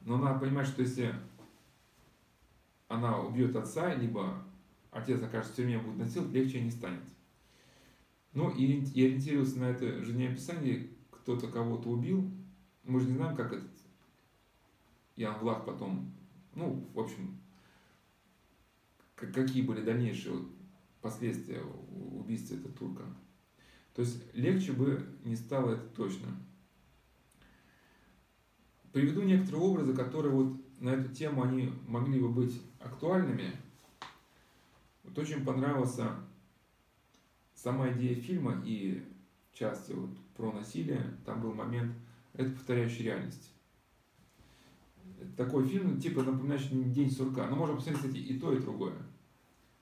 но 0.00 0.18
надо 0.18 0.40
понимать, 0.40 0.66
что 0.66 0.82
если 0.82 1.14
она 2.88 3.18
убьет 3.20 3.56
отца, 3.56 3.94
либо 3.94 4.44
отец 4.90 5.22
окажется 5.22 5.52
в 5.52 5.56
тюрьме, 5.56 5.78
будет 5.78 5.98
насиловать, 5.98 6.32
легче 6.32 6.60
не 6.60 6.70
станет. 6.70 7.02
Ну 8.32 8.50
и, 8.50 8.64
и 8.64 9.06
ориентировался 9.06 9.60
на 9.60 9.64
это 9.64 10.02
жизнеописание, 10.02 10.90
кто-то 11.10 11.48
кого-то 11.48 11.88
убил, 11.88 12.30
мы 12.82 13.00
же 13.00 13.06
не 13.06 13.16
знаем, 13.16 13.36
как 13.36 13.52
этот 13.52 13.70
Ян 15.16 15.38
Влах 15.38 15.64
потом, 15.64 16.12
ну, 16.54 16.86
в 16.92 16.98
общем, 17.00 17.38
какие 19.14 19.62
были 19.62 19.82
дальнейшие 19.82 20.44
последствия 21.00 21.62
убийства 21.62 22.56
этого 22.56 22.74
турка. 22.74 23.04
То 23.94 24.02
есть 24.02 24.34
легче 24.34 24.72
бы 24.72 25.06
не 25.24 25.36
стало 25.36 25.72
это 25.72 25.86
точно. 25.94 26.28
Приведу 28.92 29.22
некоторые 29.22 29.62
образы, 29.62 29.94
которые 29.94 30.32
вот 30.32 30.56
на 30.80 30.90
эту 30.90 31.12
тему 31.14 31.42
они 31.42 31.72
могли 31.86 32.20
бы 32.20 32.28
быть 32.28 32.60
актуальными. 32.80 33.52
Вот 35.04 35.18
очень 35.18 35.44
понравился 35.44 36.10
сама 37.54 37.90
идея 37.92 38.14
фильма 38.16 38.60
и 38.64 39.02
части 39.52 39.92
вот 39.92 40.10
про 40.36 40.52
насилие. 40.52 41.16
Там 41.24 41.40
был 41.40 41.54
момент, 41.54 41.94
это 42.32 42.50
повторяющая 42.50 43.04
реальность. 43.04 43.50
Такой 45.36 45.66
фильм, 45.66 46.00
типа 46.00 46.22
напоминающий 46.22 46.82
День 46.84 47.10
сурка. 47.10 47.46
Но 47.46 47.56
можно 47.56 47.76
посмотреть, 47.76 48.02
кстати, 48.02 48.18
и 48.18 48.38
то, 48.38 48.52
и 48.52 48.60
другое. 48.60 48.94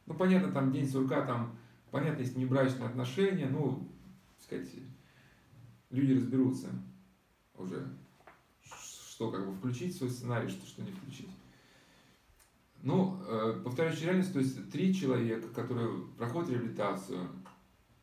Ну, 0.06 0.14
понятно, 0.14 0.52
там 0.52 0.70
День 0.70 0.88
сурка, 0.88 1.24
там, 1.24 1.56
понятно, 1.90 2.20
есть 2.20 2.36
небрачные 2.36 2.88
отношения, 2.88 3.48
ну, 3.48 3.88
сказать, 4.52 4.82
люди 5.90 6.12
разберутся 6.12 6.68
уже, 7.54 7.88
что 8.62 9.30
как 9.30 9.46
бы 9.46 9.54
включить 9.54 9.94
в 9.94 9.98
свой 9.98 10.10
сценарий, 10.10 10.48
что, 10.48 10.66
что 10.66 10.82
не 10.82 10.92
включить. 10.92 11.28
Ну, 12.82 13.20
э, 13.28 13.60
повторяющая 13.64 14.06
реальность, 14.06 14.32
то 14.32 14.40
есть 14.40 14.70
три 14.70 14.92
человека, 14.92 15.48
которые 15.48 16.04
проходят 16.18 16.50
реабилитацию, 16.50 17.28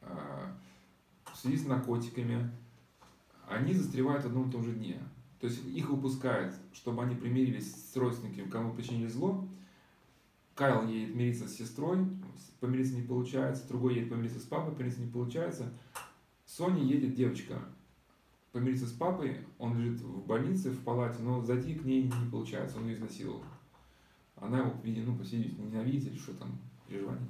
э, 0.02 0.54
в 1.34 1.38
связи 1.38 1.58
с 1.58 1.66
наркотиками, 1.66 2.50
они 3.48 3.74
застревают 3.74 4.24
в 4.24 4.28
одном 4.28 4.50
и 4.50 4.52
том 4.52 4.64
же 4.64 4.74
дне. 4.74 5.00
То 5.40 5.48
есть 5.48 5.66
их 5.66 5.90
выпускают, 5.90 6.56
чтобы 6.74 7.04
они 7.04 7.16
примирились 7.16 7.92
с 7.92 7.96
родственниками, 7.96 8.50
кому 8.50 8.74
причинили 8.74 9.08
зло. 9.08 9.48
Кайл 10.56 10.88
едет 10.88 11.16
мириться 11.16 11.48
с 11.48 11.56
сестрой, 11.56 12.06
помириться 12.60 12.96
не 12.96 13.02
получается. 13.02 13.68
Другой 13.68 13.96
едет 13.96 14.10
помириться 14.10 14.40
с 14.40 14.44
папой, 14.44 14.74
помириться 14.76 15.02
не 15.02 15.12
получается. 15.12 15.72
Соня 16.50 16.84
едет, 16.84 17.14
девочка, 17.14 17.62
помириться 18.52 18.88
с 18.88 18.92
папой. 18.92 19.38
Он 19.60 19.78
лежит 19.78 20.02
в 20.02 20.26
больнице, 20.26 20.72
в 20.72 20.84
палате, 20.84 21.22
но 21.22 21.44
зайти 21.44 21.76
к 21.76 21.86
ней 21.86 22.04
не 22.04 22.32
получается, 22.32 22.78
он 22.78 22.88
ее 22.88 22.96
изнасиловал. 22.96 23.44
Она 24.36 24.60
его, 24.60 24.74
видимо, 24.84 25.12
ну, 25.12 25.18
по 25.18 25.24
ненавидит 25.24 26.12
или 26.12 26.18
что 26.18 26.34
там, 26.34 26.58
переживания 26.88 27.28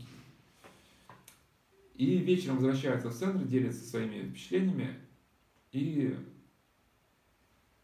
и 1.99 2.19
вечером 2.19 2.55
возвращается 2.55 3.09
в 3.09 3.13
центр, 3.13 3.43
делится 3.43 3.83
своими 3.83 4.29
впечатлениями, 4.29 4.95
и 5.73 6.17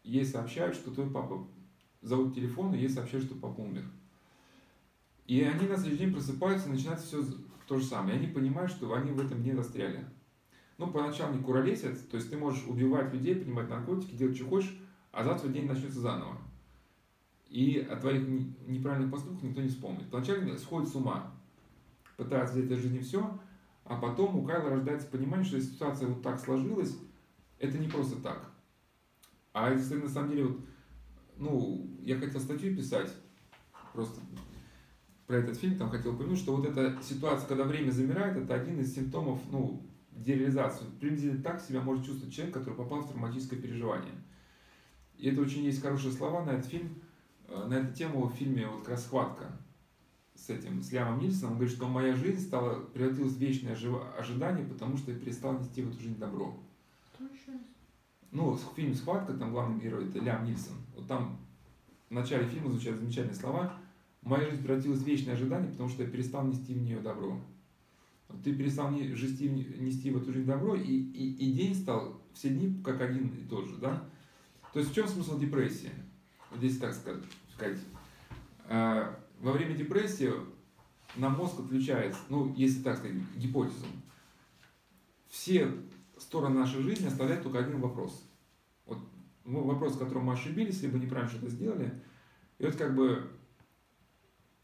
ей 0.04 0.24
сообщают, 0.24 0.74
что 0.74 0.90
твой 0.90 1.10
папа 1.10 1.46
зовут 2.00 2.34
телефон, 2.34 2.74
и 2.74 2.78
ей 2.78 2.88
сообщают, 2.88 3.26
что 3.26 3.34
папа 3.34 3.60
умер. 3.60 3.84
И 5.26 5.42
они 5.42 5.68
на 5.68 5.76
следующий 5.76 6.04
день 6.04 6.14
просыпаются, 6.14 6.70
начинается 6.70 7.06
все 7.06 7.24
то 7.68 7.78
же 7.78 7.84
самое. 7.84 8.16
И 8.16 8.20
они 8.20 8.32
понимают, 8.32 8.70
что 8.70 8.94
они 8.94 9.12
в 9.12 9.20
этом 9.20 9.42
дне 9.42 9.54
застряли. 9.54 10.06
Ну, 10.78 10.88
поначалу 10.88 11.34
не 11.34 11.42
куролесят, 11.42 12.08
то 12.10 12.16
есть 12.16 12.30
ты 12.30 12.36
можешь 12.36 12.66
убивать 12.66 13.12
людей, 13.12 13.34
принимать 13.34 13.70
наркотики, 13.70 14.14
делать, 14.14 14.36
что 14.36 14.46
хочешь, 14.46 14.78
а 15.10 15.24
завтра 15.24 15.48
день 15.48 15.66
начнется 15.66 16.00
заново. 16.00 16.36
И 17.48 17.78
о 17.78 17.96
твоих 17.96 18.26
неправильных 18.66 19.10
поступках 19.10 19.44
никто 19.44 19.62
не 19.62 19.68
вспомнит. 19.68 20.10
Поначалу 20.10 20.56
сходит 20.58 20.88
с 20.90 20.94
ума, 20.94 21.32
пытаются 22.16 22.56
взять 22.56 22.70
из 22.70 22.82
жизни 22.82 22.98
все, 22.98 23.38
а 23.84 23.96
потом 23.96 24.36
у 24.36 24.44
Кайла 24.44 24.70
рождается 24.70 25.06
понимание, 25.08 25.46
что 25.46 25.60
ситуация 25.60 26.08
вот 26.08 26.22
так 26.22 26.38
сложилась, 26.38 26.98
это 27.58 27.78
не 27.78 27.88
просто 27.88 28.16
так. 28.16 28.50
А 29.52 29.70
если 29.72 29.94
на 29.94 30.08
самом 30.08 30.30
деле, 30.30 30.44
вот, 30.44 30.60
ну, 31.38 31.90
я 32.02 32.18
хотел 32.18 32.40
статью 32.40 32.76
писать, 32.76 33.10
просто 33.94 34.20
про 35.26 35.36
этот 35.36 35.56
фильм, 35.56 35.78
там 35.78 35.88
хотел 35.88 36.14
упомянуть, 36.14 36.38
что 36.38 36.54
вот 36.54 36.66
эта 36.66 37.00
ситуация, 37.02 37.48
когда 37.48 37.64
время 37.64 37.90
замирает, 37.90 38.36
это 38.36 38.54
один 38.54 38.78
из 38.80 38.94
симптомов, 38.94 39.40
ну, 39.50 39.82
дереализации. 40.16 40.84
Приблизительно 41.00 41.42
так 41.42 41.60
себя 41.60 41.80
может 41.80 42.04
чувствовать 42.06 42.34
человек, 42.34 42.54
который 42.54 42.74
попал 42.74 43.00
в 43.00 43.08
травматическое 43.08 43.60
переживание. 43.60 44.14
И 45.18 45.28
это 45.28 45.40
очень 45.40 45.64
есть 45.64 45.82
хорошие 45.82 46.12
слова 46.12 46.44
на 46.44 46.50
этот 46.50 46.66
фильм, 46.66 47.02
э, 47.48 47.66
на 47.66 47.74
эту 47.74 47.94
тему 47.94 48.26
в 48.26 48.34
фильме 48.34 48.66
вот 48.66 48.80
как 48.80 48.90
раз 48.90 49.04
«Схватка» 49.04 49.50
с 50.34 50.50
этим, 50.50 50.82
с 50.82 50.92
Лямом 50.92 51.20
Нильсоном, 51.20 51.52
он 51.52 51.58
говорит, 51.58 51.76
что 51.76 51.88
моя 51.88 52.14
жизнь 52.14 52.46
стала, 52.46 52.80
превратилась 52.80 53.32
в 53.32 53.38
вечное 53.38 53.76
ожидание, 54.18 54.66
потому 54.66 54.96
что 54.98 55.10
я 55.10 55.18
перестал 55.18 55.58
нести 55.58 55.82
в 55.82 55.90
эту 55.90 56.00
жизнь 56.00 56.18
добро. 56.18 56.54
Ну, 58.32 58.58
фильм 58.74 58.94
«Схватка», 58.94 59.32
там 59.32 59.52
главный 59.52 59.80
герой, 59.80 60.08
это 60.08 60.18
Лям 60.18 60.44
Нильсон. 60.44 60.76
Вот 60.94 61.06
там 61.06 61.38
в 62.10 62.12
начале 62.12 62.46
фильма 62.46 62.70
звучат 62.70 62.96
замечательные 62.96 63.34
слова. 63.34 63.74
Моя 64.22 64.50
жизнь 64.50 64.62
превратилась 64.62 65.00
в 65.00 65.06
вечное 65.06 65.34
ожидание, 65.34 65.70
потому 65.70 65.88
что 65.88 66.02
я 66.02 66.10
перестал 66.10 66.44
нести 66.46 66.74
в 66.74 66.82
нее 66.82 67.00
добро. 67.00 67.40
Ты 68.42 68.54
перестал 68.54 68.90
нести, 68.90 69.48
нести 69.48 70.10
в 70.10 70.22
эту 70.22 70.32
жизнь 70.32 70.46
добро, 70.46 70.74
и, 70.74 70.82
и, 70.82 71.34
и 71.34 71.52
день 71.52 71.74
стал, 71.74 72.20
все 72.32 72.50
дни 72.50 72.82
как 72.82 73.00
один 73.00 73.28
и 73.28 73.48
тот 73.48 73.66
же, 73.68 73.76
да? 73.76 74.08
То 74.72 74.80
есть 74.80 74.92
в 74.92 74.94
чем 74.94 75.08
смысл 75.08 75.38
депрессии? 75.38 75.90
Вот 76.50 76.58
здесь 76.58 76.78
так 76.78 76.94
сказать. 76.94 77.22
э, 78.68 79.14
во 79.40 79.52
время 79.52 79.74
депрессии 79.74 80.32
на 81.16 81.28
мозг 81.28 81.60
отключается, 81.60 82.20
ну, 82.28 82.52
если 82.54 82.82
так 82.82 82.98
сказать, 82.98 83.16
гипотезу. 83.36 83.86
Все 85.28 85.70
стороны 86.18 86.58
нашей 86.58 86.82
жизни 86.82 87.06
оставляют 87.06 87.42
только 87.42 87.58
один 87.58 87.80
вопрос. 87.80 88.22
Вот 88.86 88.98
вопрос, 89.44 89.94
в 89.94 89.98
котором 89.98 90.24
мы 90.24 90.32
ошибились, 90.32 90.82
либо 90.82 90.98
неправильно 90.98 91.30
что-то 91.30 91.50
сделали. 91.50 92.02
И 92.58 92.64
вот 92.64 92.76
как 92.76 92.94
бы, 92.94 93.30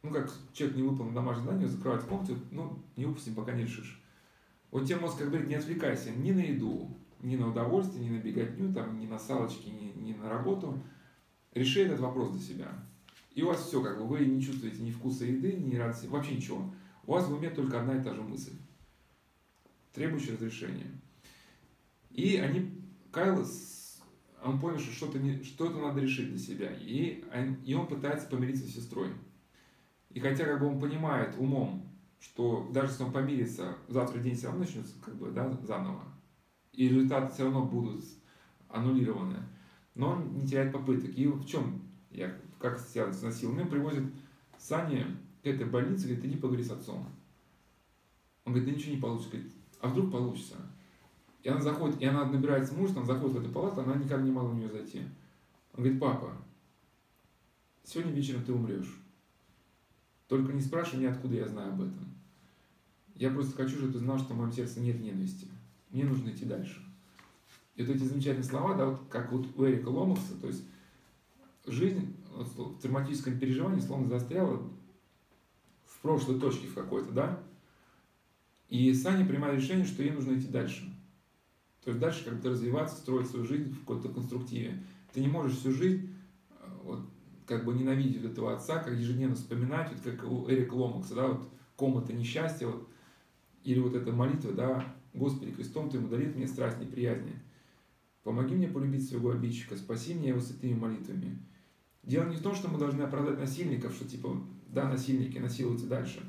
ну, 0.02 0.10
как 0.10 0.32
человек 0.52 0.76
не 0.76 0.82
выполнил 0.82 1.14
домашнее 1.14 1.44
задание, 1.44 1.68
закрывает 1.68 2.04
комнату, 2.04 2.36
ну, 2.50 2.82
не 2.96 3.06
выпустим, 3.06 3.34
пока 3.34 3.52
не 3.52 3.62
решишь. 3.62 4.02
Вот 4.70 4.86
тебе 4.86 4.98
мозг 4.98 5.18
как 5.18 5.28
говорит, 5.28 5.48
не 5.48 5.54
отвлекайся 5.54 6.10
ни 6.10 6.32
на 6.32 6.40
еду, 6.40 6.96
ни 7.20 7.36
на 7.36 7.50
удовольствие, 7.50 8.04
ни 8.04 8.16
на 8.16 8.20
беготню, 8.20 8.72
там, 8.72 8.98
ни 8.98 9.06
на 9.06 9.18
салочки, 9.18 9.68
ни, 9.68 9.92
ни 10.00 10.14
на 10.14 10.28
работу. 10.28 10.82
Реши 11.54 11.82
этот 11.82 12.00
вопрос 12.00 12.30
для 12.30 12.40
себя. 12.40 12.68
И 13.34 13.42
у 13.42 13.48
вас 13.48 13.66
все, 13.66 13.82
как 13.82 13.98
бы, 13.98 14.06
вы 14.06 14.24
не 14.24 14.42
чувствуете 14.42 14.82
ни 14.82 14.90
вкуса 14.90 15.24
еды, 15.24 15.52
ни 15.52 15.76
радости, 15.76 16.06
вообще 16.06 16.36
ничего. 16.36 16.74
У 17.06 17.12
вас 17.12 17.26
в 17.26 17.32
уме 17.32 17.50
только 17.50 17.80
одна 17.80 17.96
и 17.96 18.02
та 18.02 18.14
же 18.14 18.22
мысль, 18.22 18.52
требующая 19.92 20.34
разрешения. 20.34 20.90
И 22.10 22.36
они, 22.36 22.70
Кайл, 23.10 23.46
он 24.42 24.60
понял, 24.60 24.78
что 24.78 24.92
что-то, 24.92 25.18
не, 25.18 25.42
что-то 25.42 25.78
надо 25.78 26.00
решить 26.00 26.28
для 26.28 26.38
себя. 26.38 26.72
И, 26.80 27.24
и 27.64 27.74
он 27.74 27.86
пытается 27.86 28.28
помириться 28.28 28.66
с 28.66 28.74
сестрой. 28.74 29.12
И 30.14 30.20
хотя 30.20 30.44
как 30.44 30.60
бы 30.60 30.66
он 30.66 30.78
понимает 30.78 31.34
умом, 31.38 31.88
что 32.20 32.70
даже 32.72 32.92
если 32.92 33.04
он 33.04 33.12
помирится, 33.12 33.76
завтра 33.88 34.20
день 34.20 34.34
все 34.34 34.46
равно 34.46 34.60
начнется 34.60 34.94
как 35.02 35.16
бы, 35.16 35.30
да, 35.30 35.50
заново, 35.62 36.04
и 36.72 36.88
результаты 36.88 37.32
все 37.32 37.44
равно 37.44 37.64
будут 37.64 38.04
аннулированы, 38.68 39.38
но 39.94 40.10
он 40.10 40.34
не 40.34 40.46
теряет 40.46 40.72
попыток. 40.72 41.10
И 41.10 41.26
в 41.26 41.44
чем 41.44 41.82
я 42.10 42.34
как 42.58 42.78
связано 42.78 43.14
с 43.14 43.22
насилием? 43.22 43.60
Он 43.60 43.68
привозит 43.68 44.04
Сани 44.58 45.04
к 45.42 45.46
этой 45.46 45.66
больнице, 45.66 46.06
говорит, 46.06 46.24
иди 46.24 46.36
поговори 46.36 46.62
с 46.62 46.70
отцом. 46.70 47.06
Он 48.44 48.52
говорит, 48.52 48.68
да 48.68 48.76
ничего 48.76 48.94
не 48.94 49.00
получится. 49.00 49.30
Говорит, 49.32 49.52
а 49.80 49.88
вдруг 49.88 50.12
получится? 50.12 50.56
И 51.42 51.48
она 51.48 51.60
заходит, 51.60 52.00
и 52.00 52.04
она 52.04 52.24
набирается 52.24 52.74
мужа, 52.74 52.92
она 52.96 53.04
заходит 53.04 53.36
в 53.36 53.40
эту 53.40 53.50
палату, 53.50 53.80
она 53.80 53.96
никак 53.96 54.22
не 54.22 54.30
могла 54.30 54.50
в 54.50 54.54
нее 54.54 54.68
зайти. 54.68 55.00
Он 55.72 55.82
говорит, 55.82 56.00
папа, 56.00 56.36
сегодня 57.82 58.12
вечером 58.12 58.44
ты 58.44 58.52
умрешь. 58.52 59.01
Только 60.32 60.54
не 60.54 60.62
спрашивай 60.62 61.00
меня, 61.00 61.10
откуда 61.10 61.34
я 61.34 61.46
знаю 61.46 61.74
об 61.74 61.82
этом. 61.82 62.08
Я 63.16 63.30
просто 63.30 63.54
хочу, 63.54 63.76
чтобы 63.76 63.92
ты 63.92 63.98
знал, 63.98 64.18
что 64.18 64.32
в 64.32 64.38
моем 64.38 64.50
сердце 64.50 64.80
нет 64.80 64.98
ненависти. 64.98 65.46
Мне 65.90 66.06
нужно 66.06 66.30
идти 66.30 66.46
дальше. 66.46 66.82
И 67.76 67.82
вот 67.82 67.94
эти 67.94 68.02
замечательные 68.04 68.48
слова, 68.48 68.74
да, 68.74 68.86
вот 68.86 69.02
как 69.10 69.30
вот 69.30 69.46
у 69.54 69.66
Эрика 69.66 69.90
Ломакса, 69.90 70.34
то 70.40 70.46
есть 70.46 70.64
жизнь 71.66 72.16
в 72.30 72.80
травматическом 72.80 73.38
переживании 73.38 73.82
словно 73.82 74.08
застряла 74.08 74.66
в 75.84 76.00
прошлой 76.00 76.40
точке 76.40 76.66
в 76.66 76.74
какой-то, 76.74 77.12
да, 77.12 77.38
и 78.70 78.94
Саня 78.94 79.26
принимает 79.26 79.60
решение, 79.60 79.84
что 79.84 80.02
ей 80.02 80.12
нужно 80.12 80.38
идти 80.38 80.48
дальше. 80.48 80.90
То 81.84 81.90
есть 81.90 82.00
дальше 82.00 82.24
как-то 82.24 82.48
развиваться, 82.48 82.96
строить 82.96 83.28
свою 83.28 83.44
жизнь 83.44 83.70
в 83.70 83.80
какой-то 83.80 84.08
конструктиве. 84.08 84.82
Ты 85.12 85.20
не 85.20 85.28
можешь 85.28 85.58
всю 85.58 85.72
жизнь 85.72 86.14
э, 86.48 86.68
вот, 86.84 87.00
как 87.46 87.64
бы 87.64 87.72
ненавидеть 87.74 88.24
этого 88.24 88.54
отца, 88.54 88.78
как 88.78 88.94
ежедневно 88.94 89.34
вспоминать, 89.34 89.90
вот 89.92 90.00
как 90.02 90.30
у 90.30 90.48
Эрика 90.50 90.74
Ломакса, 90.74 91.14
да, 91.14 91.28
вот 91.28 91.48
комната 91.76 92.12
несчастья, 92.12 92.66
вот, 92.66 92.88
или 93.64 93.80
вот 93.80 93.94
эта 93.94 94.12
молитва, 94.12 94.52
да, 94.52 94.94
Господи, 95.14 95.52
крестом 95.52 95.90
Ты 95.90 95.98
удалит 95.98 96.34
мне 96.34 96.46
страсть 96.46 96.78
неприязни. 96.78 97.34
Помоги 98.22 98.54
мне 98.54 98.68
полюбить 98.68 99.06
своего 99.06 99.32
обидчика, 99.32 99.76
спаси 99.76 100.14
меня 100.14 100.30
его 100.30 100.40
святыми 100.40 100.74
молитвами. 100.74 101.38
Дело 102.02 102.28
не 102.28 102.36
в 102.36 102.42
том, 102.42 102.54
что 102.54 102.68
мы 102.68 102.78
должны 102.78 103.02
оправдать 103.02 103.38
насильников, 103.38 103.94
что 103.94 104.08
типа, 104.08 104.40
да, 104.68 104.88
насильники, 104.88 105.38
насилуйте 105.38 105.86
дальше. 105.86 106.20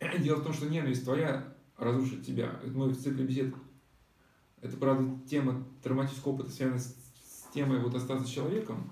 Дело 0.20 0.36
в 0.36 0.44
том, 0.44 0.52
что 0.52 0.68
ненависть 0.68 1.04
твоя 1.04 1.54
разрушит 1.76 2.24
тебя. 2.26 2.60
Мы 2.74 2.88
в 2.88 2.96
цикле 2.96 3.24
бесед 3.24 3.54
это, 4.62 4.76
правда, 4.76 5.18
тема 5.28 5.66
травматического 5.82 6.32
опыта 6.32 6.50
связана 6.50 6.78
с, 6.78 6.94
темой 7.52 7.80
вот 7.80 7.94
остаться 7.94 8.30
человеком. 8.30 8.90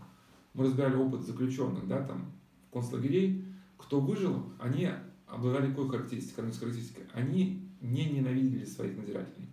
Мы 0.54 0.64
разбирали 0.64 0.96
опыт 0.96 1.22
заключенных, 1.22 1.86
да, 1.86 2.02
там, 2.02 2.32
концлагерей. 2.72 3.44
Кто 3.76 4.00
выжил, 4.00 4.52
они 4.58 4.90
обладали 5.26 5.70
какой 5.70 5.88
характеристикой, 5.88 6.44
одной 6.44 6.54
из 6.54 6.58
характеристик. 6.58 7.06
Они 7.12 7.70
не 7.80 8.04
ненавидели 8.06 8.64
своих 8.64 8.96
надзирателей. 8.96 9.48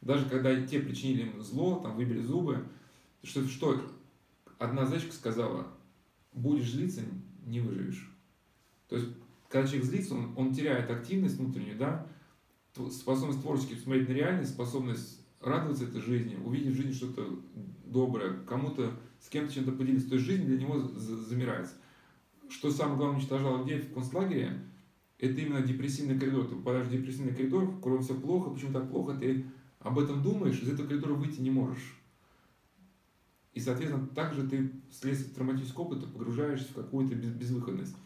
Даже 0.00 0.28
когда 0.28 0.66
те 0.66 0.80
причинили 0.80 1.22
им 1.22 1.42
зло, 1.42 1.80
там, 1.80 1.96
выбили 1.96 2.20
зубы, 2.22 2.66
что, 3.22 3.46
что 3.46 3.82
одна 4.58 4.86
зайчка 4.86 5.12
сказала, 5.12 5.68
будешь 6.32 6.70
злиться, 6.70 7.02
не 7.46 7.60
выживешь. 7.60 8.10
То 8.88 8.96
есть, 8.96 9.08
когда 9.48 9.66
человек 9.66 9.86
злится, 9.86 10.14
он, 10.14 10.32
он 10.36 10.54
теряет 10.54 10.90
активность 10.90 11.36
внутреннюю, 11.36 11.78
да, 11.78 12.06
способность 12.90 13.42
творчески 13.42 13.74
посмотреть 13.74 14.08
на 14.08 14.12
реальность, 14.12 14.52
способность 14.52 15.19
радоваться 15.40 15.84
этой 15.84 16.00
жизни, 16.00 16.36
увидеть 16.36 16.74
в 16.74 16.76
жизни 16.76 16.92
что-то 16.92 17.40
доброе, 17.86 18.34
кому-то, 18.46 18.92
с 19.18 19.28
кем-то 19.28 19.52
чем-то 19.52 19.72
поделиться. 19.72 20.08
То 20.08 20.14
есть 20.14 20.26
жизнь 20.26 20.44
для 20.44 20.58
него 20.58 20.78
замирается. 20.78 21.74
Что 22.48 22.70
самое 22.70 22.96
главное 22.96 23.18
уничтожало 23.18 23.58
людей 23.58 23.80
в 23.80 23.92
концлагере, 23.92 24.60
это 25.18 25.40
именно 25.40 25.62
депрессивный 25.62 26.18
коридор. 26.18 26.46
Ты 26.46 26.56
попадаешь 26.56 26.86
в 26.86 26.90
депрессивный 26.90 27.34
коридор, 27.34 27.76
котором 27.76 28.02
все 28.02 28.14
плохо, 28.14 28.50
почему 28.50 28.72
так 28.72 28.90
плохо, 28.90 29.14
ты 29.14 29.46
об 29.80 29.98
этом 29.98 30.22
думаешь, 30.22 30.60
из 30.60 30.68
этого 30.68 30.86
коридора 30.86 31.14
выйти 31.14 31.40
не 31.40 31.50
можешь. 31.50 31.96
И, 33.54 33.60
соответственно, 33.60 34.06
также 34.08 34.46
ты 34.46 34.70
вследствие 34.90 35.34
травматического 35.34 35.84
опыта 35.84 36.06
погружаешься 36.06 36.70
в 36.70 36.74
какую-то 36.74 37.14
безвыходность. 37.14 37.96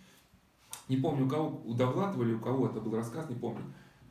Не 0.88 0.96
помню, 0.96 1.26
у 1.26 1.28
кого, 1.28 1.62
у 1.64 1.74
Довлатова 1.74 2.22
или 2.22 2.34
у 2.34 2.40
кого 2.40 2.68
это 2.68 2.80
был 2.80 2.94
рассказ, 2.94 3.28
не 3.28 3.36
помню 3.36 3.62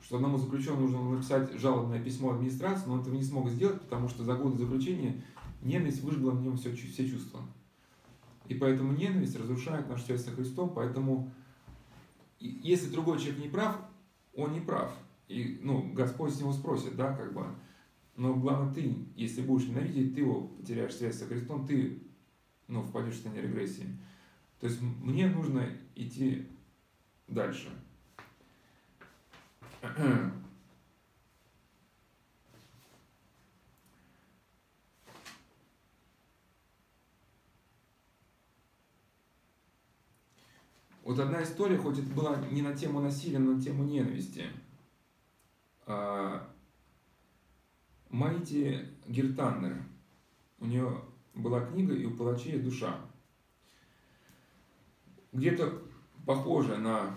что 0.03 0.17
одному 0.17 0.37
заключенному 0.37 0.81
нужно 0.81 1.11
написать 1.11 1.53
жалобное 1.53 2.03
письмо 2.03 2.33
администрации, 2.33 2.87
но 2.87 2.93
он 2.93 3.01
этого 3.01 3.15
не 3.15 3.23
смог 3.23 3.49
сделать, 3.49 3.81
потому 3.81 4.09
что 4.09 4.23
за 4.23 4.35
годы 4.35 4.57
заключения 4.57 5.23
ненависть 5.61 6.03
выжгла 6.03 6.31
в 6.31 6.41
нем 6.41 6.57
все, 6.57 6.75
все 6.75 7.09
чувства. 7.09 7.39
И 8.49 8.55
поэтому 8.55 8.91
ненависть 8.91 9.37
разрушает 9.37 9.87
нашу 9.87 10.03
связь 10.03 10.25
со 10.25 10.31
Христом, 10.31 10.73
поэтому 10.73 11.31
если 12.39 12.89
другой 12.89 13.19
человек 13.19 13.39
не 13.39 13.49
прав, 13.49 13.77
он 14.35 14.51
не 14.51 14.59
прав. 14.59 14.93
И, 15.29 15.59
ну, 15.63 15.93
Господь 15.93 16.33
с 16.33 16.39
него 16.39 16.51
спросит, 16.51 16.97
да, 16.97 17.15
как 17.15 17.33
бы. 17.33 17.45
Но 18.17 18.35
главное, 18.35 18.73
ты, 18.73 18.93
если 19.15 19.41
будешь 19.41 19.67
ненавидеть, 19.67 20.13
ты 20.13 20.21
его 20.21 20.41
потеряешь 20.41 20.95
связь 20.95 21.17
со 21.17 21.25
Христом, 21.25 21.65
ты, 21.65 22.03
ну, 22.67 22.83
впадешь 22.83 23.13
в 23.13 23.15
состояние 23.15 23.47
регрессии. 23.47 23.87
То 24.59 24.67
есть 24.67 24.81
мне 24.81 25.27
нужно 25.27 25.69
идти 25.95 26.49
дальше. 27.27 27.69
Вот 41.03 41.19
одна 41.19 41.43
история, 41.43 41.77
хоть 41.77 41.99
это 41.99 42.07
была 42.11 42.37
не 42.49 42.61
на 42.61 42.73
тему 42.73 43.01
насилия, 43.01 43.37
но 43.37 43.55
на 43.55 43.61
тему 43.61 43.83
ненависти. 43.83 44.45
А, 45.85 46.49
Майти 48.09 48.87
Гертаннер. 49.05 49.83
У 50.59 50.65
нее 50.65 51.03
была 51.33 51.59
книга 51.65 51.93
«И 51.93 52.05
у 52.05 52.15
палачей 52.15 52.57
душа». 52.57 52.97
Где-то 55.33 55.83
похожая 56.25 56.77
на 56.77 57.13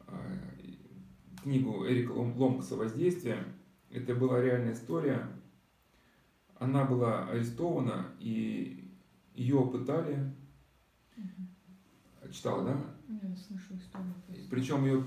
а, 0.00 0.51
книгу 1.42 1.86
Эрика 1.86 2.12
Ломкса 2.12 2.76
«Воздействие». 2.76 3.44
Это 3.90 4.14
была 4.14 4.40
реальная 4.40 4.72
история. 4.72 5.28
Она 6.58 6.84
была 6.84 7.26
арестована, 7.28 8.06
и 8.18 8.90
ее 9.34 9.66
пытали. 9.66 10.32
Читала, 12.30 12.64
да? 12.64 12.76
Я 13.08 13.36
слышу 13.36 13.74
историю. 13.74 14.14
Причем 14.48 14.84
ее 14.84 15.04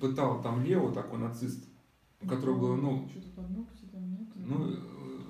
пытал 0.00 0.42
там 0.42 0.62
Лео, 0.62 0.92
такой 0.92 1.18
нацист, 1.18 1.64
у 2.20 2.28
которого 2.28 2.58
было, 2.60 2.76
ну... 2.76 3.08
Что-то 3.08 3.28
под 3.30 3.50
ногти 3.50 3.84
там 3.90 4.10
нет? 4.10 4.28
Ну, 4.36 4.76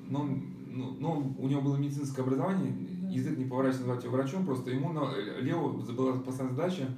но, 0.08 0.24
ну, 0.24 0.96
но 0.98 1.34
у 1.38 1.48
него 1.48 1.62
было 1.62 1.76
медицинское 1.76 2.22
образование, 2.22 2.72
да. 3.02 3.08
язык 3.08 3.38
не 3.38 3.46
поворачивается 3.46 3.86
назвать 3.86 4.04
его 4.04 4.16
врачом, 4.16 4.44
просто 4.44 4.70
ему 4.70 4.92
на, 4.92 5.14
Лео 5.40 5.70
была 5.70 6.18
постоянная 6.18 6.56
задача 6.56 6.88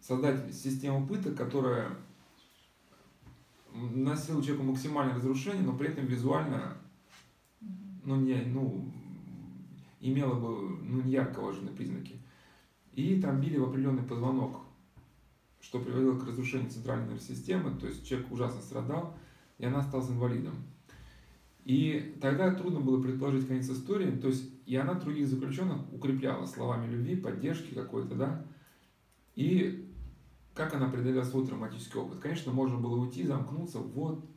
создать 0.00 0.54
систему 0.54 1.06
пыток, 1.06 1.36
которая 1.36 1.90
носил 3.94 4.42
человеку 4.42 4.64
максимальное 4.64 5.16
разрушение, 5.16 5.62
но 5.62 5.76
при 5.76 5.88
этом 5.88 6.06
визуально 6.06 6.76
ну, 8.04 8.16
не, 8.16 8.36
ну, 8.46 8.90
имела 10.00 10.34
бы 10.34 10.78
ну, 10.82 11.02
не 11.02 11.12
ярко 11.12 11.40
выраженные 11.40 11.74
признаки. 11.74 12.16
И 12.92 13.20
там 13.20 13.40
били 13.40 13.58
в 13.58 13.64
определенный 13.64 14.02
позвонок, 14.02 14.60
что 15.60 15.80
приводило 15.80 16.18
к 16.18 16.26
разрушению 16.26 16.70
центральной 16.70 17.04
нервной 17.04 17.20
системы, 17.20 17.78
то 17.78 17.86
есть 17.86 18.06
человек 18.06 18.30
ужасно 18.32 18.60
страдал, 18.60 19.16
и 19.58 19.64
она 19.64 19.80
осталась 19.80 20.10
инвалидом. 20.10 20.54
И 21.64 22.16
тогда 22.20 22.54
трудно 22.54 22.80
было 22.80 23.00
предположить 23.02 23.46
конец 23.46 23.68
истории, 23.68 24.10
то 24.10 24.28
есть 24.28 24.50
и 24.64 24.76
она 24.76 24.94
других 24.94 25.28
заключенных 25.28 25.92
укрепляла 25.92 26.46
словами 26.46 26.90
любви, 26.90 27.16
поддержки 27.16 27.74
какой-то, 27.74 28.14
да, 28.14 28.46
и 29.34 29.87
как 30.58 30.74
она 30.74 30.88
преодолела 30.88 31.22
свой 31.22 31.46
травматический 31.46 32.00
опыт. 32.00 32.18
Конечно, 32.18 32.50
можно 32.50 32.78
было 32.78 32.96
уйти, 32.96 33.22
замкнуться, 33.22 33.78
вот, 33.78 34.28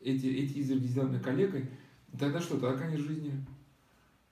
эти, 0.00 0.26
эти 0.26 0.58
изверги, 0.58 0.88
сделанные 0.88 1.20
коллегой, 1.20 1.70
тогда 2.18 2.40
что, 2.40 2.58
тогда 2.58 2.76
конец 2.76 2.98
жизни. 2.98 3.46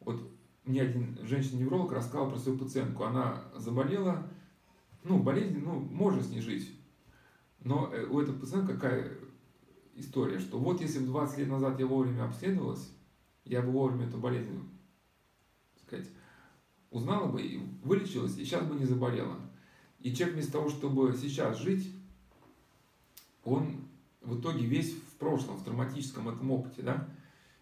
Вот 0.01 0.20
мне 0.64 0.82
один 0.82 1.16
женщина-невролог 1.22 1.92
рассказала 1.92 2.28
про 2.28 2.38
свою 2.38 2.59
пациентку. 2.59 3.05
Она 3.05 3.44
заболела, 3.55 4.28
ну, 5.05 5.22
болезнь, 5.22 5.61
ну, 5.61 5.78
можно 5.78 6.20
с 6.20 6.30
ней 6.30 6.40
жить. 6.40 6.68
Но 7.61 7.90
э, 7.92 8.05
у 8.05 8.20
этой 8.20 8.34
пациентки 8.34 8.72
какая 8.72 9.12
история, 9.94 10.40
что 10.40 10.59
вот 10.59 10.80
если 10.80 10.99
бы 10.99 11.07
20 11.07 11.38
лет 11.38 11.49
назад 11.49 11.78
я 11.78 11.86
вовремя 11.86 12.24
обследовалась, 12.24 12.90
я 13.44 13.62
бы 13.62 13.70
вовремя 13.70 14.09
эту 14.09 14.18
болезнь, 14.18 14.68
так 15.74 15.82
сказать, 15.86 16.09
узнала 16.90 17.30
бы 17.30 17.40
и 17.40 17.59
вылечилась, 17.84 18.36
и 18.36 18.44
сейчас 18.44 18.66
бы 18.66 18.74
не 18.74 18.84
заболела. 18.84 19.47
И 20.01 20.14
человек 20.14 20.34
вместо 20.34 20.53
того, 20.53 20.68
чтобы 20.68 21.16
сейчас 21.20 21.61
жить, 21.61 21.92
он 23.44 23.76
в 24.22 24.38
итоге 24.38 24.66
весь 24.66 24.92
в 24.92 25.16
прошлом, 25.18 25.57
в 25.57 25.64
травматическом 25.64 26.28
этом 26.28 26.51
опыте, 26.51 26.82
да? 26.82 27.09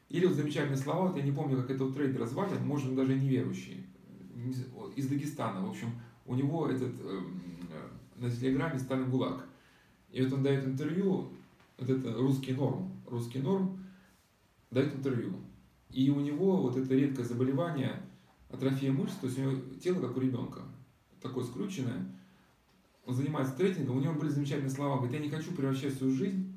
Или 0.09 0.26
вот 0.26 0.37
замечательные 0.37 0.76
слова, 0.76 1.09
вот 1.09 1.16
я 1.16 1.22
не 1.22 1.32
помню, 1.32 1.57
как 1.57 1.70
этого 1.70 1.93
трейдера 1.93 2.26
звали, 2.26 2.57
может, 2.59 2.95
даже 2.95 3.14
неверующий, 3.14 3.87
из 4.95 5.09
Дагестана, 5.09 5.66
в 5.66 5.70
общем, 5.70 5.89
у 6.26 6.34
него 6.34 6.68
этот, 6.68 6.95
э, 7.01 7.20
на 8.16 8.30
телеграме 8.30 8.78
Сталин 8.78 9.11
ГУЛАГ. 9.11 9.47
И 10.11 10.22
вот 10.22 10.32
он 10.32 10.43
дает 10.43 10.64
интервью, 10.64 11.28
вот 11.78 11.91
это 11.91 12.14
русский 12.14 12.53
норм, 12.53 12.91
русский 13.07 13.41
норм 13.41 13.84
дает 14.70 14.95
интервью. 14.95 15.34
И 15.91 16.11
у 16.11 16.20
него 16.20 16.62
вот 16.62 16.76
это 16.76 16.95
редкое 16.95 17.24
заболевание, 17.24 18.01
атрофия 18.51 18.93
мышц, 18.93 19.14
то 19.20 19.26
есть 19.26 19.39
у 19.39 19.43
него 19.43 19.61
тело 19.82 20.01
как 20.01 20.16
у 20.16 20.20
ребенка, 20.20 20.62
такое 21.20 21.45
скрученное. 21.45 22.07
Он 23.07 23.15
занимается 23.15 23.55
трейдингом, 23.55 23.99
у 23.99 24.01
него 24.01 24.15
были 24.15 24.31
замечательные 24.31 24.71
слова, 24.71 24.97
говорит, 24.97 25.15
я 25.15 25.21
не 25.21 25.31
хочу 25.31 25.53
превращать 25.53 25.95
свою 25.95 26.13
жизнь 26.13 26.53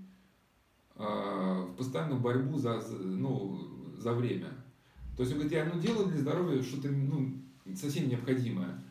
э, 0.96 1.04
в 1.04 1.76
постоянную 1.78 2.20
борьбу 2.20 2.58
за, 2.58 2.82
ну, 2.90 3.70
за 3.98 4.14
время. 4.14 4.50
То 5.16 5.22
есть 5.22 5.32
он 5.32 5.40
говорит, 5.40 5.52
я 5.52 5.66
ну, 5.72 5.80
делаю 5.80 6.08
для 6.08 6.20
здоровья 6.20 6.62
что-то 6.64 6.90
ну, 6.90 7.34
совсем 7.76 8.10
необходимое. 8.10 8.84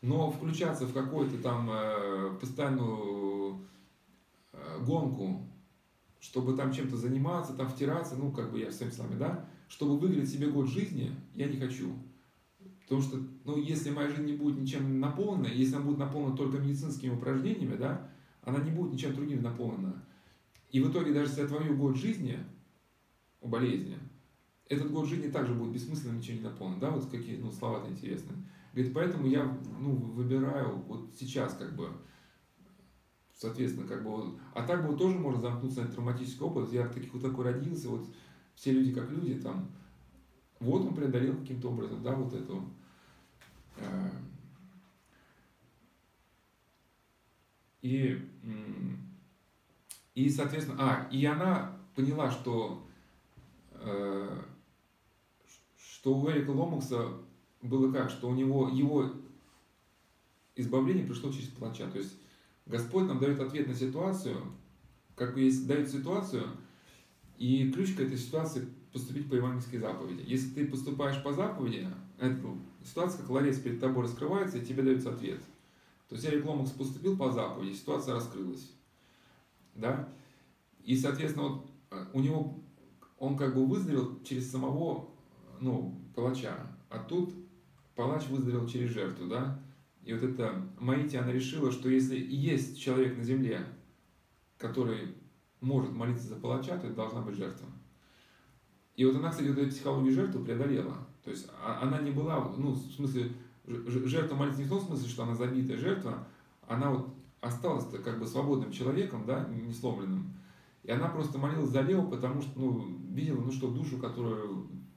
Но 0.00 0.30
включаться 0.30 0.86
в 0.86 0.94
какую-то 0.94 1.36
там 1.42 1.68
э, 1.70 2.30
постоянную 2.40 3.60
э, 4.52 4.84
гонку, 4.86 5.46
чтобы 6.20 6.56
там 6.56 6.72
чем-то 6.72 6.96
заниматься, 6.96 7.52
там 7.52 7.68
втираться, 7.68 8.16
ну, 8.16 8.32
как 8.32 8.52
бы 8.52 8.60
я 8.60 8.70
всем 8.70 8.90
с 8.90 8.98
вами, 8.98 9.18
да, 9.18 9.46
чтобы 9.68 9.98
выиграть 9.98 10.30
себе 10.30 10.48
год 10.48 10.68
жизни, 10.68 11.14
я 11.34 11.46
не 11.46 11.58
хочу. 11.58 11.92
Потому 12.86 13.02
что, 13.02 13.20
ну, 13.44 13.56
если 13.56 13.90
моя 13.90 14.08
жизнь 14.08 14.26
не 14.26 14.34
будет 14.34 14.60
ничем 14.60 15.00
наполнена, 15.00 15.48
если 15.48 15.74
она 15.74 15.84
будет 15.84 15.98
наполнена 15.98 16.36
только 16.36 16.58
медицинскими 16.58 17.12
упражнениями, 17.12 17.74
да, 17.74 18.08
она 18.42 18.60
не 18.60 18.70
будет 18.70 18.92
ничем 18.92 19.12
другим 19.12 19.42
наполнена. 19.42 20.04
И 20.70 20.80
в 20.80 20.90
итоге, 20.90 21.12
даже 21.12 21.30
если 21.30 21.42
я 21.42 21.48
твою 21.48 21.76
год 21.76 21.96
жизни 21.96 22.38
у 23.40 23.48
болезни, 23.48 23.98
этот 24.68 24.92
год 24.92 25.08
жизни 25.08 25.28
также 25.28 25.52
будет 25.52 25.72
бессмысленным, 25.72 26.18
ничем 26.18 26.36
не 26.36 26.42
наполнен. 26.42 26.78
Да, 26.78 26.90
вот 26.90 27.10
какие 27.10 27.38
ну, 27.38 27.50
слова-то 27.50 27.90
интересные. 27.90 28.38
Говорит, 28.72 28.94
поэтому 28.94 29.26
я 29.26 29.58
ну, 29.80 29.96
выбираю 29.96 30.76
вот 30.86 31.12
сейчас 31.18 31.54
как 31.54 31.74
бы, 31.74 31.88
соответственно, 33.34 33.88
как 33.88 34.04
бы, 34.04 34.10
вот, 34.10 34.38
а 34.54 34.62
так 34.62 34.86
бы 34.86 34.96
тоже 34.96 35.18
можно 35.18 35.40
замкнуться 35.40 35.82
на 35.82 35.88
травматический 35.88 36.44
опыт. 36.44 36.72
Я 36.72 36.86
таких 36.86 37.12
вот 37.14 37.22
такой 37.22 37.46
родился, 37.46 37.88
вот 37.88 38.06
все 38.54 38.70
люди 38.70 38.92
как 38.92 39.10
люди 39.10 39.34
там, 39.34 39.72
вот 40.60 40.82
он 40.82 40.94
преодолел 40.94 41.36
каким-то 41.36 41.70
образом, 41.70 42.02
да, 42.02 42.14
вот 42.14 42.32
эту 42.32 42.64
э, 43.76 44.10
и, 47.82 48.18
и, 50.14 50.30
соответственно, 50.30 50.76
а, 50.80 51.08
и 51.10 51.24
она 51.24 51.78
поняла, 51.94 52.30
что, 52.30 52.86
э, 53.72 54.42
что 55.76 56.16
у 56.16 56.30
Эрика 56.30 56.50
Ломакса 56.50 57.12
было 57.62 57.92
как, 57.92 58.10
что 58.10 58.28
у 58.28 58.34
него 58.34 58.68
его 58.68 59.12
избавление 60.54 61.06
пришло 61.06 61.30
через 61.30 61.48
плача. 61.48 61.88
То 61.90 61.98
есть 61.98 62.14
Господь 62.64 63.06
нам 63.06 63.18
дает 63.18 63.38
ответ 63.40 63.68
на 63.68 63.74
ситуацию, 63.74 64.36
как 65.14 65.36
есть 65.36 65.66
дает 65.66 65.88
ситуацию, 65.88 66.48
и 67.38 67.70
ключ 67.70 67.94
к 67.94 68.00
этой 68.00 68.16
ситуации 68.16 68.66
поступить 68.96 69.28
по 69.28 69.34
евангельской 69.34 69.78
заповеди. 69.78 70.24
Если 70.26 70.48
ты 70.54 70.66
поступаешь 70.66 71.22
по 71.22 71.30
заповеди, 71.30 71.86
это 72.18 72.38
ситуация 72.82 73.20
как 73.20 73.28
ларец 73.28 73.58
перед 73.58 73.78
тобой 73.78 74.04
раскрывается, 74.04 74.56
и 74.56 74.64
тебе 74.64 74.82
дается 74.82 75.12
ответ. 75.12 75.40
То 76.08 76.14
есть 76.14 76.26
Эрик 76.26 76.46
Ломакс 76.46 76.70
поступил 76.70 77.14
по 77.14 77.30
заповеди, 77.30 77.74
ситуация 77.74 78.14
раскрылась. 78.14 78.72
Да? 79.74 80.08
И, 80.82 80.96
соответственно, 80.96 81.48
вот 81.48 81.70
э, 81.90 82.06
у 82.14 82.20
него 82.20 82.58
он 83.18 83.36
как 83.36 83.54
бы 83.54 83.66
выздоровел 83.66 84.18
через 84.22 84.50
самого 84.50 85.10
ну, 85.60 86.00
палача. 86.14 86.56
А 86.88 86.98
тут 86.98 87.34
палач 87.96 88.26
выздоровел 88.28 88.66
через 88.66 88.90
жертву, 88.90 89.26
да? 89.26 89.60
И 90.04 90.14
вот 90.14 90.22
эта 90.22 90.54
Маити, 90.78 91.16
она 91.16 91.32
решила, 91.32 91.70
что 91.70 91.90
если 91.90 92.18
есть 92.18 92.80
человек 92.80 93.18
на 93.18 93.24
земле, 93.24 93.66
который 94.56 95.16
может 95.60 95.92
молиться 95.92 96.28
за 96.28 96.36
палача, 96.36 96.78
то 96.78 96.86
это 96.86 96.96
должна 96.96 97.20
быть 97.20 97.36
жертва. 97.36 97.66
И 98.96 99.04
вот 99.04 99.16
она, 99.16 99.30
кстати, 99.30 99.48
вот 99.48 99.58
эту 99.58 99.70
психологию 99.70 100.12
жертвы 100.12 100.44
преодолела. 100.44 100.94
То 101.22 101.30
есть 101.30 101.48
а, 101.62 101.80
она 101.82 102.00
не 102.00 102.10
была, 102.10 102.52
ну, 102.56 102.72
в 102.72 102.92
смысле, 102.92 103.30
жертва 103.66 104.36
молиться 104.36 104.60
не 104.60 104.66
в 104.66 104.70
том 104.70 104.80
смысле, 104.80 105.08
что 105.08 105.24
она 105.24 105.34
забитая 105.34 105.76
жертва, 105.76 106.26
она 106.66 106.90
вот 106.90 107.08
осталась 107.40 107.86
как 108.04 108.18
бы 108.18 108.26
свободным 108.26 108.72
человеком, 108.72 109.24
да, 109.26 109.46
не 109.48 109.72
сломленным. 109.72 110.32
И 110.82 110.90
она 110.90 111.08
просто 111.08 111.38
молилась 111.38 111.70
за 111.70 111.82
Лео, 111.82 112.06
потому 112.06 112.40
что, 112.40 112.58
ну, 112.58 112.98
видела, 113.10 113.40
ну 113.40 113.50
что, 113.50 113.70
душу, 113.70 113.98
которая 113.98 114.44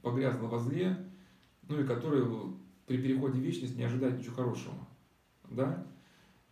погрязла 0.01 0.47
во 0.47 0.59
зле, 0.59 1.09
ну 1.67 1.79
и 1.79 1.85
которая 1.85 2.25
при 2.85 2.97
переходе 2.97 3.39
в 3.39 3.43
вечность 3.43 3.75
не 3.75 3.83
ожидает 3.83 4.19
ничего 4.19 4.35
хорошего. 4.35 4.75
Да? 5.49 5.85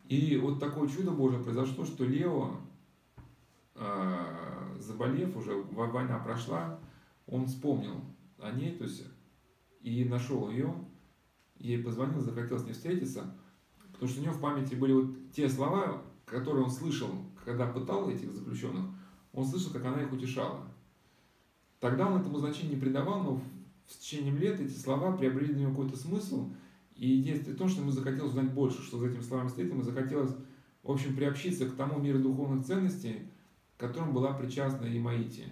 И 0.05 0.37
вот 0.37 0.59
такое 0.59 0.87
чудо 0.89 1.11
Божие 1.11 1.43
произошло, 1.43 1.85
что 1.85 2.03
Лео, 2.03 2.55
э, 3.75 4.75
заболев 4.79 5.35
уже, 5.37 5.53
война 5.71 6.17
прошла, 6.19 6.79
он 7.27 7.45
вспомнил 7.45 8.01
о 8.39 8.51
ней, 8.51 8.75
то 8.75 8.85
есть 8.85 9.03
и 9.81 10.05
нашел 10.05 10.49
ее, 10.49 10.73
ей 11.57 11.83
позвонил, 11.83 12.19
захотел 12.19 12.57
с 12.57 12.65
ней 12.65 12.73
встретиться, 12.73 13.35
потому 13.91 14.09
что 14.09 14.21
у 14.21 14.23
него 14.23 14.33
в 14.33 14.41
памяти 14.41 14.75
были 14.75 14.93
вот 14.93 15.31
те 15.31 15.47
слова, 15.47 16.01
которые 16.25 16.65
он 16.65 16.71
слышал, 16.71 17.09
когда 17.43 17.67
пытал 17.67 18.09
этих 18.09 18.33
заключенных, 18.33 18.85
он 19.33 19.45
слышал, 19.45 19.71
как 19.71 19.85
она 19.85 20.01
их 20.01 20.11
утешала. 20.11 20.67
Тогда 21.79 22.07
он 22.07 22.19
этому 22.19 22.39
значения 22.39 22.71
не 22.71 22.81
придавал, 22.81 23.23
но 23.23 23.41
с 23.87 23.97
течением 23.97 24.37
лет 24.37 24.59
эти 24.59 24.73
слова 24.73 25.15
приобрели 25.15 25.53
для 25.53 25.61
него 25.63 25.71
какой-то 25.71 25.95
смысл. 25.95 26.51
И 26.95 27.09
единственное 27.09 27.57
то, 27.57 27.67
что 27.67 27.81
ему 27.81 27.91
захотелось 27.91 28.31
узнать 28.31 28.51
больше, 28.51 28.81
что 28.81 28.97
за 28.97 29.07
этими 29.07 29.21
словами 29.21 29.49
стоит, 29.49 29.69
ему 29.69 29.83
захотелось, 29.83 30.35
в 30.81 30.91
общем, 30.91 31.15
приобщиться 31.15 31.69
к 31.69 31.75
тому 31.75 31.99
миру 31.99 32.19
духовных 32.19 32.65
ценностей, 32.65 33.29
которым 33.77 34.13
была 34.13 34.33
причастна 34.33 34.85
и 34.85 34.99
Маити. 34.99 35.45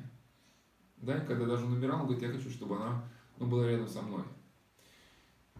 Да, 0.97 1.19
когда 1.19 1.45
даже 1.45 1.65
он 1.65 1.73
умирал, 1.73 2.01
он 2.01 2.07
говорит, 2.07 2.23
я 2.23 2.31
хочу, 2.31 2.49
чтобы 2.49 2.77
она 2.77 3.03
ну, 3.37 3.47
была 3.47 3.67
рядом 3.67 3.87
со 3.87 4.01
мной. 4.01 4.23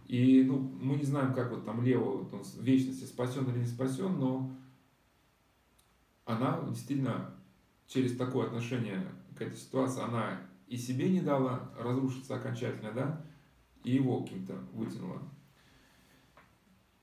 И 0.06 0.44
ну, 0.44 0.58
мы 0.58 0.96
не 0.96 1.04
знаем, 1.04 1.34
как 1.34 1.50
вот 1.50 1.64
там 1.64 1.82
Лео 1.82 2.18
вот 2.18 2.32
он 2.32 2.42
в 2.42 2.62
вечности 2.62 3.04
спасен 3.04 3.48
или 3.50 3.58
не 3.58 3.66
спасен, 3.66 4.18
но 4.18 4.50
она 6.24 6.60
действительно 6.68 7.34
через 7.86 8.16
такое 8.16 8.46
отношение 8.46 9.04
к 9.36 9.42
этой 9.42 9.56
ситуации, 9.56 10.02
она 10.02 10.40
и 10.66 10.76
себе 10.76 11.08
не 11.08 11.20
дала 11.20 11.70
разрушиться 11.78 12.36
окончательно, 12.36 12.92
да, 12.92 13.24
и 13.84 13.94
его 13.94 14.22
каким-то 14.22 14.54
вытянула. 14.72 15.22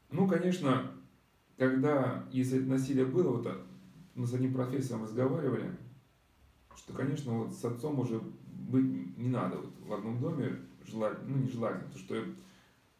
Ну, 0.09 0.27
конечно, 0.27 0.91
когда, 1.57 2.25
если 2.31 2.59
это 2.59 2.67
насилие 2.67 3.05
было, 3.05 3.37
вот 3.37 3.65
мы 4.15 4.27
с 4.27 4.33
одним 4.33 4.53
профессором 4.53 5.03
разговаривали, 5.03 5.75
что, 6.75 6.93
конечно, 6.93 7.31
вот 7.33 7.53
с 7.53 7.63
отцом 7.63 7.99
уже 7.99 8.19
быть 8.19 9.17
не 9.17 9.29
надо 9.29 9.57
вот 9.57 9.73
в 9.79 9.93
одном 9.93 10.19
доме, 10.19 10.59
желать, 10.85 11.17
ну, 11.27 11.37
не 11.37 11.49
желательно, 11.49 11.85
потому 11.85 12.03
что 12.03 12.23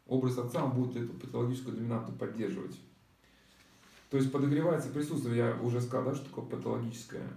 образ 0.06 0.38
отца, 0.38 0.64
он 0.64 0.72
будет 0.72 0.96
эту 1.04 1.14
патологическую 1.14 1.76
доминанту 1.76 2.12
поддерживать. 2.14 2.80
То 4.10 4.18
есть 4.18 4.32
подогревается 4.32 4.90
присутствие, 4.90 5.38
я 5.38 5.56
уже 5.62 5.82
сказал, 5.82 6.06
да, 6.06 6.16
что 6.16 6.26
такое 6.26 6.46
патологическая 6.46 7.28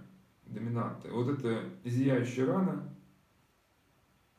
доминанта. 0.45 1.09
Вот 1.11 1.27
эта 1.27 1.63
зияющая 1.83 2.45
рана, 2.45 2.95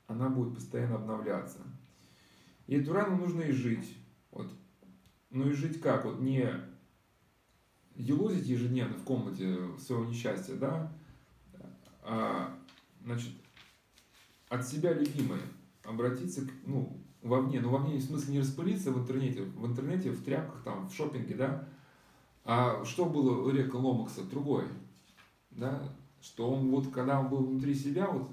она 0.07 0.29
будет 0.29 0.55
постоянно 0.55 0.97
обновляться. 0.97 1.59
И 2.67 2.77
эту 2.77 2.93
рану 2.93 3.17
нужно 3.17 3.43
и 3.43 3.53
жить. 3.53 3.97
Вот. 4.31 4.51
Ну 5.31 5.51
и 5.51 5.53
жить 5.53 5.81
как? 5.81 6.05
Вот 6.05 6.21
не 6.21 6.49
елозить 7.97 8.47
ежедневно 8.47 8.97
в 8.97 9.03
комнате 9.03 9.59
своего 9.79 10.05
несчастья, 10.05 10.55
да, 10.55 10.93
значит, 13.05 13.33
от 14.49 14.67
себя 14.67 14.93
любимой 14.93 15.41
обратиться 15.85 16.47
к, 16.47 16.51
ну, 16.67 16.97
вовне, 17.23 17.61
но 17.61 17.71
вовне 17.71 17.99
в 17.99 18.03
смысле 18.03 18.35
не 18.35 18.41
распылиться 18.41 18.93
в 18.93 18.99
интернете, 18.99 19.43
в 19.43 19.67
интернете, 19.67 20.11
в 20.11 20.25
тряпках, 20.25 20.63
там, 20.63 20.89
в 20.89 20.95
шопинге, 20.95 21.35
да, 21.35 21.69
а 22.45 22.85
что 22.85 23.05
было 23.05 23.43
у 23.43 23.51
Река 23.51 23.77
Ломакса? 23.77 24.23
Другой, 24.25 24.65
да, 25.51 25.83
что 26.21 26.51
он 26.51 26.71
вот, 26.71 26.91
когда 26.91 27.21
он 27.21 27.29
был 27.29 27.45
внутри 27.45 27.75
себя, 27.75 28.09
вот 28.09 28.31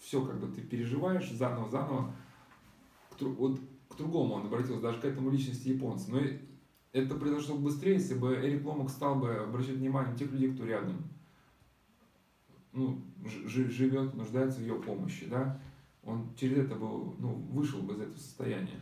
все 0.00 0.24
как 0.24 0.40
бы 0.40 0.48
ты 0.48 0.62
переживаешь 0.62 1.30
заново, 1.32 1.70
заново, 1.70 2.14
вот 3.20 3.60
к 3.88 3.96
другому 3.96 4.34
он 4.34 4.46
обратился, 4.46 4.80
даже 4.80 5.00
к 5.00 5.04
этому 5.04 5.30
личности 5.30 5.68
японца. 5.68 6.10
Но 6.10 6.20
это 6.92 7.14
произошло 7.14 7.56
быстрее, 7.56 7.94
если 7.94 8.14
бы 8.14 8.34
Эрик 8.34 8.64
Ломак 8.64 8.90
стал 8.90 9.16
бы 9.16 9.34
обращать 9.34 9.76
внимание 9.76 10.12
на 10.12 10.18
тех 10.18 10.32
людей, 10.32 10.52
кто 10.52 10.64
рядом. 10.64 11.04
Ну, 12.72 13.02
живет, 13.46 14.14
нуждается 14.14 14.60
в 14.60 14.62
ее 14.62 14.74
помощи, 14.74 15.26
да. 15.26 15.60
Он 16.02 16.34
через 16.36 16.58
это 16.64 16.74
был, 16.74 17.14
ну, 17.18 17.34
вышел 17.50 17.82
бы 17.82 17.94
из 17.94 18.00
этого 18.00 18.16
состояния. 18.16 18.80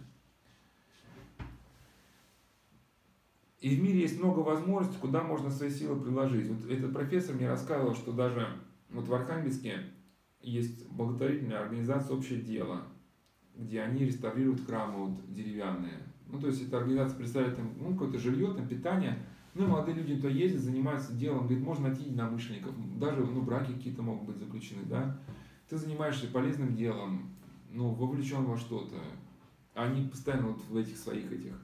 И 3.61 3.76
в 3.76 3.82
мире 3.82 4.01
есть 4.01 4.18
много 4.18 4.41
возможностей, 4.41 4.99
куда 5.01 5.22
можно 5.22 5.51
свои 5.51 5.70
силы 5.70 6.01
приложить. 6.01 6.49
Вот 6.49 6.70
этот 6.70 6.95
профессор 6.95 7.34
мне 7.34 7.49
рассказывал, 7.49 7.95
что 7.95 8.12
даже 8.12 8.49
вот 8.88 9.07
в 9.07 9.14
Архангельске 9.14 9.80
есть 10.41 10.88
благотворительная 10.88 11.61
организация 11.61 12.16
«Общее 12.16 12.41
дело», 12.41 12.84
где 13.55 13.82
они 13.82 14.07
реставрируют 14.07 14.64
храмы 14.64 15.07
вот, 15.07 15.34
деревянные. 15.34 15.99
Ну, 16.28 16.41
то 16.41 16.47
есть 16.47 16.66
эта 16.66 16.78
организация 16.78 17.18
представляет 17.18 17.59
им 17.59 17.74
ну, 17.78 17.93
какое-то 17.93 18.18
жилье, 18.18 18.55
там, 18.55 18.66
питание. 18.66 19.18
Ну, 19.55 19.66
молодые 19.66 19.96
люди 19.96 20.20
то 20.20 20.28
ездят, 20.28 20.62
занимаются 20.62 21.12
делом, 21.12 21.46
говорит, 21.46 21.64
можно 21.64 21.88
найти 21.88 22.05
единомышленников, 22.05 22.72
даже 22.98 23.24
ну, 23.24 23.42
браки 23.42 23.72
какие-то 23.72 24.03
могут 24.03 24.28
быть 24.28 24.36
заключены, 24.36 24.84
да. 24.84 25.18
Ты 25.68 25.76
занимаешься 25.76 26.28
полезным 26.28 26.76
делом, 26.76 27.34
ну, 27.70 27.90
вовлечен 27.90 28.44
во 28.44 28.57
что-то. 28.57 28.96
Они 29.74 30.09
постоянно 30.09 30.48
вот 30.48 30.62
в 30.68 30.76
этих 30.76 30.96
своих 30.96 31.30
этих. 31.32 31.55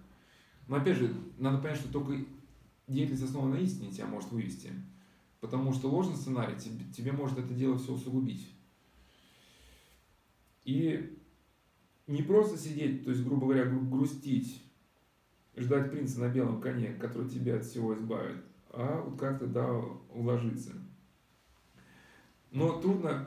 Но 0.69 0.77
опять 0.77 0.97
же, 0.97 1.15
надо 1.39 1.59
понять, 1.59 1.79
что 1.79 1.93
только 1.93 2.17
деятельность 2.89 3.25
основана 3.25 3.57
на 3.57 3.61
истине 3.61 3.93
тебя 3.93 4.07
может 4.07 4.31
вывести. 4.31 4.73
Потому 5.41 5.73
что 5.73 5.89
ложный 5.89 6.17
сценарий 6.17 6.59
тебе, 6.59 6.85
тебе 6.93 7.13
может 7.13 7.39
это 7.39 7.55
дело 7.55 7.79
все 7.79 7.93
усугубить. 7.93 8.49
И 10.65 11.17
не 12.07 12.23
просто 12.23 12.59
сидеть, 12.59 13.05
то 13.05 13.11
есть, 13.11 13.23
грубо 13.23 13.47
говоря, 13.47 13.67
грустить, 13.67 14.63
ждать 15.57 15.91
принца 15.91 16.21
на 16.21 16.29
белом 16.29 16.61
коне, 16.61 16.95
который 16.95 17.29
тебя 17.29 17.57
от 17.57 17.65
всего 17.65 17.95
избавит, 17.95 18.45
а 18.71 19.03
вот 19.03 19.19
как-то, 19.19 19.47
да, 19.47 19.69
уложиться. 20.13 20.73
Но 22.51 22.81
трудно 22.81 23.27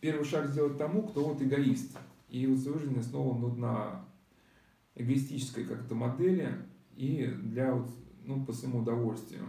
первый 0.00 0.24
шаг 0.24 0.48
сделать 0.48 0.78
тому, 0.78 1.02
кто 1.02 1.24
вот 1.24 1.42
эгоист. 1.42 1.96
И 2.28 2.46
вот 2.46 2.58
свою 2.58 2.78
жизнь 2.78 2.98
основан 2.98 3.40
вот 3.40 3.56
на 3.56 4.04
эгоистической 4.94 5.64
как-то 5.64 5.94
модели 5.94 6.52
и 6.94 7.26
для 7.26 7.72
вот, 7.74 7.90
ну, 8.24 8.44
по 8.44 8.52
своему 8.52 8.80
удовольствию. 8.80 9.44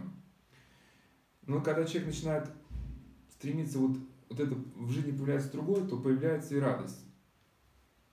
Но 1.46 1.60
когда 1.60 1.84
человек 1.84 2.08
начинает 2.08 2.50
стремиться 3.30 3.78
вот, 3.78 3.96
вот 4.28 4.40
это 4.40 4.54
в 4.76 4.90
жизни 4.90 5.12
появляется 5.12 5.52
другое, 5.52 5.86
то 5.86 5.96
появляется 5.96 6.56
и 6.56 6.60
радость. 6.60 7.04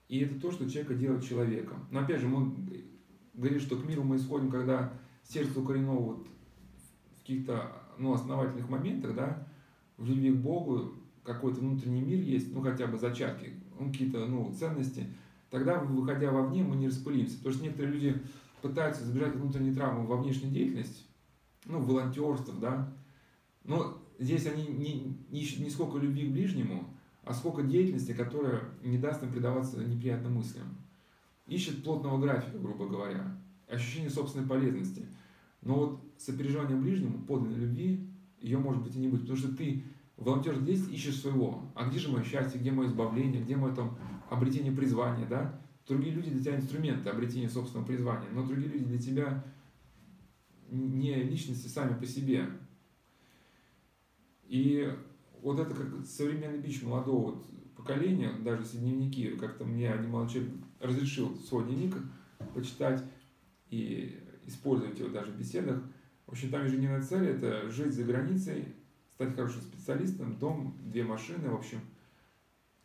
И 0.07 0.19
это 0.19 0.39
то, 0.39 0.51
что 0.51 0.69
человека 0.69 0.95
делает 0.95 1.23
человеком. 1.23 1.87
Но 1.91 1.99
опять 2.01 2.19
же, 2.19 2.33
он 2.33 2.67
говорит, 3.39 3.61
что 3.61 3.77
к 3.77 3.85
миру 3.85 4.03
мы 4.03 4.17
исходим, 4.17 4.51
когда 4.51 4.93
сердце 5.23 5.59
укорено 5.59 5.93
вот 5.93 6.27
в 7.15 7.19
каких-то 7.21 7.71
ну, 7.97 8.13
основательных 8.13 8.69
моментах, 8.69 9.15
да, 9.15 9.47
в 9.97 10.05
любви 10.05 10.31
к 10.31 10.37
Богу, 10.37 10.93
какой-то 11.23 11.59
внутренний 11.59 12.01
мир 12.01 12.19
есть, 12.19 12.53
ну 12.53 12.61
хотя 12.61 12.87
бы 12.87 12.97
зачатки, 12.97 13.53
ну, 13.79 13.91
какие-то 13.91 14.25
ну, 14.25 14.51
ценности, 14.53 15.05
тогда, 15.49 15.79
выходя 15.79 16.31
вовне, 16.31 16.63
мы 16.63 16.75
не 16.75 16.87
распылимся. 16.87 17.37
Потому 17.37 17.55
что 17.55 17.63
некоторые 17.63 17.93
люди 17.93 18.21
пытаются 18.61 19.05
забирать 19.05 19.35
внутренние 19.35 19.73
травмы 19.73 20.05
во 20.05 20.17
внешнюю 20.17 20.53
деятельность, 20.53 21.07
ну, 21.65 21.81
волонтерство, 21.81 22.53
да, 22.55 22.93
но 23.63 24.01
здесь 24.17 24.47
они 24.47 24.65
не, 24.67 25.17
не 25.29 25.41
ищут 25.41 25.59
не 25.59 25.69
сколько 25.69 25.97
любви 25.97 26.27
к 26.27 26.31
ближнему, 26.31 26.85
а 27.23 27.33
сколько 27.33 27.61
деятельности, 27.61 28.13
которая 28.13 28.63
не 28.83 28.97
даст 28.97 29.21
им 29.23 29.31
предаваться 29.31 29.83
неприятным 29.83 30.35
мыслям. 30.35 30.77
Ищет 31.49 31.83
плотного 31.83 32.19
графика, 32.19 32.57
грубо 32.59 32.87
говоря, 32.87 33.35
ощущение 33.67 34.09
собственной 34.09 34.47
полезности. 34.47 35.05
Но 35.61 35.75
вот 35.75 36.01
сопереживание 36.17 36.77
ближнему, 36.77 37.25
подлинной 37.25 37.59
любви, 37.59 38.07
ее 38.39 38.59
может 38.59 38.83
быть 38.83 38.95
и 38.95 38.99
не 38.99 39.07
быть, 39.07 39.21
потому 39.21 39.37
что 39.37 39.55
ты 39.55 39.83
волонтер 40.15 40.55
здесь 40.59 40.87
ищешь 40.89 41.19
своего. 41.19 41.63
А 41.75 41.89
где 41.89 41.99
же 41.99 42.11
мое 42.11 42.23
счастье, 42.23 42.59
где 42.59 42.71
мое 42.71 42.87
избавление, 42.87 43.41
где 43.41 43.55
мое 43.55 43.73
там 43.73 43.97
обретение 44.29 44.71
призвания, 44.71 45.25
да? 45.25 45.59
Другие 45.87 46.13
люди 46.13 46.29
для 46.29 46.41
тебя 46.41 46.55
инструменты 46.55 47.09
обретения 47.09 47.49
собственного 47.49 47.87
призвания, 47.87 48.29
но 48.31 48.45
другие 48.45 48.69
люди 48.69 48.85
для 48.85 48.99
тебя 48.99 49.43
не 50.69 51.15
личности 51.15 51.67
сами 51.67 51.99
по 51.99 52.05
себе. 52.05 52.45
И 54.47 54.87
вот 55.41 55.59
это 55.59 55.73
как 55.73 56.05
современный 56.05 56.59
бич 56.59 56.83
молодого 56.83 57.31
вот 57.31 57.45
поколения, 57.75 58.31
даже 58.43 58.63
если 58.63 58.77
дневники, 58.77 59.29
как-то 59.29 59.65
мне 59.65 59.91
один 59.91 60.11
молодой 60.11 60.33
человек 60.33 60.53
разрешил 60.79 61.37
свой 61.39 61.65
дневник 61.65 61.95
почитать 62.53 63.03
и 63.69 64.19
использовать 64.45 64.99
его 64.99 65.09
даже 65.09 65.31
в 65.31 65.37
беседах. 65.37 65.81
В 66.25 66.31
общем, 66.31 66.49
там 66.49 66.65
ежедневная 66.65 67.01
цель– 67.01 67.27
это 67.27 67.69
жить 67.69 67.93
за 67.93 68.03
границей, 68.03 68.65
стать 69.13 69.35
хорошим 69.35 69.61
специалистом, 69.61 70.37
дом, 70.37 70.75
две 70.85 71.03
машины, 71.03 71.49
в 71.49 71.55
общем. 71.55 71.81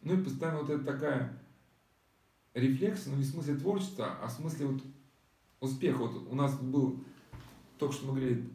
Ну 0.03 0.19
и 0.19 0.23
постоянно 0.23 0.61
вот 0.61 0.71
это 0.71 0.85
такая 0.85 1.39
рефлекс, 2.55 3.07
ну 3.07 3.17
не 3.17 3.23
в 3.23 3.27
смысле 3.27 3.57
творчества, 3.57 4.19
а 4.21 4.29
в 4.29 4.33
смысле 4.33 4.67
вот 4.67 4.83
успеха. 5.61 5.99
Вот 5.99 6.27
у 6.31 6.35
нас 6.35 6.59
был, 6.59 7.03
только 7.79 7.95
что 7.95 8.07
мы 8.07 8.19
говорили, 8.19 8.49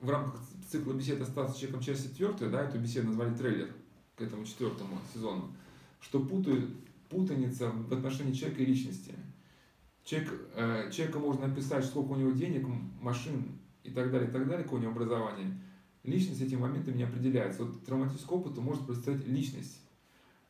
в 0.00 0.08
рамках 0.08 0.40
цикла 0.68 0.92
бесед 0.92 1.20
остался 1.20 1.58
человеком 1.58 1.82
часть 1.82 2.10
четвертая, 2.10 2.48
да, 2.48 2.62
эту 2.62 2.78
беседу 2.78 3.08
назвали 3.08 3.34
трейлер 3.34 3.74
к 4.16 4.22
этому 4.22 4.44
четвертому 4.44 4.98
сезону, 5.12 5.52
что 6.00 6.20
путают, 6.20 6.70
путаница 7.10 7.70
в 7.70 7.92
отношении 7.92 8.32
человека 8.32 8.62
и 8.62 8.66
личности. 8.66 9.14
Человек, 10.04 10.32
э, 10.54 10.90
человека 10.90 11.18
можно 11.18 11.46
описать, 11.46 11.84
сколько 11.84 12.12
у 12.12 12.16
него 12.16 12.30
денег, 12.30 12.66
машин 13.00 13.58
и 13.84 13.90
так 13.90 14.10
далее, 14.10 14.28
и 14.28 14.32
так 14.32 14.46
далее, 14.48 14.64
какое 14.64 14.80
у 14.80 14.82
него 14.82 14.92
образование. 14.92 15.60
Личность 16.04 16.40
этим 16.40 16.60
моментом 16.60 16.96
не 16.96 17.02
определяется. 17.02 17.64
Вот 17.64 17.84
травматический 17.84 18.34
опыт 18.34 18.56
может 18.56 18.86
представить 18.86 19.26
личность. 19.26 19.82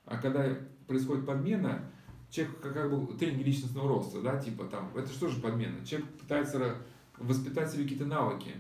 А 0.05 0.19
когда 0.19 0.57
происходит 0.87 1.27
подмена, 1.27 1.91
человек 2.31 2.61
как, 2.61 2.75
как 2.75 2.91
бы 2.91 3.15
тренинг 3.19 3.45
личностного 3.45 3.89
роста, 3.89 4.23
да, 4.23 4.39
типа 4.39 4.65
там, 4.67 4.97
это 4.97 5.09
что 5.09 5.29
же 5.29 5.41
подмена? 5.41 5.85
Человек 5.85 6.09
пытается 6.19 6.77
воспитать 7.19 7.71
себе 7.71 7.83
какие-то 7.83 8.07
навыки, 8.07 8.55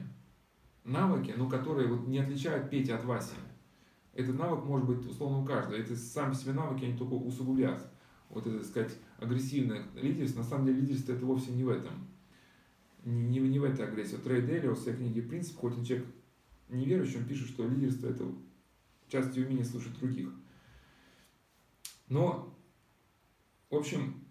навыки, 0.84 1.34
но 1.36 1.48
которые 1.48 1.88
вот 1.88 2.06
не 2.08 2.18
отличают 2.18 2.70
Петя 2.70 2.96
от 2.96 3.04
Васи. 3.04 3.34
Этот 4.12 4.38
навык 4.38 4.64
может 4.64 4.86
быть 4.86 5.06
условно 5.06 5.38
у 5.38 5.44
каждого. 5.44 5.76
Это 5.76 5.96
сами 5.96 6.34
себе 6.34 6.52
навыки, 6.52 6.84
они 6.84 6.96
только 6.96 7.14
усугубят. 7.14 7.89
Вот 8.30 8.46
это, 8.46 8.64
сказать, 8.64 8.96
агрессивное 9.18 9.84
лидерство. 9.94 10.38
На 10.38 10.44
самом 10.44 10.66
деле 10.66 10.80
лидерство 10.80 11.12
это 11.12 11.26
вовсе 11.26 11.52
не 11.52 11.64
в 11.64 11.68
этом. 11.68 12.08
Не, 13.04 13.40
не, 13.40 13.40
не 13.40 13.58
в 13.58 13.64
этой 13.64 13.86
агрессии. 13.86 14.16
Вот 14.16 14.26
Рэй 14.26 14.42
Делио 14.42 14.74
в 14.74 14.78
своей 14.78 14.96
книге 14.96 15.22
«Принцип», 15.22 15.56
хоть 15.56 15.76
он 15.76 15.84
человек 15.84 16.06
неверующий, 16.68 17.18
он 17.18 17.24
пишет, 17.24 17.48
что 17.48 17.66
лидерство 17.66 18.08
это 18.08 18.24
части 19.08 19.40
умения 19.40 19.64
слушать 19.64 19.98
других. 19.98 20.28
Но, 22.08 22.54
в 23.70 23.76
общем, 23.76 24.24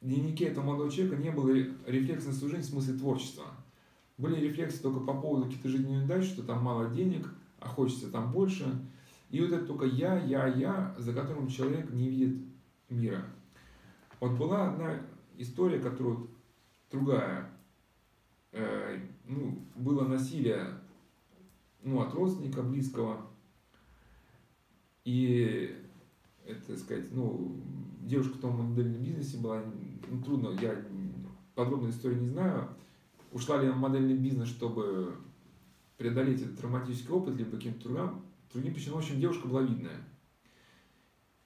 в 0.00 0.06
дневнике 0.06 0.46
этого 0.46 0.64
молодого 0.64 0.90
человека 0.90 1.16
не 1.16 1.30
было 1.30 1.50
рефлекса 1.86 2.28
на 2.28 2.34
жизнь 2.34 2.62
в 2.62 2.64
смысле 2.64 2.94
творчества– 2.94 3.46
были 4.20 4.38
рефлексы 4.38 4.82
только 4.82 5.00
по 5.00 5.14
поводу 5.14 5.46
каких-то 5.46 5.68
жизненных 5.68 6.02
неудач, 6.02 6.26
что 6.26 6.42
там 6.42 6.62
мало 6.62 6.90
денег, 6.90 7.32
а 7.58 7.68
хочется 7.68 8.10
там 8.10 8.30
больше. 8.32 8.66
И 9.30 9.40
вот 9.40 9.50
это 9.50 9.64
только 9.64 9.86
я, 9.86 10.20
я, 10.20 10.46
я, 10.46 10.94
за 10.98 11.14
которым 11.14 11.48
человек 11.48 11.90
не 11.90 12.08
видит 12.10 12.36
мира. 12.90 13.24
Вот 14.20 14.32
была 14.32 14.68
одна 14.68 15.00
история, 15.38 15.80
которая 15.80 16.14
вот 16.14 16.30
другая. 16.90 17.50
Э, 18.52 18.98
ну, 19.26 19.58
было 19.74 20.06
насилие 20.06 20.66
ну, 21.82 22.00
от 22.00 22.12
родственника 22.14 22.62
близкого. 22.62 23.26
И 25.04 25.74
это 26.44 26.76
сказать, 26.76 27.10
ну, 27.12 27.56
девушка 28.02 28.36
в 28.36 28.40
том 28.40 28.56
модельном 28.56 29.02
бизнесе 29.02 29.38
была, 29.38 29.62
ну, 30.10 30.22
трудно, 30.22 30.48
я 30.60 30.76
подробную 31.54 31.92
историю 31.92 32.20
не 32.20 32.28
знаю, 32.28 32.68
ушла 33.32 33.60
ли 33.60 33.66
она 33.66 33.76
в 33.76 33.80
модельный 33.80 34.16
бизнес, 34.16 34.48
чтобы 34.48 35.16
преодолеть 35.96 36.42
этот 36.42 36.58
травматический 36.58 37.10
опыт, 37.10 37.36
либо 37.36 37.52
каким-то 37.52 37.84
другим, 37.84 38.22
другим 38.52 38.74
причинам. 38.74 38.96
В 38.96 38.98
общем, 38.98 39.20
девушка 39.20 39.48
была 39.48 39.62
видная. 39.62 40.00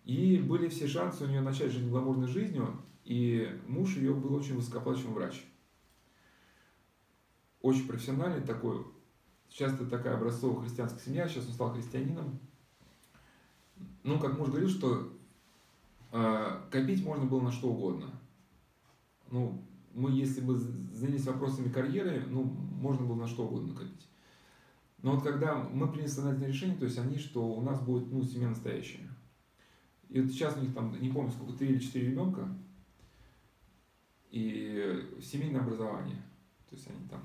И 0.05 0.38
были 0.38 0.68
все 0.68 0.86
шансы 0.86 1.24
у 1.24 1.28
нее 1.28 1.40
начать 1.40 1.72
жить 1.72 1.88
гламурной 1.88 2.28
жизнью, 2.28 2.82
и 3.05 3.59
муж 3.66 3.96
ее 3.96 4.14
был 4.14 4.34
очень 4.34 4.57
высокоплачиваемый 4.57 5.14
врач. 5.14 5.44
Очень 7.62 7.86
профессиональный 7.86 8.46
такой, 8.46 8.84
часто 9.48 9.86
такая 9.86 10.16
образцовая 10.16 10.62
христианская 10.62 11.00
семья, 11.00 11.26
сейчас 11.26 11.46
он 11.46 11.52
стал 11.52 11.72
христианином. 11.72 12.38
Ну, 14.02 14.18
как 14.18 14.38
муж 14.38 14.48
говорил, 14.48 14.68
что 14.68 15.11
э, 16.12 16.61
копить 16.70 17.02
можно 17.02 17.24
было 17.24 17.40
на 17.40 17.50
что 17.52 17.70
угодно. 17.72 18.11
Ну, 19.30 19.64
мы, 19.94 20.11
если 20.11 20.42
бы 20.42 20.55
занялись 20.57 21.24
вопросами 21.24 21.70
карьеры, 21.70 22.24
ну, 22.28 22.42
можно 22.42 23.07
было 23.07 23.16
на 23.16 23.26
что 23.26 23.46
угодно 23.46 23.74
копить. 23.74 24.07
Но 25.00 25.12
вот 25.14 25.22
когда 25.22 25.55
мы 25.55 25.90
приняли 25.90 26.09
сознательное 26.09 26.48
решение, 26.48 26.76
то 26.76 26.84
есть 26.84 26.98
они, 26.98 27.16
что 27.16 27.42
у 27.46 27.62
нас 27.62 27.80
будет, 27.80 28.12
ну, 28.12 28.22
семья 28.22 28.48
настоящая. 28.48 29.13
И 30.14 30.20
вот 30.20 30.30
сейчас 30.30 30.56
у 30.56 30.60
них 30.60 30.72
там, 30.72 30.96
не 31.00 31.10
помню, 31.10 31.32
сколько, 31.32 31.54
три 31.54 31.70
или 31.70 31.80
четыре 31.80 32.12
ребенка, 32.12 32.48
и 34.30 35.10
семейное 35.20 35.60
образование. 35.60 36.22
То 36.70 36.76
есть 36.76 36.88
они 36.88 37.08
там 37.08 37.20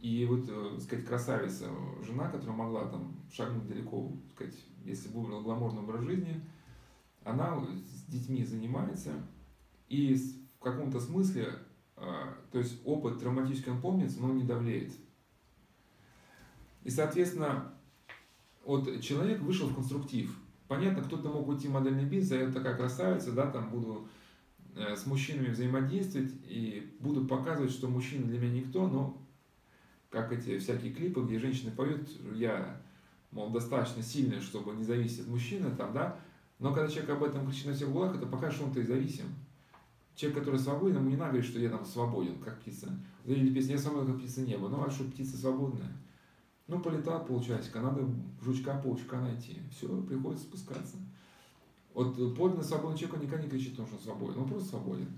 и 0.00 0.26
вот, 0.26 0.46
так 0.46 0.56
э, 0.56 0.80
сказать, 0.80 1.06
красавица, 1.06 1.70
жена, 2.04 2.28
которая 2.28 2.56
могла 2.56 2.86
там 2.86 3.14
шагнуть 3.32 3.68
далеко, 3.68 4.10
так 4.24 4.32
сказать, 4.32 4.64
если 4.84 5.10
бы 5.10 5.20
выбрала 5.20 5.42
гламурный 5.42 5.82
образ 5.82 6.02
жизни, 6.02 6.40
она 7.22 7.64
с 7.64 8.10
детьми 8.10 8.44
занимается, 8.44 9.12
и 9.88 10.16
в 10.56 10.58
каком-то 10.58 10.98
смысле, 10.98 11.54
а, 11.94 12.36
то 12.50 12.58
есть 12.58 12.80
опыт 12.84 13.20
травматический 13.20 13.70
он 13.70 13.80
помнится, 13.80 14.20
но 14.20 14.30
он 14.30 14.38
не 14.38 14.42
давлеет. 14.42 14.92
И, 16.82 16.90
соответственно, 16.90 17.72
вот 18.64 19.00
человек 19.00 19.40
вышел 19.40 19.68
в 19.68 19.74
конструктив. 19.76 20.36
Понятно, 20.72 21.02
кто-то 21.02 21.28
мог 21.28 21.48
уйти 21.48 21.68
в 21.68 21.72
модельный 21.72 22.06
бизнес, 22.06 22.32
а 22.32 22.44
я 22.44 22.50
такая 22.50 22.74
красавица, 22.74 23.32
да, 23.32 23.46
там 23.50 23.68
буду 23.68 24.08
э, 24.74 24.96
с 24.96 25.04
мужчинами 25.04 25.50
взаимодействовать 25.50 26.32
и 26.48 26.96
буду 26.98 27.26
показывать, 27.26 27.70
что 27.70 27.88
мужчина 27.88 28.24
для 28.24 28.38
меня 28.38 28.62
никто, 28.62 28.88
но 28.88 29.22
как 30.08 30.32
эти 30.32 30.58
всякие 30.58 30.94
клипы, 30.94 31.20
где 31.20 31.38
женщины 31.38 31.72
поют, 31.72 32.08
я, 32.34 32.80
мол, 33.32 33.50
достаточно 33.50 34.02
сильная, 34.02 34.40
чтобы 34.40 34.72
не 34.72 34.82
зависеть 34.82 35.20
от 35.20 35.26
мужчины, 35.26 35.76
там, 35.76 35.92
да, 35.92 36.18
но 36.58 36.72
когда 36.72 36.88
человек 36.88 37.10
об 37.10 37.24
этом 37.24 37.46
кричит 37.46 37.66
на 37.66 37.74
всех 37.74 37.90
углах, 37.90 38.16
это 38.16 38.24
покажет, 38.24 38.56
что 38.56 38.64
он-то 38.64 38.80
и 38.80 38.84
зависим. 38.84 39.26
Человек, 40.14 40.38
который 40.38 40.58
свободен, 40.58 41.00
ему 41.00 41.10
не 41.10 41.16
надо 41.16 41.32
говорить, 41.32 41.50
что 41.50 41.60
я 41.60 41.68
там 41.68 41.84
свободен, 41.84 42.38
как 42.38 42.58
птица. 42.60 42.88
Или 43.26 43.52
песня 43.52 43.72
«Я 43.72 43.78
свободен, 43.78 44.12
как 44.12 44.22
птица 44.22 44.40
неба». 44.40 44.70
Ну, 44.70 44.82
а 44.82 44.90
что 44.90 45.04
птица 45.04 45.36
свободная? 45.36 45.92
Ну, 46.68 46.80
полетал 46.80 47.24
полчасика, 47.24 47.80
надо 47.80 48.08
жучка, 48.40 48.80
паучка 48.80 49.20
найти. 49.20 49.58
Все, 49.70 49.88
приходится 50.02 50.46
спускаться. 50.46 50.96
Вот 51.92 52.16
подлинно 52.36 52.62
свободный 52.62 52.98
человек, 52.98 53.16
он 53.16 53.26
никогда 53.26 53.44
не 53.44 53.50
кричит, 53.50 53.74
что 53.74 53.82
он 53.82 53.88
свободен, 54.02 54.40
он 54.40 54.48
просто 54.48 54.70
свободен. 54.70 55.08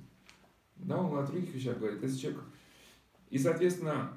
Да, 0.76 1.00
он 1.00 1.16
о 1.16 1.26
других 1.26 1.54
вещах 1.54 1.78
говорит. 1.78 2.02
Если 2.02 2.18
человек... 2.18 2.42
И, 3.30 3.38
соответственно, 3.38 4.12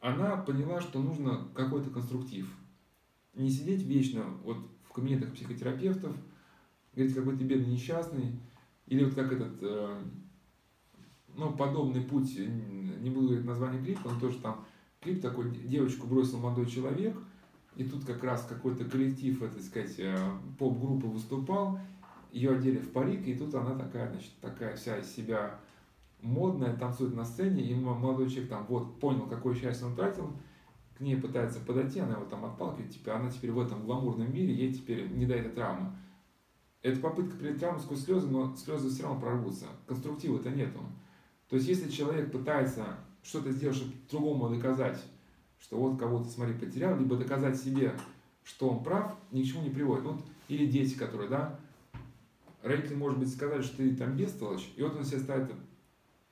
она 0.00 0.36
поняла, 0.36 0.80
что 0.80 1.00
нужно 1.00 1.48
какой-то 1.54 1.90
конструктив. 1.90 2.48
Не 3.34 3.50
сидеть 3.50 3.82
вечно 3.82 4.24
вот 4.42 4.58
в 4.84 4.92
кабинетах 4.92 5.32
психотерапевтов, 5.32 6.14
говорить, 6.94 7.14
какой 7.14 7.36
ты 7.36 7.44
бедный 7.44 7.72
несчастный, 7.72 8.38
или 8.86 9.04
вот 9.04 9.14
как 9.14 9.32
этот, 9.32 9.56
э, 9.62 10.02
ну, 11.34 11.52
подобный 11.56 12.02
путь, 12.02 12.36
не 12.38 13.10
буду 13.10 13.28
говорить 13.28 13.46
название 13.46 13.82
клипа, 13.82 14.10
но 14.10 14.20
тоже 14.20 14.38
там 14.38 14.66
клип 15.02 15.20
такой, 15.20 15.50
девочку 15.50 16.06
бросил 16.06 16.38
молодой 16.38 16.66
человек, 16.66 17.16
и 17.76 17.84
тут 17.84 18.04
как 18.04 18.22
раз 18.22 18.46
какой-то 18.48 18.84
коллектив, 18.84 19.42
это 19.42 19.62
сказать, 19.62 19.94
э, 19.98 20.16
поп-группы 20.58 21.06
выступал, 21.06 21.78
ее 22.30 22.52
одели 22.52 22.78
в 22.78 22.92
парик, 22.92 23.26
и 23.26 23.34
тут 23.34 23.54
она 23.54 23.76
такая, 23.76 24.10
значит, 24.10 24.32
такая 24.40 24.76
вся 24.76 24.98
из 24.98 25.14
себя 25.14 25.58
модная, 26.20 26.76
танцует 26.76 27.14
на 27.14 27.24
сцене, 27.24 27.62
и 27.62 27.74
молодой 27.74 28.30
человек 28.30 28.50
там 28.50 28.66
вот 28.68 29.00
понял, 29.00 29.26
какое 29.26 29.54
счастье 29.54 29.86
он 29.86 29.96
тратил, 29.96 30.32
к 30.96 31.00
ней 31.00 31.16
пытается 31.16 31.60
подойти, 31.60 32.00
она 32.00 32.14
его 32.14 32.26
там 32.26 32.44
отталкивает, 32.44 32.92
типа, 32.92 33.16
она 33.16 33.30
теперь 33.30 33.50
в 33.50 33.58
этом 33.58 33.84
гламурном 33.84 34.32
мире, 34.32 34.54
ей 34.54 34.72
теперь 34.72 35.08
не 35.10 35.26
до 35.26 35.42
травмы. 35.50 35.92
Это 36.82 37.00
попытка 37.00 37.36
перед 37.36 37.58
травмой 37.58 37.80
сквозь 37.80 38.04
слезы, 38.04 38.28
но 38.28 38.54
слезы 38.56 38.88
все 38.90 39.04
равно 39.04 39.20
прорвутся. 39.20 39.66
Конструктива-то 39.86 40.50
нету. 40.50 40.80
То 41.48 41.56
есть, 41.56 41.68
если 41.68 41.90
человек 41.90 42.32
пытается 42.32 42.98
что-то 43.22 43.52
сделать, 43.52 43.76
чтобы 43.76 43.92
другому 44.10 44.48
доказать, 44.48 45.02
что 45.60 45.76
вот 45.76 45.98
кого-то, 45.98 46.28
смотри, 46.28 46.54
потерял, 46.54 46.98
либо 46.98 47.16
доказать 47.16 47.56
себе, 47.56 47.94
что 48.44 48.68
он 48.68 48.82
прав, 48.82 49.14
ни 49.30 49.42
к 49.42 49.46
чему 49.46 49.62
не 49.62 49.70
приводит. 49.70 50.04
Вот, 50.04 50.20
или 50.48 50.66
дети, 50.66 50.94
которые, 50.94 51.30
да, 51.30 51.58
родители, 52.62 52.94
может 52.94 53.18
быть, 53.18 53.32
сказали, 53.32 53.62
что 53.62 53.78
ты 53.78 53.94
там 53.94 54.16
бестолочь, 54.16 54.70
и 54.76 54.82
вот 54.82 54.96
он 54.96 55.04
себе 55.04 55.20
ставит 55.20 55.52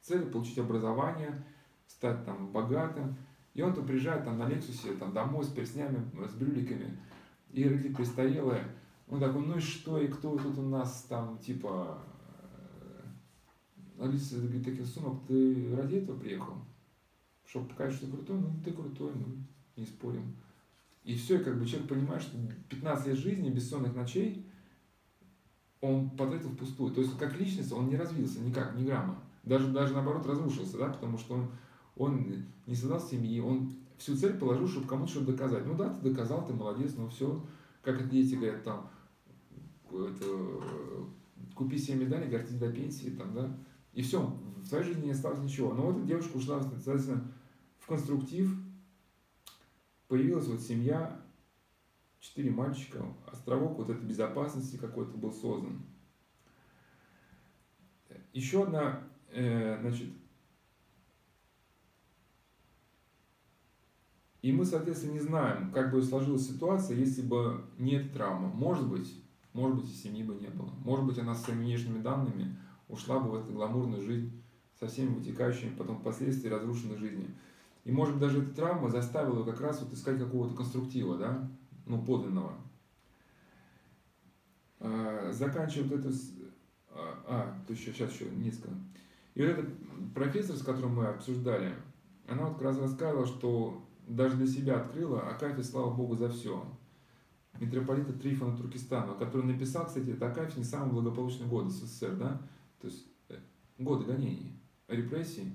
цель 0.03 0.27
получить 0.27 0.59
образование, 0.59 1.43
стать 1.87 2.25
там 2.25 2.49
богатым. 2.49 3.17
И 3.55 3.63
он 3.63 3.75
то 3.75 3.83
приезжает 3.83 4.25
там 4.25 4.39
на 4.39 4.49
Лексусе 4.49 4.93
там, 4.95 5.13
домой 5.13 5.45
с 5.45 5.49
перстнями, 5.49 6.09
с 6.29 6.35
брюликами. 6.35 6.97
И 7.53 7.69
родители 7.69 7.93
престарелые. 7.93 8.65
Он 9.09 9.19
такой, 9.19 9.45
ну 9.45 9.57
и 9.57 9.61
что, 9.61 9.99
и 9.99 10.07
кто 10.07 10.39
тут 10.39 10.57
у 10.57 10.63
нас 10.63 11.07
там, 11.09 11.37
типа, 11.39 11.99
э, 13.99 14.05
Алиса 14.05 14.37
говорит, 14.37 14.65
таких 14.65 14.87
сумок, 14.87 15.21
ты 15.27 15.75
ради 15.77 15.97
этого 15.97 16.17
приехал? 16.17 16.55
Чтобы 17.51 17.69
показать, 17.69 17.95
что 17.95 18.07
ты 18.07 18.13
крутой? 18.13 18.39
Ну, 18.39 18.61
ты 18.65 18.73
крутой, 18.73 19.13
ну, 19.15 19.27
не 19.77 19.85
спорим. 19.85 20.37
И 21.05 21.15
все, 21.17 21.41
как 21.41 21.59
бы 21.59 21.67
человек 21.67 21.89
понимает, 21.89 22.23
что 22.23 22.39
15 22.69 23.09
лет 23.09 23.19
жизни, 23.19 23.51
бессонных 23.51 23.95
ночей, 23.95 24.47
он 25.81 26.11
потратил 26.11 26.51
впустую. 26.51 26.95
То 26.95 27.01
есть, 27.01 27.19
как 27.19 27.39
личность, 27.39 27.73
он 27.73 27.89
не 27.89 27.97
развился 27.97 28.41
никак, 28.41 28.77
ни 28.77 28.85
грамма 28.85 29.21
даже, 29.45 29.69
даже 29.69 29.95
наоборот 29.95 30.27
разрушился, 30.27 30.79
да, 30.79 30.89
потому 30.89 31.19
что 31.19 31.35
он, 31.35 31.51
он 31.97 32.45
не 32.67 32.75
создал 32.75 33.01
семьи, 33.01 33.41
он 33.41 33.77
всю 33.99 34.17
цель 34.17 34.35
положил, 34.35 34.69
чтобы 34.69 34.87
кому-то 34.87 35.11
что-то 35.11 35.33
доказать. 35.33 35.67
Ну 35.67 35.75
да, 35.75 35.93
ты 35.93 36.11
доказал, 36.11 36.45
ты 36.47 36.53
молодец, 36.53 36.95
но 36.97 37.09
все, 37.09 37.45
как 37.83 38.01
это 38.01 38.11
дети 38.11 38.35
говорят, 38.35 38.63
там, 38.63 38.91
это, 39.91 40.25
купи 41.55 41.79
себе 41.79 42.05
медали, 42.05 42.31
гордись 42.31 42.59
до 42.59 42.71
пенсии, 42.71 43.11
там, 43.11 43.35
да, 43.35 43.57
и 43.93 44.03
все, 44.03 44.23
в 44.23 44.69
твоей 44.69 44.85
жизни 44.85 45.07
не 45.07 45.13
осталось 45.13 45.41
ничего. 45.41 45.75
Но 45.75 45.87
вот 45.87 45.99
эта 45.99 46.07
девушка 46.07 46.37
ушла, 46.37 46.63
соответственно, 46.63 47.33
конструктив, 47.91 48.55
появилась 50.07 50.47
вот 50.47 50.61
семья, 50.61 51.21
четыре 52.21 52.53
мальчика, 52.53 53.05
островок 53.27 53.79
вот 53.79 53.91
этой 53.91 54.07
безопасности 54.07 54.77
какой-то 54.77 55.19
был 55.19 55.33
создан. 55.33 55.85
Еще 58.33 58.63
одна 58.63 59.03
э, 59.33 59.77
значит, 59.81 60.09
и 64.43 64.53
мы, 64.53 64.65
соответственно, 64.65 65.15
не 65.15 65.21
знаем, 65.21 65.73
как 65.73 65.91
бы 65.91 66.01
сложилась 66.01 66.47
ситуация, 66.47 66.97
если 66.97 67.23
бы 67.23 67.65
не 67.77 67.95
эта 67.95 68.15
травма. 68.15 68.47
Может 68.51 68.89
быть, 68.89 69.21
может 69.53 69.79
быть, 69.79 69.91
и 69.91 69.97
семьи 69.97 70.23
бы 70.23 70.37
не 70.37 70.47
было. 70.47 70.71
Может 70.85 71.07
быть, 71.07 71.19
она 71.19 71.35
с 71.35 71.43
своими 71.43 71.65
внешними 71.65 72.01
данными 72.01 72.57
ушла 72.87 73.19
бы 73.19 73.33
в 73.33 73.35
эту 73.35 73.53
гламурную 73.53 74.01
жизнь 74.01 74.41
со 74.79 74.87
всеми 74.87 75.15
вытекающими 75.15 75.75
потом 75.77 76.01
последствиями 76.03 76.55
разрушенной 76.55 76.97
жизни. 76.97 77.35
И 77.85 77.93
может 77.93 78.15
быть, 78.15 78.23
даже 78.23 78.43
эта 78.43 78.55
травма 78.55 78.91
заставила 78.91 79.45
как 79.45 79.61
раз 79.61 79.81
вот 79.81 79.93
искать 79.93 80.19
какого-то 80.19 80.55
конструктива, 80.55 81.17
да, 81.17 81.51
ну, 81.87 82.03
подлинного. 82.03 82.55
А, 84.81 85.31
вот 85.33 85.93
это... 85.93 86.13
А, 86.93 87.25
а, 87.27 87.65
то 87.67 87.73
еще, 87.73 87.93
сейчас 87.93 88.13
еще 88.13 88.27
несколько. 88.31 88.71
И 89.35 89.43
вот 89.43 89.51
этот 89.51 89.69
профессор, 90.15 90.57
с 90.57 90.63
которым 90.63 90.97
мы 90.97 91.07
обсуждали, 91.07 91.75
она 92.27 92.47
вот 92.47 92.55
как 92.55 92.63
раз 92.63 92.79
рассказывала, 92.79 93.27
что 93.27 93.87
даже 94.07 94.37
для 94.37 94.47
себя 94.47 94.81
открыла 94.81 95.21
Акафия, 95.29 95.63
слава 95.63 95.95
Богу, 95.95 96.17
за 96.17 96.29
все. 96.29 96.65
Митрополита 97.59 98.13
Трифона 98.13 98.57
Туркестана, 98.57 99.15
который 99.15 99.45
написал, 99.45 99.87
кстати, 99.87 100.11
это 100.11 100.31
Акафий 100.31 100.59
не 100.59 100.65
самый 100.65 100.93
благополучный 100.93 101.47
год 101.47 101.71
СССР, 101.71 102.17
да, 102.17 102.41
то 102.81 102.89
есть 102.89 103.07
э, 103.29 103.37
годы 103.79 104.05
гонений, 104.05 104.59
репрессий. 104.89 105.53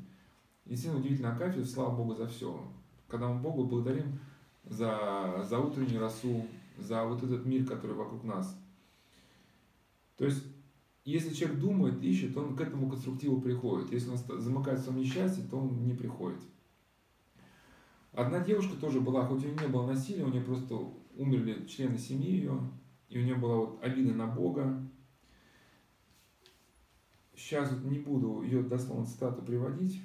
Действительно 0.65 0.99
удивительно 0.99 1.33
Акафию, 1.33 1.65
слава 1.65 1.95
Богу, 1.95 2.15
за 2.15 2.27
все. 2.27 2.59
Когда 3.07 3.27
мы 3.27 3.39
Богу 3.39 3.65
благодарим 3.65 4.19
за, 4.63 5.45
за 5.47 5.59
утреннюю 5.59 5.99
росу, 5.99 6.45
за 6.77 7.05
вот 7.05 7.23
этот 7.23 7.45
мир, 7.45 7.65
который 7.65 7.95
вокруг 7.95 8.23
нас. 8.23 8.59
То 10.17 10.25
есть 10.25 10.43
если 11.05 11.35
человек 11.35 11.59
думает, 11.59 12.01
ищет, 12.01 12.35
он 12.35 12.55
к 12.55 12.61
этому 12.61 12.89
конструктиву 12.89 13.39
приходит. 13.39 13.91
Если 13.91 14.09
он 14.09 14.17
замыкает 14.17 14.79
в 14.79 14.83
своем 14.83 14.99
несчастье, 14.99 15.43
то 15.49 15.57
он 15.57 15.85
не 15.85 15.93
приходит. 15.93 16.41
Одна 18.11 18.39
девушка 18.39 18.75
тоже 18.75 19.01
была, 19.01 19.23
хоть 19.27 19.43
у 19.43 19.47
нее 19.47 19.59
не 19.59 19.67
было 19.67 19.85
насилия, 19.85 20.23
у 20.23 20.29
нее 20.29 20.41
просто 20.41 20.75
умерли 21.15 21.67
члены 21.67 21.99
семьи 21.99 22.31
ее, 22.31 22.59
и 23.07 23.19
у 23.19 23.23
нее 23.23 23.35
была 23.35 23.57
вот 23.57 23.83
обида 23.83 24.15
на 24.15 24.25
Бога. 24.25 24.83
Сейчас 27.35 27.71
вот 27.71 27.83
не 27.83 27.99
буду 27.99 28.41
ее 28.41 28.63
дословно 28.63 29.05
цитату 29.05 29.43
приводить. 29.43 30.01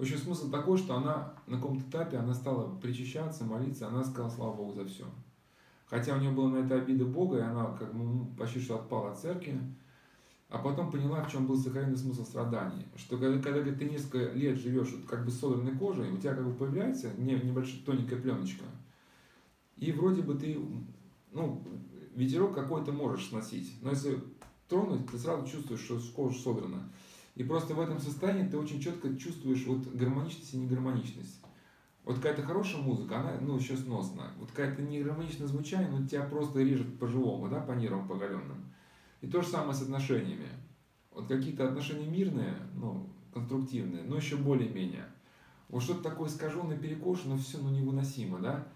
В 0.00 0.02
общем, 0.02 0.16
смысл 0.16 0.50
такой, 0.50 0.78
что 0.78 0.96
она 0.96 1.34
на 1.46 1.58
каком-то 1.58 1.84
этапе, 1.86 2.16
она 2.16 2.32
стала 2.32 2.74
причащаться, 2.76 3.44
молиться, 3.44 3.86
она 3.86 4.02
сказала 4.02 4.30
слава 4.30 4.56
Богу 4.56 4.72
за 4.72 4.86
все. 4.86 5.04
Хотя 5.84 6.16
у 6.16 6.18
нее 6.18 6.30
была 6.30 6.48
на 6.48 6.64
это 6.64 6.76
обида 6.76 7.04
Бога, 7.04 7.36
и 7.36 7.42
она 7.42 7.76
как 7.78 7.92
бы 7.92 8.02
ну, 8.02 8.34
почти 8.38 8.60
что 8.60 8.76
отпала 8.76 9.10
от 9.10 9.18
церкви, 9.18 9.60
а 10.48 10.56
потом 10.56 10.90
поняла, 10.90 11.22
в 11.22 11.30
чем 11.30 11.46
был 11.46 11.54
сокровенный 11.54 11.98
смысл 11.98 12.24
страданий. 12.24 12.86
Что 12.96 13.18
когда, 13.18 13.42
когда 13.42 13.62
ты 13.74 13.84
несколько 13.84 14.32
лет 14.32 14.58
живешь 14.58 14.90
вот, 14.90 15.04
как 15.04 15.26
бы 15.26 15.30
с 15.30 15.38
содранной 15.38 15.76
кожей, 15.76 16.10
у 16.10 16.16
тебя 16.16 16.32
как 16.32 16.46
бы 16.46 16.54
появляется 16.54 17.12
небольшая 17.18 17.82
тоненькая 17.84 18.18
пленочка. 18.18 18.64
И 19.76 19.92
вроде 19.92 20.22
бы 20.22 20.34
ты 20.34 20.58
ну, 21.30 21.62
ветерок 22.14 22.54
какой-то 22.54 22.90
можешь 22.92 23.28
сносить, 23.28 23.74
но 23.82 23.90
если 23.90 24.18
тронуть, 24.66 25.10
ты 25.10 25.18
сразу 25.18 25.46
чувствуешь, 25.46 25.82
что 25.82 26.00
кожа 26.16 26.38
содрана. 26.38 26.90
И 27.34 27.44
просто 27.44 27.74
в 27.74 27.80
этом 27.80 27.98
состоянии 27.98 28.48
ты 28.48 28.58
очень 28.58 28.80
четко 28.80 29.16
чувствуешь 29.16 29.64
вот 29.66 29.86
гармоничность 29.94 30.54
и 30.54 30.58
негармоничность. 30.58 31.40
Вот 32.04 32.16
какая-то 32.16 32.42
хорошая 32.42 32.82
музыка, 32.82 33.20
она, 33.20 33.38
ну, 33.40 33.56
еще 33.56 33.76
сносна. 33.76 34.32
Вот 34.38 34.50
какая-то 34.50 34.82
негармоничное 34.82 35.46
звучание, 35.46 35.88
ну, 35.88 36.06
тебя 36.06 36.22
просто 36.24 36.60
режет 36.60 36.98
по-живому, 36.98 37.48
да, 37.48 37.60
по 37.60 37.72
нервам 37.72 38.08
поголенным. 38.08 38.72
И 39.20 39.26
то 39.26 39.42
же 39.42 39.48
самое 39.48 39.74
с 39.74 39.82
отношениями. 39.82 40.48
Вот 41.12 41.28
какие-то 41.28 41.68
отношения 41.68 42.06
мирные, 42.06 42.56
ну, 42.74 43.08
конструктивные, 43.32 44.02
но 44.02 44.16
еще 44.16 44.36
более-менее. 44.36 45.06
Вот 45.68 45.82
что-то 45.82 46.02
такое 46.02 46.28
искаженное, 46.28 46.78
перекошенное, 46.78 47.38
все, 47.38 47.58
ну, 47.58 47.70
невыносимо, 47.70 48.38
да. 48.38 48.66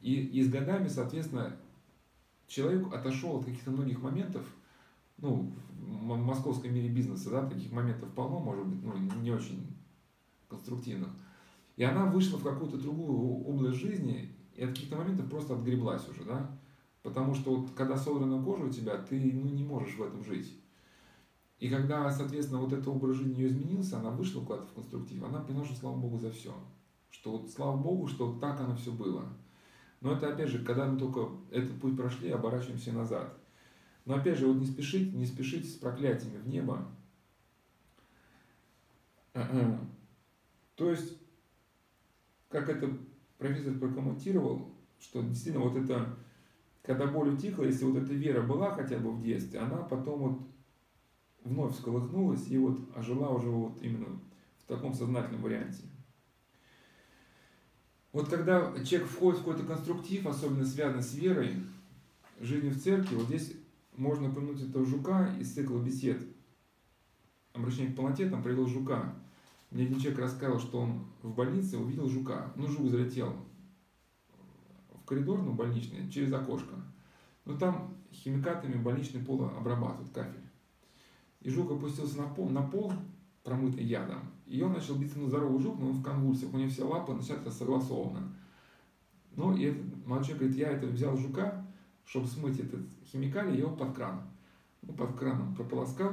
И, 0.00 0.14
и 0.14 0.42
с 0.42 0.50
годами, 0.50 0.88
соответственно, 0.88 1.56
человек 2.48 2.92
отошел 2.92 3.36
от 3.36 3.44
каких-то 3.44 3.70
многих 3.70 4.00
моментов, 4.00 4.44
ну, 5.20 5.52
в 5.78 6.16
московском 6.16 6.72
мире 6.72 6.88
бизнеса, 6.88 7.30
да, 7.30 7.46
таких 7.46 7.72
моментов 7.72 8.10
полно, 8.10 8.38
может 8.38 8.66
быть, 8.66 8.82
ну, 8.82 9.20
не 9.20 9.30
очень 9.30 9.66
конструктивных. 10.48 11.10
И 11.76 11.84
она 11.84 12.06
вышла 12.06 12.38
в 12.38 12.42
какую-то 12.42 12.76
другую 12.76 13.44
область 13.46 13.78
жизни, 13.78 14.34
и 14.54 14.62
от 14.62 14.70
каких-то 14.70 14.96
моментов 14.96 15.30
просто 15.30 15.54
отгреблась 15.54 16.06
уже, 16.08 16.24
да. 16.24 16.50
Потому 17.02 17.34
что 17.34 17.56
вот 17.56 17.70
когда 17.74 17.96
содрана 17.96 18.42
кожа 18.42 18.64
у 18.64 18.70
тебя, 18.70 18.98
ты 18.98 19.32
ну, 19.32 19.48
не 19.48 19.64
можешь 19.64 19.96
в 19.96 20.02
этом 20.02 20.22
жить. 20.22 20.54
И 21.58 21.68
когда, 21.68 22.10
соответственно, 22.10 22.60
вот 22.60 22.72
этот 22.72 22.88
образ 22.88 23.16
жизни 23.16 23.40
ее 23.40 23.48
изменился, 23.48 23.98
она 23.98 24.10
вышла 24.10 24.40
куда-то 24.40 24.66
в 24.66 24.72
конструктив, 24.72 25.22
она 25.22 25.40
поняла, 25.40 25.64
что 25.64 25.76
слава 25.76 25.96
Богу 25.96 26.18
за 26.18 26.30
все. 26.30 26.54
Что 27.10 27.32
вот 27.32 27.50
слава 27.50 27.76
Богу, 27.76 28.06
что 28.08 28.30
вот 28.30 28.40
так 28.40 28.60
оно 28.60 28.76
все 28.76 28.92
было. 28.92 29.24
Но 30.00 30.12
это 30.12 30.32
опять 30.32 30.48
же, 30.48 30.64
когда 30.64 30.86
мы 30.86 30.98
только 30.98 31.28
этот 31.50 31.78
путь 31.80 31.96
прошли, 31.96 32.30
оборачиваемся 32.30 32.92
назад. 32.92 33.39
Но 34.10 34.16
опять 34.16 34.38
же, 34.38 34.48
вот 34.48 34.56
не 34.56 34.66
спешите, 34.66 35.16
не 35.16 35.24
спешите 35.24 35.68
с 35.68 35.74
проклятиями 35.74 36.38
в 36.38 36.48
небо. 36.48 36.84
То 39.32 40.90
есть, 40.90 41.16
как 42.48 42.68
это 42.68 42.90
профессор 43.38 43.78
прокомментировал, 43.78 44.74
что 44.98 45.22
действительно 45.22 45.64
вот 45.64 45.76
это, 45.76 46.18
когда 46.82 47.06
боль 47.06 47.34
утихла, 47.34 47.62
если 47.62 47.84
вот 47.84 48.02
эта 48.02 48.12
вера 48.12 48.42
была 48.42 48.74
хотя 48.74 48.98
бы 48.98 49.12
в 49.12 49.22
детстве, 49.22 49.60
она 49.60 49.76
потом 49.76 50.18
вот 50.18 50.42
вновь 51.44 51.76
всколыхнулась 51.76 52.48
и 52.48 52.58
вот 52.58 52.80
ожила 52.96 53.28
уже 53.28 53.48
вот 53.48 53.80
именно 53.80 54.20
в 54.58 54.64
таком 54.66 54.92
сознательном 54.92 55.40
варианте. 55.40 55.84
Вот 58.10 58.28
когда 58.28 58.74
человек 58.82 59.08
входит 59.08 59.40
в 59.40 59.44
какой-то 59.44 59.68
конструктив, 59.68 60.26
особенно 60.26 60.64
связанный 60.64 61.04
с 61.04 61.14
верой, 61.14 61.54
жизнью 62.40 62.72
в 62.72 62.82
церкви, 62.82 63.14
вот 63.14 63.26
здесь 63.26 63.52
можно 64.00 64.30
упомянуть 64.30 64.62
этого 64.62 64.84
жука 64.84 65.32
из 65.38 65.52
цикла 65.52 65.78
бесед. 65.78 66.26
Обращение 67.52 67.92
к 67.92 67.96
полноте 67.96 68.28
там 68.28 68.42
привел 68.42 68.66
жука. 68.66 69.14
Мне 69.70 69.84
один 69.84 70.00
человек 70.00 70.20
рассказал, 70.20 70.58
что 70.58 70.80
он 70.80 71.04
в 71.22 71.34
больнице 71.34 71.76
увидел 71.76 72.08
жука. 72.08 72.52
Ну, 72.56 72.66
жук 72.66 72.88
залетел 72.88 73.36
в 74.94 75.04
коридор, 75.04 75.42
ну, 75.42 75.52
больничный, 75.52 76.10
через 76.10 76.32
окошко. 76.32 76.74
Но 77.44 77.56
там 77.56 77.94
химикатами 78.12 78.80
больничный 78.82 79.22
пол 79.22 79.44
обрабатывают, 79.44 80.10
кафель. 80.12 80.48
И 81.40 81.50
жук 81.50 81.70
опустился 81.70 82.16
на 82.18 82.28
пол, 82.28 82.48
на 82.48 82.62
пол 82.62 82.92
промытый 83.44 83.84
ядом. 83.84 84.30
И 84.46 84.62
он 84.62 84.72
начал 84.72 84.96
биться 84.96 85.18
на 85.18 85.28
здоровый 85.28 85.60
жук, 85.60 85.78
но 85.78 85.88
он 85.88 85.92
в 85.92 86.02
конвульсиях. 86.02 86.52
У 86.54 86.58
него 86.58 86.70
все 86.70 86.84
лапы 86.84 87.12
начинают 87.12 87.52
согласованно. 87.52 88.34
Ну, 89.36 89.54
и 89.54 89.64
этот 89.64 90.06
молодой 90.06 90.34
говорит, 90.34 90.56
я 90.56 90.70
это 90.70 90.86
взял 90.86 91.16
жука, 91.16 91.59
чтобы 92.10 92.26
смыть 92.26 92.58
этот 92.58 92.80
химикалий, 93.04 93.52
я 93.52 93.58
его 93.60 93.76
под 93.76 93.94
кран. 93.94 94.20
Ну, 94.82 94.92
под 94.94 95.16
краном 95.16 95.54
прополоскал. 95.54 96.12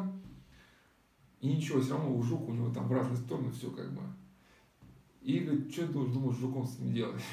И 1.40 1.56
ничего, 1.56 1.82
все 1.82 1.94
равно 1.94 2.16
у 2.16 2.22
жука 2.22 2.52
у 2.52 2.54
него 2.54 2.70
там 2.70 2.88
в 2.88 2.92
разные 2.92 3.18
стороны 3.18 3.50
все 3.52 3.72
как 3.72 3.92
бы. 3.92 4.02
И 5.22 5.40
говорит, 5.40 5.72
что 5.72 5.88
ты 5.88 5.94
думаешь, 5.94 6.38
жуком 6.38 6.68
с 6.68 6.78
ним 6.78 6.94
делать? 6.94 7.24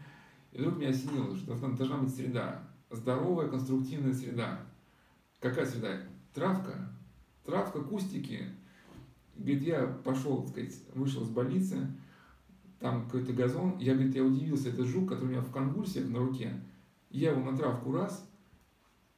И 0.52 0.58
вдруг 0.58 0.78
меня 0.78 0.88
осенило, 0.88 1.36
что 1.36 1.54
должна 1.58 1.98
быть 1.98 2.14
среда. 2.14 2.62
Здоровая, 2.90 3.48
конструктивная 3.48 4.14
среда. 4.14 4.60
Какая 5.38 5.66
среда? 5.66 6.00
Травка. 6.32 6.90
Травка, 7.44 7.82
кустики. 7.82 8.48
Говорит, 9.36 9.62
я 9.62 9.86
пошел, 9.86 10.42
так 10.42 10.52
сказать, 10.52 10.74
вышел 10.94 11.22
из 11.22 11.28
больницы, 11.28 11.86
там 12.80 13.04
какой-то 13.04 13.34
газон. 13.34 13.76
Я, 13.78 13.92
говорит, 13.92 14.14
я 14.14 14.24
удивился, 14.24 14.70
это 14.70 14.86
жук, 14.86 15.10
который 15.10 15.26
у 15.26 15.30
меня 15.32 15.42
в 15.42 15.52
конвульсиях 15.52 16.08
на 16.08 16.20
руке. 16.20 16.58
Я 17.16 17.30
его 17.30 17.50
на 17.50 17.56
травку 17.56 17.92
раз, 17.92 18.30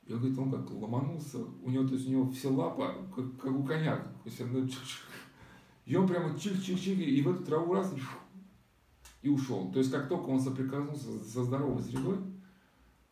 я 0.06 0.16
говорит, 0.16 0.38
он 0.38 0.52
как 0.52 0.70
ломанулся, 0.70 1.38
у 1.38 1.68
него, 1.68 1.84
то 1.84 1.94
есть 1.94 2.06
у 2.06 2.10
него 2.12 2.30
все 2.30 2.48
лапа, 2.48 2.94
как, 3.12 3.36
как 3.40 3.50
у 3.50 3.64
коня. 3.64 3.96
То 3.96 4.30
есть, 4.30 4.40
он, 4.40 4.70
и 5.84 5.96
он 5.96 6.06
прямо 6.06 6.38
чих-чих-чих, 6.38 6.96
и 6.96 7.20
в 7.22 7.28
эту 7.28 7.42
траву 7.42 7.74
раз, 7.74 7.92
и 9.20 9.28
ушел. 9.28 9.72
То 9.72 9.80
есть, 9.80 9.90
как 9.90 10.08
только 10.08 10.28
он 10.28 10.40
соприкоснулся 10.40 11.24
со 11.24 11.42
здоровой 11.42 11.82
средой, 11.82 12.18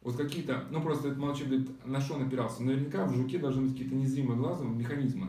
вот 0.03 0.17
какие-то, 0.17 0.69
ну 0.71 0.81
просто 0.81 1.09
этот 1.09 1.19
молчок 1.19 1.49
говорит, 1.49 1.85
на 1.85 2.01
что 2.01 2.15
он 2.15 2.23
опирался? 2.23 2.63
Наверняка 2.63 3.07
в 3.07 3.15
жуке 3.17 3.39
должны 3.39 3.63
быть 3.63 3.73
какие-то 3.73 3.97
незримые 3.97 4.39
глазом 4.39 4.79
механизмы, 4.79 5.27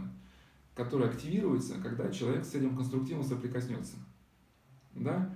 которые 0.76 1.10
активируются, 1.10 1.82
когда 1.82 2.12
человек 2.12 2.46
с 2.46 2.54
этим 2.54 2.76
конструктивом 2.76 3.24
соприкоснется. 3.24 3.96
Да? 4.94 5.36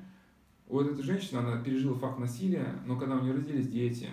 Вот 0.71 0.87
эта 0.87 1.03
женщина, 1.03 1.41
она 1.41 1.61
пережила 1.61 1.93
факт 1.95 2.17
насилия, 2.17 2.79
но 2.85 2.97
когда 2.97 3.17
у 3.17 3.21
нее 3.21 3.33
родились 3.33 3.67
дети, 3.67 4.07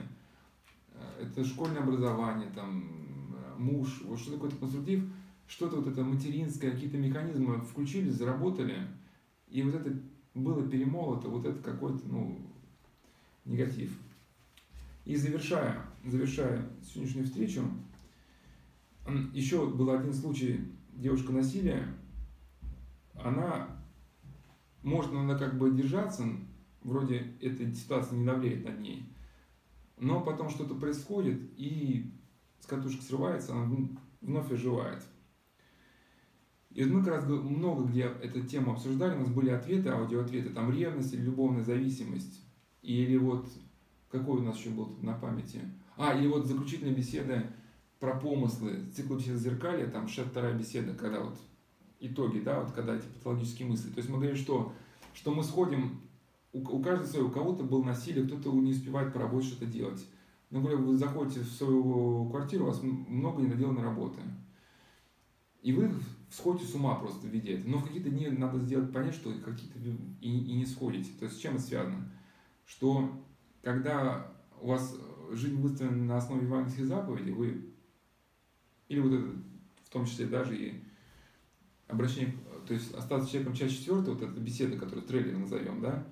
э, 0.93 1.23
это 1.23 1.45
школьное 1.45 1.83
образование, 1.83 2.51
там, 2.53 3.33
э, 3.33 3.59
муж, 3.61 4.01
вот 4.03 4.19
что 4.19 4.33
такое 4.33 4.51
конструктив, 4.51 5.09
что-то 5.47 5.77
вот 5.77 5.87
это 5.87 6.03
материнское, 6.03 6.73
какие-то 6.73 6.99
механизмы 6.99 7.61
включились, 7.61 8.15
заработали, 8.15 8.89
и 9.47 9.63
вот 9.63 9.77
это 9.77 9.97
было 10.35 10.69
перемолото, 10.69 11.29
вот 11.29 11.47
это 11.47 11.63
какой-то, 11.63 12.01
ну, 12.09 12.37
негатив. 13.45 13.97
И 15.05 15.15
завершая, 15.15 15.87
завершая 16.05 16.69
сегодняшнюю 16.83 17.27
встречу, 17.27 17.63
еще 19.33 19.65
был 19.65 19.93
один 19.93 20.13
случай 20.13 20.73
девушка 20.97 21.31
насилия, 21.31 21.87
она 23.15 23.79
может 24.83 25.13
она 25.13 25.39
как 25.39 25.57
бы 25.57 25.71
держаться, 25.71 26.27
вроде 26.89 27.35
эта 27.41 27.73
ситуация 27.75 28.19
не 28.19 28.25
давляет 28.25 28.65
над 28.65 28.81
ней, 28.81 29.13
но 29.97 30.21
потом 30.21 30.49
что-то 30.51 30.75
происходит, 30.75 31.41
и 31.57 32.13
с 32.61 32.67
катушек 32.67 33.03
срывается, 33.03 33.53
она 33.53 33.71
вновь 34.21 34.53
оживает. 34.53 35.03
И 36.71 36.85
вот 36.85 36.93
мы 36.93 37.05
как 37.05 37.15
раз 37.15 37.25
много 37.25 37.85
где 37.85 38.03
эту 38.03 38.43
тему 38.43 38.73
обсуждали, 38.73 39.17
у 39.17 39.21
нас 39.21 39.31
были 39.31 39.51
ответы, 39.51 39.89
аудиоответы, 39.89 40.51
там 40.51 40.73
ревность 40.73 41.13
или 41.13 41.23
любовная 41.23 41.65
зависимость, 41.65 42.43
или 42.83 43.17
вот, 43.17 43.49
какой 44.11 44.41
у 44.41 44.45
нас 44.45 44.59
еще 44.59 44.71
был 44.71 44.97
на 45.03 45.15
памяти, 45.15 45.61
а, 45.97 46.15
или 46.15 46.27
вот 46.29 46.47
заключительная 46.47 46.95
беседа 46.95 47.53
про 47.99 48.15
помыслы, 48.15 48.87
цикл 48.95 49.17
беседы 49.17 49.39
зеркалья, 49.39 49.89
там 49.89 50.09
62 50.09 50.53
беседа, 50.53 50.95
когда 50.95 51.21
вот 51.21 51.39
итоги, 52.01 52.39
да, 52.39 52.61
вот 52.61 52.73
когда 52.73 52.95
эти 52.95 53.07
патологические 53.07 53.69
мысли. 53.69 53.91
То 53.91 53.99
есть 53.99 54.09
мы 54.09 54.19
говорим, 54.19 54.37
что, 54.37 54.73
что 55.15 55.33
мы 55.35 55.43
сходим, 55.43 56.01
у, 56.59 56.77
у 56.77 56.83
каждого 56.83 57.07
свое, 57.07 57.25
у 57.27 57.31
кого-то 57.31 57.65
было 57.65 57.83
насилие, 57.83 58.27
кто-то 58.27 58.53
не 58.53 58.73
успевает 58.73 59.13
по 59.13 59.21
работе 59.21 59.49
что-то 59.49 59.67
делать. 59.67 60.05
Например, 60.51 60.79
вы 60.79 60.97
заходите 60.97 61.41
в 61.41 61.49
свою 61.49 62.29
квартиру, 62.31 62.65
у 62.65 62.69
вас 62.69 62.83
много 62.83 63.43
недоделанной 63.43 63.83
работы. 63.83 64.21
И 65.61 65.73
вы 65.73 65.93
сходите 66.31 66.67
с 66.67 66.75
ума 66.75 66.95
просто 66.95 67.27
в 67.27 67.31
виде 67.31 67.55
этого. 67.55 67.71
Но 67.71 67.79
в 67.79 67.87
какие-то 67.87 68.11
дни 68.11 68.29
надо 68.29 68.59
сделать 68.59 68.93
понять, 68.93 69.15
что 69.15 69.33
какие-то 69.33 69.79
и, 70.21 70.39
и 70.39 70.55
не 70.55 70.65
сходите. 70.65 71.11
То 71.19 71.25
есть 71.25 71.37
с 71.37 71.41
чем 71.41 71.55
это 71.55 71.63
связано? 71.63 72.11
Что 72.65 73.23
когда 73.63 74.33
у 74.61 74.69
вас 74.69 74.97
жизнь 75.33 75.61
выстроена 75.61 76.05
на 76.05 76.17
основе 76.17 76.47
евангельских 76.47 76.87
заповедей, 76.87 77.33
вы 77.33 77.75
или 78.89 79.01
вот 79.01 79.13
это, 79.13 79.27
в 79.85 79.91
том 79.91 80.07
числе 80.07 80.27
даже 80.27 80.57
и 80.57 80.83
обращение, 81.87 82.35
то 82.67 82.75
есть 82.75 82.95
остаться 82.95 83.31
человеком 83.31 83.55
часть 83.55 83.79
четвертая, 83.79 84.15
вот 84.15 84.23
эта 84.23 84.41
беседа, 84.41 84.79
которую 84.79 85.07
трейлер 85.07 85.37
назовем, 85.37 85.81
да, 85.81 86.07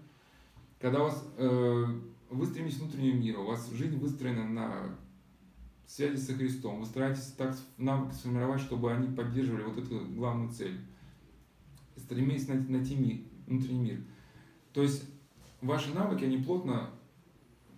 когда 0.86 1.00
у 1.00 1.06
вас 1.06 1.26
э, 1.36 1.84
вы 2.30 2.46
стремитесь 2.46 2.76
к 2.76 2.82
внутреннему 2.82 3.20
миру, 3.20 3.42
у 3.42 3.46
вас 3.46 3.68
жизнь 3.72 3.98
выстроена 3.98 4.46
на 4.48 4.96
связи 5.84 6.14
со 6.14 6.32
Христом, 6.34 6.78
вы 6.78 6.86
стараетесь 6.86 7.32
так 7.36 7.56
навыки 7.76 8.14
сформировать, 8.14 8.60
чтобы 8.60 8.92
они 8.92 9.12
поддерживали 9.12 9.64
вот 9.64 9.78
эту 9.78 10.06
главную 10.06 10.52
цель. 10.52 10.78
Стремитесь 11.96 12.46
найти, 12.46 12.70
найти 12.70 12.94
мир, 12.94 13.18
внутренний 13.48 13.80
мир. 13.80 14.04
То 14.72 14.82
есть 14.82 15.10
ваши 15.60 15.92
навыки, 15.92 16.22
они 16.22 16.36
плотно, 16.36 16.90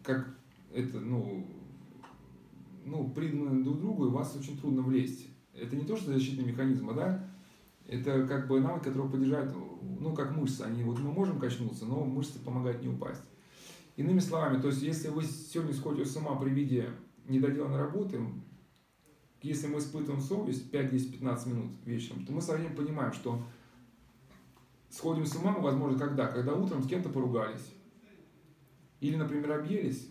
как 0.03 0.37
это, 0.75 1.01
ну, 1.01 1.47
ну, 2.85 3.09
приданы 3.09 3.65
друг 3.65 3.81
другу, 3.81 4.09
и 4.09 4.11
вас 4.11 4.37
очень 4.37 4.59
трудно 4.59 4.83
влезть. 4.83 5.29
Это 5.55 5.77
не 5.77 5.87
то, 5.87 5.97
что 5.97 6.13
защитный 6.13 6.45
механизм, 6.45 6.91
а 6.91 6.93
да, 6.93 7.31
это 7.87 8.27
как 8.27 8.49
бы 8.49 8.61
навык, 8.61 8.85
который 8.85 9.11
поддерживает, 9.11 9.55
ну, 9.83 10.15
как 10.15 10.37
мышцы. 10.37 10.63
Они, 10.63 10.83
вот 10.83 10.99
мы 10.99 11.13
можем 11.13 11.39
качнуться, 11.39 11.87
но 11.87 12.05
мышцы 12.05 12.39
помогают 12.39 12.83
не 12.83 12.89
упасть. 12.89 13.23
Иными 13.97 14.21
словами, 14.21 14.61
то 14.61 14.69
есть, 14.69 14.83
если 14.83 15.09
вы 15.09 15.25
сегодня 15.25 15.75
сходите 15.75 16.09
с 16.09 16.17
ума 16.17 16.37
при 16.37 16.51
виде 16.51 16.91
недоделанной 17.27 17.79
работы, 17.79 18.21
если 19.43 19.67
мы 19.67 19.79
испытываем 19.79 20.21
совесть 20.21 20.71
5, 20.71 20.91
10, 20.91 21.13
15 21.13 21.47
минут 21.47 21.73
вечером, 21.85 22.25
то 22.25 22.33
мы 22.33 22.41
со 22.41 22.55
временем 22.55 22.77
понимаем, 22.77 23.13
что 23.13 23.43
сходим 24.91 25.27
с 25.27 25.35
ума 25.37 25.53
возможно, 25.59 25.99
когда? 25.99 26.27
Когда 26.27 26.55
утром 26.55 26.83
с 26.83 26.89
кем-то 26.89 27.09
поругались. 27.09 27.75
Или, 29.01 29.17
например, 29.17 29.53
объелись. 29.53 30.09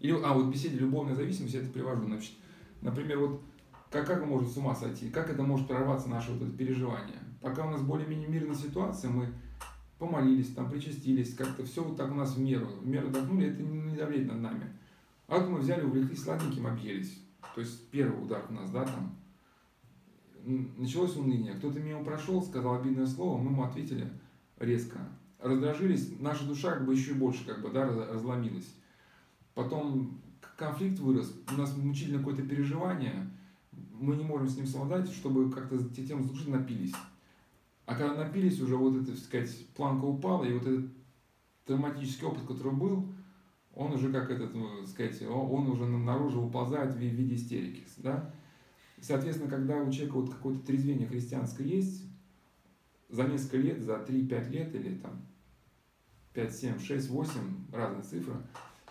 Или, 0.00 0.12
а, 0.22 0.34
вот 0.34 0.52
беседе 0.52 0.78
любовной 0.78 1.14
зависимости 1.14 1.56
это 1.56 1.68
привожу. 1.70 2.04
Значит, 2.04 2.32
например, 2.80 3.18
вот 3.18 3.42
как, 3.90 4.06
как 4.06 4.24
можем 4.24 4.48
с 4.48 4.56
ума 4.56 4.74
сойти? 4.74 5.10
Как 5.10 5.30
это 5.30 5.42
может 5.42 5.66
прорваться, 5.66 6.08
наше 6.08 6.32
вот 6.32 6.42
это 6.42 6.56
переживание? 6.56 7.18
Пока 7.40 7.66
у 7.66 7.70
нас 7.70 7.82
более-менее 7.82 8.28
мирная 8.28 8.54
ситуация, 8.54 9.10
мы 9.10 9.28
помолились, 9.98 10.54
там, 10.54 10.70
причастились, 10.70 11.34
как-то 11.34 11.64
все 11.64 11.82
вот 11.82 11.96
так 11.96 12.10
у 12.10 12.14
нас 12.14 12.34
в 12.34 12.40
меру, 12.40 12.66
в 12.66 12.86
меру 12.86 13.08
отдохнули, 13.08 13.48
это 13.48 13.62
не 13.62 13.96
давлеет 13.96 14.28
над 14.28 14.40
нами. 14.40 14.72
А 15.26 15.38
вот 15.38 15.48
мы 15.48 15.58
взяли, 15.60 15.84
увлеклись 15.84 16.22
сладеньким, 16.22 16.66
объелись. 16.66 17.18
То 17.54 17.60
есть 17.60 17.88
первый 17.90 18.22
удар 18.22 18.44
у 18.48 18.52
нас, 18.52 18.70
да, 18.70 18.84
там, 18.84 19.14
началось 20.76 21.16
уныние. 21.16 21.54
Кто-то 21.54 21.80
мимо 21.80 22.04
прошел, 22.04 22.42
сказал 22.42 22.80
обидное 22.80 23.06
слово, 23.06 23.38
мы 23.38 23.50
ему 23.50 23.62
ответили 23.62 24.10
резко. 24.58 24.98
Раздражились, 25.38 26.12
наша 26.18 26.46
душа 26.46 26.72
как 26.72 26.86
бы 26.86 26.94
еще 26.94 27.14
больше 27.14 27.46
как 27.46 27.62
бы, 27.62 27.70
да, 27.70 27.86
разломилась. 27.86 28.74
Потом 29.54 30.20
конфликт 30.56 30.98
вырос, 30.98 31.34
у 31.52 31.58
нас 31.58 31.76
мучительно 31.76 32.18
какое-то 32.18 32.42
переживание, 32.42 33.30
мы 33.72 34.16
не 34.16 34.24
можем 34.24 34.48
с 34.48 34.56
ним 34.56 34.66
совладать, 34.66 35.10
чтобы 35.10 35.50
как-то 35.50 35.78
тем 35.94 36.26
души 36.26 36.50
напились. 36.50 36.94
А 37.90 37.96
когда 37.96 38.14
напились, 38.14 38.60
уже 38.60 38.76
вот 38.76 38.94
эта, 38.94 39.06
так 39.06 39.18
сказать, 39.18 39.66
планка 39.74 40.04
упала, 40.04 40.44
и 40.44 40.52
вот 40.52 40.62
этот 40.62 40.92
травматический 41.66 42.24
опыт, 42.24 42.46
который 42.46 42.72
был, 42.72 43.12
он 43.74 43.92
уже 43.92 44.12
как 44.12 44.30
этот, 44.30 44.54
ну, 44.54 44.86
сказать, 44.86 45.20
он 45.22 45.66
уже 45.68 45.86
наружу 45.86 46.40
уползает 46.40 46.94
в 46.94 46.98
виде 46.98 47.34
истерики, 47.34 47.82
да? 47.96 48.32
Соответственно, 49.00 49.50
когда 49.50 49.82
у 49.82 49.90
человека 49.90 50.14
вот 50.18 50.30
какое-то 50.30 50.64
трезвение 50.66 51.08
христианское 51.08 51.66
есть, 51.66 52.04
за 53.08 53.24
несколько 53.24 53.56
лет, 53.56 53.82
за 53.82 53.94
3-5 53.94 54.50
лет 54.50 54.72
или 54.76 54.94
там 54.94 55.26
5, 56.34 56.54
7, 56.54 56.78
6, 56.78 57.10
8, 57.10 57.32
разные 57.72 58.04
цифры, 58.04 58.34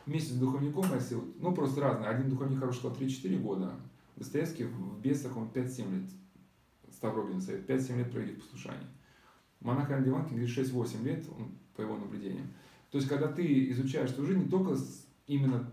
вместе 0.06 0.34
с 0.34 0.38
духовником, 0.38 0.84
если 0.94 1.16
ну 1.40 1.54
просто 1.54 1.80
разные, 1.80 2.10
один 2.10 2.30
духовник 2.30 2.60
хороший 2.60 2.80
сказал 2.80 2.98
3-4 2.98 3.40
года, 3.40 3.76
Достоевский 4.18 4.66
в 4.66 5.00
бесах 5.00 5.38
он 5.38 5.48
5-7 5.54 6.02
лет, 6.02 6.10
Ставрогин 7.00 7.40
совет, 7.40 7.70
5-7 7.70 7.98
лет 7.98 8.12
провели 8.12 8.34
в 8.34 8.42
послушании. 8.42 8.86
Монах 9.62 9.90
Иоанн 9.90 10.04
Диванкин 10.04 10.36
говорит 10.36 10.58
6-8 10.58 11.04
лет, 11.04 11.26
он, 11.38 11.52
по 11.74 11.82
его 11.82 11.96
наблюдениям. 11.96 12.48
То 12.92 12.98
есть, 12.98 13.08
когда 13.08 13.30
ты 13.30 13.72
изучаешь 13.72 14.12
свою 14.12 14.28
жизнь, 14.28 14.44
не 14.44 14.50
только 14.50 14.76
именно 15.26 15.72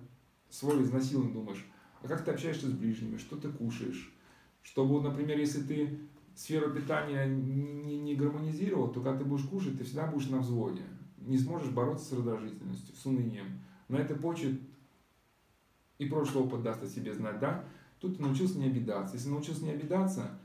свое 0.48 0.84
изнасилование 0.84 1.34
думаешь, 1.34 1.66
а 2.00 2.06
как 2.06 2.24
ты 2.24 2.30
общаешься 2.30 2.68
с 2.68 2.72
ближними, 2.72 3.16
что 3.16 3.36
ты 3.36 3.48
кушаешь. 3.48 4.14
Чтобы, 4.62 5.02
например, 5.02 5.36
если 5.38 5.62
ты 5.62 5.98
сферу 6.36 6.72
питания 6.72 7.26
не, 7.26 7.98
не 7.98 8.14
гармонизировал, 8.14 8.92
то 8.92 9.00
когда 9.00 9.18
ты 9.18 9.24
будешь 9.24 9.46
кушать, 9.46 9.76
ты 9.78 9.82
всегда 9.82 10.06
будешь 10.06 10.28
на 10.28 10.38
взводе. 10.38 10.82
Не 11.18 11.38
сможешь 11.38 11.70
бороться 11.70 12.04
с 12.04 12.12
раздражительностью, 12.12 12.94
с 12.94 13.04
унынием. 13.04 13.60
На 13.88 13.96
этой 13.96 14.14
почве 14.14 14.58
и 15.98 16.06
прошлый 16.06 16.44
опыт 16.44 16.62
даст 16.62 16.84
о 16.84 16.86
себе 16.86 17.12
знать, 17.14 17.40
да? 17.40 17.64
Тут 17.98 18.16
ты 18.16 18.22
научился 18.22 18.58
не 18.58 18.66
обидаться. 18.66 19.16
Если 19.16 19.28
научился 19.28 19.64
не 19.64 19.70
обидаться, 19.70 20.38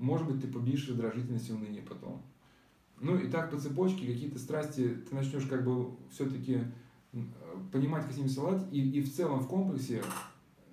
может 0.00 0.26
быть, 0.26 0.40
ты 0.40 0.48
победишь 0.48 0.88
раздражительность 0.88 1.48
и 1.50 1.52
уныние 1.52 1.82
потом. 1.82 2.22
Ну 3.00 3.16
и 3.16 3.28
так 3.28 3.50
по 3.50 3.58
цепочке 3.58 4.06
какие-то 4.06 4.38
страсти 4.38 4.96
ты 5.08 5.14
начнешь 5.14 5.46
как 5.46 5.64
бы 5.64 5.90
все-таки 6.10 6.60
понимать, 7.72 8.04
как 8.04 8.14
с 8.14 8.16
ними 8.16 8.28
совладать, 8.28 8.66
и, 8.72 8.80
и 8.80 9.02
в 9.02 9.14
целом 9.14 9.40
в 9.40 9.48
комплексе 9.48 10.02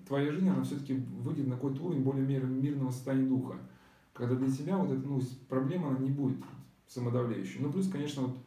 твоя 0.08 0.32
жизнь, 0.32 0.48
она 0.48 0.64
все-таки 0.64 0.94
выйдет 0.94 1.48
на 1.48 1.56
какой-то 1.56 1.84
уровень 1.84 2.04
более 2.04 2.26
мирного 2.26 2.91
состояния 2.91 3.28
духа. 3.28 3.58
Когда 4.14 4.36
для 4.36 4.52
тебя 4.52 4.78
вот 4.78 4.91
эта 4.91 5.06
ну, 5.06 5.22
проблема, 5.49 5.90
она 5.90 5.99
не 5.99 6.12
будет 6.12 6.38
самодавляющей. 6.88 7.60
Ну, 7.60 7.72
плюс, 7.72 7.90
конечно, 7.90 8.24
вот 8.24 8.38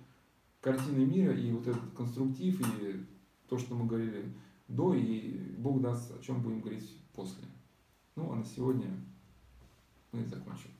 картина 0.60 1.04
мира 1.04 1.34
и 1.34 1.52
вот 1.52 1.66
этот 1.66 1.82
конструктив, 1.96 2.60
и 2.60 3.04
то, 3.48 3.58
что 3.58 3.74
мы 3.74 3.86
говорили 3.86 4.24
до, 4.68 4.94
и 4.94 5.38
Бог 5.58 5.80
даст, 5.80 6.12
о 6.18 6.22
чем 6.22 6.42
будем 6.42 6.60
говорить 6.60 6.96
после. 7.14 7.44
Ну, 8.16 8.32
а 8.32 8.36
на 8.36 8.44
сегодня 8.44 8.88
мы 10.12 10.24
закончим. 10.26 10.79